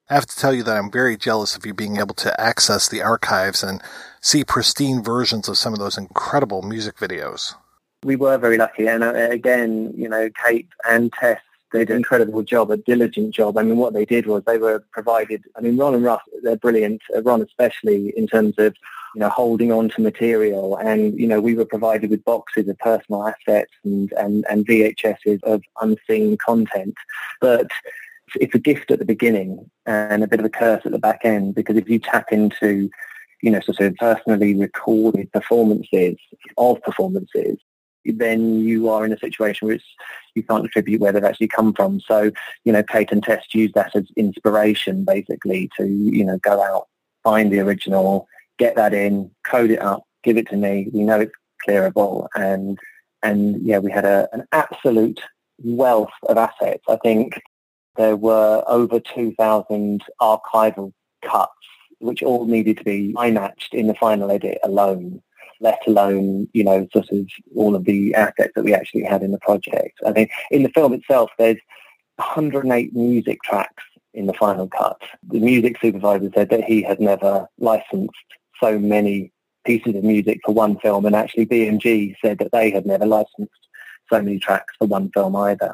I 0.10 0.16
have 0.16 0.26
to 0.26 0.36
tell 0.36 0.54
you 0.54 0.64
that 0.64 0.76
I'm 0.76 0.92
very 0.92 1.16
jealous 1.16 1.56
of 1.56 1.66
you 1.66 1.74
being 1.74 1.98
able 1.98 2.16
to 2.16 2.40
access 2.40 2.90
the 2.90 3.02
archives 3.02 3.64
and 3.64 3.82
see 4.22 4.44
pristine 4.44 5.02
versions 5.02 5.48
of 5.48 5.58
some 5.58 5.74
of 5.74 5.80
those 5.80 5.98
incredible 5.98 6.62
music 6.62 6.98
videos. 6.98 7.56
We 8.04 8.18
were 8.18 8.38
very 8.38 8.58
lucky. 8.58 8.88
And 8.88 9.04
uh, 9.04 9.14
again, 9.14 9.94
you 9.96 10.10
know, 10.10 10.30
Kate 10.46 10.68
and 10.86 11.12
Tess 11.14 11.40
did 11.80 11.90
an 11.90 11.98
incredible 11.98 12.44
job, 12.44 12.72
a 12.72 12.78
diligent 12.78 13.34
job. 13.34 13.58
I 13.58 13.64
mean, 13.64 13.78
what 13.78 13.94
they 13.94 14.06
did 14.06 14.26
was 14.26 14.44
they 14.46 14.58
were 14.58 14.84
provided, 14.92 15.44
I 15.56 15.62
mean, 15.62 15.78
Ron 15.78 15.96
and 15.96 16.04
Russ, 16.04 16.22
they're 16.44 16.56
brilliant. 16.56 17.02
Uh, 17.16 17.22
Ron 17.22 17.42
especially 17.42 18.14
in 18.16 18.28
terms 18.28 18.56
of 18.58 18.76
you 19.14 19.20
know, 19.20 19.30
holding 19.30 19.72
on 19.72 19.90
to 19.90 20.02
material. 20.02 20.76
And, 20.78 21.20
you 21.20 21.28
know, 21.28 21.40
we 21.40 21.56
were 21.56 21.66
provided 21.66 22.10
with 22.10 22.24
boxes 22.24 22.68
of 22.68 22.78
personal 22.80 23.28
assets 23.28 23.72
and, 23.84 24.12
and, 24.14 24.46
and 24.50 24.66
VHSs 24.66 25.44
of 25.44 25.62
unseen 25.82 26.38
content. 26.44 26.96
But 27.40 27.68
it's 28.36 28.56
a 28.56 28.60
gift 28.60 28.90
at 28.92 29.00
the 29.00 29.06
beginning 29.06 29.70
and 29.86 30.24
a 30.24 30.28
bit 30.28 30.40
of 30.40 30.46
a 30.46 30.50
curse 30.50 30.82
at 30.86 30.92
the 30.92 31.00
back 31.00 31.22
end 31.24 31.54
because 31.56 31.78
if 31.78 31.88
you 31.88 32.00
tap 32.00 32.32
into, 32.32 32.90
you 33.42 33.52
know, 33.52 33.60
sort 33.60 33.80
of 33.82 33.96
personally 33.96 34.56
recorded 34.56 35.32
performances 35.32 36.18
of 36.58 36.82
performances, 36.82 37.58
then 38.06 38.60
you 38.60 38.90
are 38.90 39.06
in 39.06 39.14
a 39.14 39.20
situation 39.20 39.68
where 39.68 39.80
you 40.36 40.44
can't 40.44 40.66
attribute 40.66 41.02
where 41.02 41.12
they've 41.12 41.24
actually 41.24 41.48
come 41.48 41.74
from. 41.74 42.00
So, 42.00 42.32
you 42.66 42.74
know, 42.74 42.84
Kate 42.84 43.12
and 43.12 43.24
Tess 43.24 43.46
used 43.54 43.74
that 43.76 43.96
as 43.96 44.06
inspiration 44.16 45.06
basically 45.06 45.70
to, 45.78 45.88
you 45.88 46.26
know, 46.26 46.38
go 46.40 46.62
out, 46.64 46.88
find 47.24 47.52
the 47.52 47.60
original, 47.60 48.28
get 48.58 48.76
that 48.76 48.94
in, 48.94 49.32
code 49.46 49.72
it 49.72 49.82
up, 49.82 50.04
give 50.24 50.38
it 50.38 50.48
to 50.50 50.58
me. 50.58 50.90
We 50.94 51.04
know 51.04 51.20
it's 51.22 51.36
clearable 51.68 52.28
and, 52.36 52.78
and 53.22 53.62
yeah, 53.66 53.80
we 53.80 53.92
had 53.92 54.06
a, 54.06 54.28
an 54.34 54.46
absolute 54.52 55.22
wealth 55.64 56.12
of 56.28 56.38
assets. 56.38 56.84
I 56.90 56.98
think 56.98 57.42
there 57.96 58.16
were 58.16 58.64
over 58.68 59.00
2,000 59.00 60.04
archival 60.22 60.94
cuts, 61.24 61.52
which 62.00 62.24
all 62.24 62.46
needed 62.46 62.78
to 62.80 62.84
be 62.84 63.14
eye-matched 63.18 63.74
in 63.74 63.88
the 63.88 63.94
final 63.94 64.32
edit 64.32 64.58
alone 64.64 65.22
let 65.60 65.80
alone, 65.88 66.48
you 66.54 66.64
know, 66.64 66.88
sort 66.94 67.10
of 67.12 67.28
all 67.56 67.76
of 67.76 67.86
the 67.86 68.14
assets 68.16 68.52
that 68.56 68.64
we 68.64 68.74
actually 68.74 69.04
had 69.04 69.24
in 69.24 69.32
the 69.32 69.40
project. 69.40 70.00
I 70.06 70.12
mean, 70.12 70.30
in 70.52 70.64
the 70.64 70.70
film 70.70 70.94
itself, 70.94 71.32
there's 71.38 71.58
108 72.18 72.96
music 72.96 73.42
tracks 73.44 73.84
in 74.14 74.28
the 74.28 74.34
final 74.34 74.68
cut. 74.68 75.02
The 75.28 75.40
music 75.40 75.78
supervisor 75.82 76.30
said 76.36 76.50
that 76.50 76.64
he 76.64 76.82
had 76.82 77.00
never 77.00 77.48
licensed 77.58 78.14
so 78.60 78.78
many 78.78 79.32
pieces 79.66 79.96
of 79.96 80.04
music 80.04 80.40
for 80.46 80.54
one 80.54 80.78
film, 80.80 81.06
and 81.06 81.16
actually 81.16 81.46
BMG 81.46 82.16
said 82.24 82.38
that 82.40 82.52
they 82.52 82.70
had 82.70 82.86
never 82.86 83.06
licensed 83.06 83.68
so 84.12 84.22
many 84.22 84.40
tracks 84.40 84.74
for 84.78 84.88
one 84.88 85.10
film 85.12 85.36
either. 85.36 85.74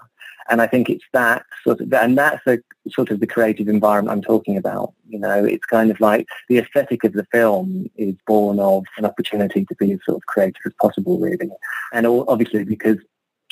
And 0.50 0.62
I 0.62 0.68
think 0.68 0.90
it's 0.90 1.06
that 1.14 1.46
sort 1.64 1.82
of, 1.82 1.94
and 1.94 2.18
that's 2.18 2.46
a 2.48 2.60
sort 2.92 3.12
of 3.12 3.20
the 3.20 3.28
creative 3.28 3.68
environment 3.68 4.16
I'm 4.16 4.24
talking 4.24 4.58
about. 4.58 4.94
You 5.08 5.20
know, 5.20 5.44
it's 5.44 5.66
kind 5.66 5.92
of 5.92 6.00
like 6.00 6.28
the 6.48 6.58
aesthetic 6.58 7.04
of 7.04 7.14
the 7.14 7.26
film 7.32 7.90
is 7.96 8.16
born 8.28 8.60
of 8.60 8.86
an 8.98 9.06
opportunity 9.06 9.66
to 9.66 9.76
be 9.76 9.94
as 9.94 10.00
sort 10.06 10.18
of 10.18 10.26
creative 10.26 10.62
as 10.66 10.74
possible, 10.82 11.20
really. 11.20 11.50
And 11.94 12.06
obviously 12.06 12.64
because 12.64 12.98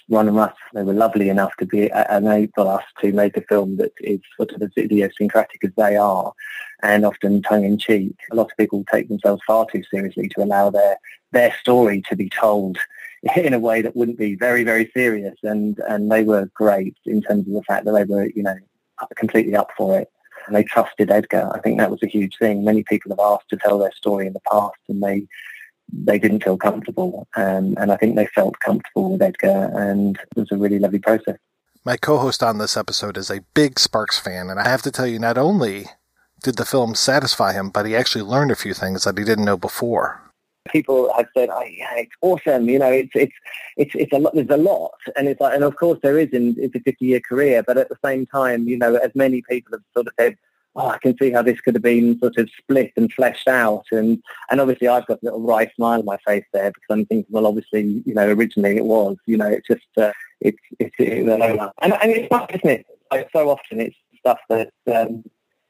Ron 0.10 0.28
and 0.28 0.38
Russ, 0.38 0.56
they 0.74 0.84
were 0.84 0.94
lovely 0.94 1.30
enough 1.30 1.52
to 1.60 1.66
be 1.66 1.92
uh, 1.92 2.18
enable 2.18 2.70
us 2.70 2.84
to 3.02 3.12
make 3.12 3.36
a 3.36 3.42
film 3.42 3.76
that 3.78 3.92
is 4.00 4.22
sort 4.38 4.54
of 4.54 4.62
as 4.62 4.72
idiosyncratic 4.78 5.64
as 5.66 5.72
they 5.76 5.98
are, 5.98 6.32
and 6.82 7.06
often 7.06 7.42
tongue-in-cheek. 7.42 8.16
A 8.32 8.36
lot 8.36 8.50
of 8.50 8.58
people 8.58 8.86
take 8.90 9.10
themselves 9.10 9.42
far 9.46 9.66
too 9.70 9.84
seriously 9.92 10.30
to 10.30 10.44
allow 10.44 10.70
their 10.70 10.98
their 11.34 11.54
story 11.60 12.02
to 12.10 12.16
be 12.16 12.30
told 12.30 12.78
in 13.36 13.54
a 13.54 13.60
way 13.60 13.82
that 13.82 13.96
wouldn't 13.96 14.18
be 14.18 14.36
very, 14.36 14.64
very 14.64 14.90
serious. 14.94 15.36
And, 15.44 15.80
and 15.88 16.12
they 16.12 16.24
were 16.24 16.50
great 16.54 16.96
in 17.06 17.22
terms 17.22 17.48
of 17.48 17.54
the 17.54 17.64
fact 17.64 17.86
that 17.86 17.92
they 17.92 18.04
were, 18.04 18.28
you 18.28 18.44
know, 18.44 18.58
completely 19.16 19.56
up 19.56 19.70
for 19.78 20.00
it. 20.00 20.12
And 20.46 20.56
they 20.56 20.64
trusted 20.64 21.12
Edgar. 21.12 21.52
I 21.54 21.60
think 21.60 21.78
that 21.78 21.92
was 21.92 22.02
a 22.04 22.08
huge 22.08 22.38
thing. 22.38 22.64
Many 22.64 22.84
people 22.84 23.12
have 23.12 23.20
asked 23.20 23.50
to 23.50 23.58
tell 23.58 23.80
their 23.80 23.92
story 23.92 24.28
in 24.28 24.34
the 24.34 24.40
past 24.52 24.78
and 24.88 25.04
they, 25.04 25.28
they 25.92 26.18
didn't 26.18 26.44
feel 26.44 26.58
comfortable. 26.58 27.28
Um, 27.36 27.76
and 27.78 27.92
I 27.92 27.98
think 27.98 28.16
they 28.16 28.28
felt 28.28 28.60
comfortable 28.60 29.12
with 29.12 29.22
Edgar 29.22 29.72
and 29.76 30.18
it 30.18 30.40
was 30.40 30.52
a 30.52 30.58
really 30.58 30.80
lovely 30.80 31.00
process. 31.00 31.38
My 31.84 31.98
co-host 31.98 32.44
on 32.44 32.58
this 32.58 32.78
episode 32.78 33.18
is 33.18 33.30
a 33.30 33.44
big 33.54 33.80
Sparks 33.80 34.20
fan. 34.20 34.50
And 34.50 34.60
I 34.60 34.68
have 34.68 34.82
to 34.84 34.92
tell 34.92 35.08
you, 35.08 35.20
not 35.20 35.38
only 35.38 35.88
did 36.44 36.56
the 36.56 36.66
film 36.66 36.96
satisfy 36.96 37.54
him, 37.54 37.70
but 37.70 37.86
he 37.86 37.96
actually 37.96 38.24
learned 38.24 38.52
a 38.52 38.56
few 38.56 38.74
things 38.74 39.04
that 39.04 39.18
he 39.18 39.24
didn't 39.24 39.46
know 39.46 39.58
before 39.58 40.27
people 40.68 41.12
have 41.16 41.28
said, 41.36 41.50
oh, 41.52 41.64
yeah, 41.64 41.96
it's 41.96 42.16
awesome. 42.22 42.70
You 42.70 42.80
know, 42.80 42.92
it's 42.92 43.12
it's 43.16 43.34
it's 43.76 43.96
it's 43.96 44.14
a 44.14 44.20
lot. 44.20 44.34
There's 44.34 44.50
a 44.50 44.58
lot, 44.58 44.94
and 45.16 45.28
it's 45.28 45.42
like, 45.42 45.56
and 45.56 45.64
of 45.64 45.76
course 45.76 46.00
there 46.02 46.18
is 46.18 46.30
in 46.30 46.56
it's 46.58 46.76
a 46.76 46.80
50 46.80 47.06
year 47.06 47.20
career. 47.20 47.64
But 47.66 47.78
at 47.78 47.90
the 47.90 47.98
same 48.04 48.26
time, 48.26 48.68
you 48.68 48.78
know, 48.78 48.96
as 48.96 49.12
many 49.16 49.42
people 49.50 49.74
have 49.74 49.84
sort 49.94 50.08
of 50.08 50.14
said, 50.20 50.38
oh, 50.76 50.88
I 50.88 50.98
can 51.00 51.18
see 51.18 51.32
how 51.32 51.42
this 51.42 51.60
could 51.62 51.76
have 51.76 51.84
been 51.84 52.20
sort 52.20 52.38
of 52.38 52.50
split 52.58 52.94
and 52.96 53.12
fleshed 53.12 53.48
out, 53.48 53.86
and 53.92 54.22
and 54.50 54.62
obviously 54.62 54.88
I've 54.88 55.08
got 55.08 55.22
a 55.22 55.26
little 55.26 55.42
wry 55.42 55.70
smile 55.76 56.00
on 56.00 56.06
my 56.06 56.18
face 56.26 56.46
there 56.54 56.72
because 56.72 56.88
I'm 56.90 57.06
thinking, 57.06 57.32
well, 57.32 57.48
obviously, 57.48 58.04
you 58.06 58.14
know, 58.14 58.28
originally 58.28 58.78
it 58.78 58.86
was, 58.86 59.18
you 59.26 59.38
know, 59.38 59.48
it's 59.48 59.68
just 59.68 59.88
uh, 59.98 60.12
it's 60.42 60.60
it's, 60.80 60.96
it's 61.00 61.74
and 61.82 61.94
and 61.94 62.12
it's 62.12 62.32
not, 62.32 62.54
isn't 62.54 62.70
it? 62.70 62.86
Like, 63.12 63.30
so 63.34 63.50
often 63.50 63.80
it's 63.80 63.96
stuff 64.20 64.40
that 64.50 64.72
um, 64.94 65.24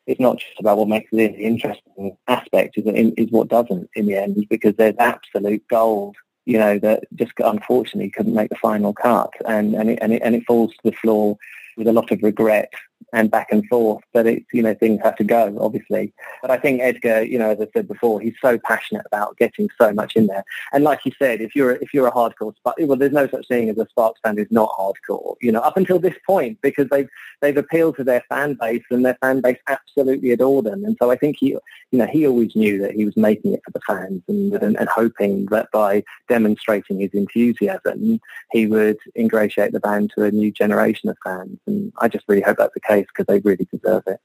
it's 0.08 0.20
not 0.20 0.38
just 0.40 0.60
about 0.60 0.78
what 0.78 0.88
makes 0.88 1.10
it 1.12 1.36
interesting 1.36 2.18
aspect, 2.28 2.78
is, 2.78 2.86
is 3.18 3.30
what 3.30 3.50
doesn't 3.50 3.90
in 3.96 4.06
the 4.08 4.16
end, 4.16 4.48
because 4.50 4.74
there's 4.78 4.96
absolute 5.00 5.64
gold, 5.68 6.16
you 6.46 6.58
know, 6.58 6.80
that 6.80 7.04
just 7.16 7.34
unfortunately 7.38 8.10
couldn't 8.10 8.34
make 8.34 8.50
the 8.50 8.56
final 8.56 8.94
cut, 8.94 9.32
and 9.46 9.76
and 9.76 9.90
it, 9.92 10.00
and 10.02 10.14
it, 10.14 10.22
and 10.24 10.34
it 10.34 10.44
falls 10.48 10.72
to 10.72 10.80
the 10.86 10.94
floor 10.94 11.38
with 11.76 11.88
a 11.88 11.94
lot 11.94 12.10
of 12.12 12.24
regret 12.24 12.72
and 13.14 13.32
back 13.32 13.48
and 13.52 13.66
forth. 13.68 14.04
But 14.14 14.28
it's, 14.28 14.46
you 14.52 14.62
know, 14.62 14.74
things 14.74 15.02
have 15.04 15.16
to 15.18 15.24
go, 15.24 15.58
obviously. 15.60 16.14
But 16.42 16.52
I 16.52 16.58
think 16.58 16.82
Edgar, 16.82 17.24
you 17.24 17.40
know, 17.40 17.52
as 17.52 17.62
I 17.62 17.68
said 17.74 17.88
before, 17.88 18.20
he's 18.20 18.36
so 18.42 18.58
passionate 18.58 19.06
about 19.06 19.38
getting 19.38 19.70
so 19.78 19.94
much 19.94 20.16
in 20.16 20.28
there. 20.28 20.44
And 20.74 20.84
like 20.84 21.06
you 21.06 21.12
said, 21.18 21.42
if 21.42 21.56
you're, 21.56 21.72
if 21.72 21.94
you're 21.94 22.08
a 22.08 22.12
hardcore 22.12 22.54
well, 22.66 22.98
there's 22.98 23.12
no 23.12 23.28
such 23.28 23.48
thing 23.48 23.70
as 23.70 23.78
a 23.78 23.88
Sparks 23.90 24.20
fan 24.24 24.38
who's 24.38 24.52
not 24.52 24.70
hardcore, 24.78 25.36
you 25.42 25.52
know, 25.52 25.62
up 25.62 25.78
until 25.78 26.00
this 26.00 26.16
point, 26.26 26.60
because 26.62 26.88
they've, 26.90 27.10
they've 27.42 27.58
appealed 27.58 27.96
to 27.98 28.04
their 28.04 28.24
fan 28.30 28.56
base 28.60 28.84
and 28.92 29.06
their 29.06 29.18
fan 29.22 29.42
base 29.42 29.58
absolutely 29.68 30.32
adore 30.32 30.62
them. 30.62 30.84
And 30.84 30.98
so 31.02 31.12
I 31.12 31.16
think 31.16 31.38
he, 31.40 31.58
you 31.92 32.00
know, 32.00 32.08
he 32.08 32.28
always 32.28 32.56
knew 32.56 32.80
that 32.80 32.92
he 32.92 33.06
was 33.06 33.16
making 33.16 33.54
it 33.54 33.62
for 33.64 33.72
the 33.72 33.80
fans 33.88 34.22
and, 34.28 34.54
and, 34.56 34.78
and 34.78 34.90
hoping 34.90 35.46
that 35.48 35.70
by 35.72 36.04
demonstrating 36.28 37.00
his 37.00 37.12
enthusiasm, 37.14 38.20
he 38.52 38.68
would 38.68 38.98
ingratiate 39.16 39.72
the 39.72 39.80
band 39.80 40.12
to 40.16 40.24
a 40.24 40.32
new 40.32 40.52
generation 40.52 41.10
of 41.10 41.18
fans. 41.24 41.58
And 41.66 41.94
I 42.00 42.10
just 42.10 42.26
really 42.28 42.42
hope 42.42 42.58
that's 42.58 42.74
the 42.74 42.82
case 42.82 43.06
because 43.08 43.26
they 43.28 43.40
really 43.40 43.68
deserve 43.72 44.04
it. 44.08 44.20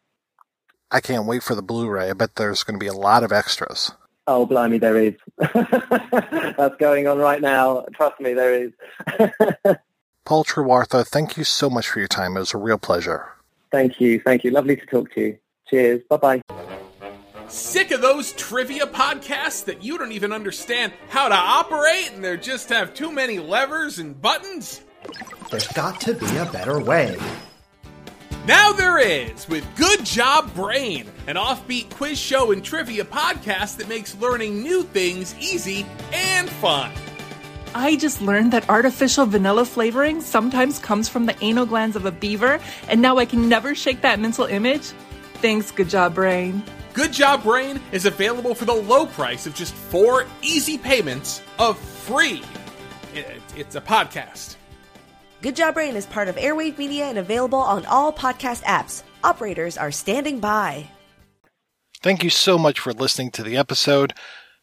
I 0.90 1.00
can't 1.00 1.26
wait 1.26 1.42
for 1.42 1.54
the 1.54 1.62
Blu-ray. 1.62 2.10
I 2.10 2.12
bet 2.12 2.34
there's 2.34 2.64
going 2.64 2.78
to 2.78 2.82
be 2.82 2.88
a 2.88 2.92
lot 2.92 3.22
of 3.22 3.32
extras. 3.32 3.92
Oh, 4.26 4.46
blimey, 4.46 4.78
there 4.78 4.96
is. 4.96 5.14
That's 5.38 6.76
going 6.78 7.08
on 7.08 7.18
right 7.18 7.40
now. 7.40 7.86
Trust 7.94 8.20
me, 8.20 8.34
there 8.34 8.54
is. 8.54 8.72
Paul 10.24 10.44
Trewartha, 10.44 11.04
thank 11.06 11.36
you 11.36 11.44
so 11.44 11.68
much 11.68 11.88
for 11.88 11.98
your 11.98 12.08
time. 12.08 12.36
It 12.36 12.40
was 12.40 12.54
a 12.54 12.58
real 12.58 12.78
pleasure. 12.78 13.26
Thank 13.72 14.00
you. 14.00 14.20
Thank 14.20 14.44
you. 14.44 14.50
Lovely 14.50 14.76
to 14.76 14.86
talk 14.86 15.12
to 15.14 15.20
you. 15.20 15.38
Cheers. 15.68 16.02
Bye-bye. 16.08 16.42
Sick 17.52 17.90
of 17.90 18.00
those 18.00 18.32
trivia 18.32 18.86
podcasts 18.86 19.66
that 19.66 19.84
you 19.84 19.98
don't 19.98 20.12
even 20.12 20.32
understand 20.32 20.90
how 21.10 21.28
to 21.28 21.34
operate 21.34 22.10
and 22.14 22.24
they 22.24 22.38
just 22.38 22.70
have 22.70 22.94
too 22.94 23.12
many 23.12 23.38
levers 23.38 23.98
and 23.98 24.18
buttons? 24.18 24.80
There's 25.50 25.68
got 25.68 26.00
to 26.00 26.14
be 26.14 26.34
a 26.38 26.46
better 26.46 26.80
way. 26.80 27.18
Now 28.46 28.72
there 28.72 28.98
is 28.98 29.46
with 29.50 29.66
Good 29.76 30.02
Job 30.02 30.54
Brain, 30.54 31.12
an 31.26 31.36
offbeat 31.36 31.90
quiz 31.90 32.18
show 32.18 32.52
and 32.52 32.64
trivia 32.64 33.04
podcast 33.04 33.76
that 33.76 33.86
makes 33.86 34.16
learning 34.16 34.62
new 34.62 34.82
things 34.82 35.34
easy 35.38 35.84
and 36.10 36.48
fun. 36.48 36.90
I 37.74 37.96
just 37.96 38.22
learned 38.22 38.54
that 38.54 38.70
artificial 38.70 39.26
vanilla 39.26 39.66
flavoring 39.66 40.22
sometimes 40.22 40.78
comes 40.78 41.10
from 41.10 41.26
the 41.26 41.36
anal 41.44 41.66
glands 41.66 41.96
of 41.96 42.06
a 42.06 42.12
beaver, 42.12 42.58
and 42.88 43.02
now 43.02 43.18
I 43.18 43.26
can 43.26 43.46
never 43.50 43.74
shake 43.74 44.00
that 44.00 44.20
mental 44.20 44.46
image. 44.46 44.84
Thanks, 45.34 45.70
Good 45.70 45.90
Job 45.90 46.14
Brain. 46.14 46.62
Good 46.94 47.12
Job 47.14 47.42
Brain 47.42 47.80
is 47.90 48.04
available 48.04 48.54
for 48.54 48.66
the 48.66 48.74
low 48.74 49.06
price 49.06 49.46
of 49.46 49.54
just 49.54 49.72
four 49.72 50.26
easy 50.42 50.76
payments 50.76 51.40
of 51.58 51.78
free. 51.78 52.42
It's 53.56 53.76
a 53.76 53.80
podcast. 53.80 54.56
Good 55.40 55.56
Job 55.56 55.74
Brain 55.74 55.96
is 55.96 56.04
part 56.04 56.28
of 56.28 56.36
Airwave 56.36 56.76
Media 56.76 57.06
and 57.06 57.16
available 57.16 57.58
on 57.58 57.86
all 57.86 58.12
podcast 58.12 58.62
apps. 58.64 59.04
Operators 59.24 59.78
are 59.78 59.90
standing 59.90 60.38
by. 60.38 60.86
Thank 62.02 62.22
you 62.22 62.30
so 62.30 62.58
much 62.58 62.78
for 62.78 62.92
listening 62.92 63.30
to 63.32 63.42
the 63.42 63.56
episode. 63.56 64.12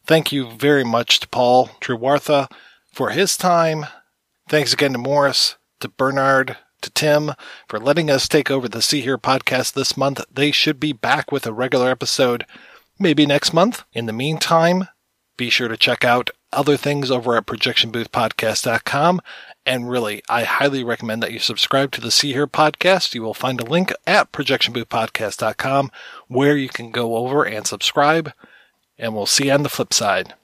Thank 0.06 0.30
you 0.30 0.50
very 0.52 0.84
much 0.84 1.18
to 1.20 1.28
Paul 1.28 1.66
Trewartha 1.80 2.48
for 2.92 3.10
his 3.10 3.36
time. 3.36 3.86
Thanks 4.48 4.72
again 4.72 4.92
to 4.92 4.98
Morris, 4.98 5.56
to 5.80 5.88
Bernard, 5.88 6.56
to 6.82 6.90
Tim 6.90 7.32
for 7.68 7.78
letting 7.78 8.10
us 8.10 8.28
take 8.28 8.50
over 8.50 8.68
the 8.68 8.82
See 8.82 9.00
Hear 9.00 9.18
podcast 9.18 9.72
this 9.72 9.96
month. 9.96 10.20
They 10.32 10.50
should 10.50 10.80
be 10.80 10.92
back 10.92 11.32
with 11.32 11.46
a 11.46 11.52
regular 11.52 11.90
episode 11.90 12.46
maybe 12.98 13.26
next 13.26 13.52
month. 13.52 13.84
In 13.92 14.06
the 14.06 14.12
meantime, 14.12 14.88
be 15.36 15.50
sure 15.50 15.68
to 15.68 15.76
check 15.76 16.04
out 16.04 16.30
other 16.52 16.76
things 16.76 17.10
over 17.10 17.36
at 17.36 17.46
projectionboothpodcast.com 17.46 19.20
and 19.66 19.90
really, 19.90 20.22
I 20.28 20.44
highly 20.44 20.82
recommend 20.82 21.22
that 21.22 21.32
you 21.32 21.38
subscribe 21.38 21.92
to 21.92 22.00
the 22.00 22.10
See 22.10 22.32
Hear 22.32 22.46
podcast. 22.46 23.14
You 23.14 23.22
will 23.22 23.34
find 23.34 23.60
a 23.60 23.64
link 23.64 23.92
at 24.06 24.32
projectionboothpodcast.com 24.32 25.90
where 26.28 26.56
you 26.56 26.68
can 26.68 26.90
go 26.90 27.16
over 27.16 27.44
and 27.44 27.66
subscribe. 27.66 28.32
And 28.98 29.14
we'll 29.14 29.26
see 29.26 29.46
you 29.46 29.52
on 29.52 29.62
the 29.62 29.68
flip 29.68 29.92
side. 29.92 30.34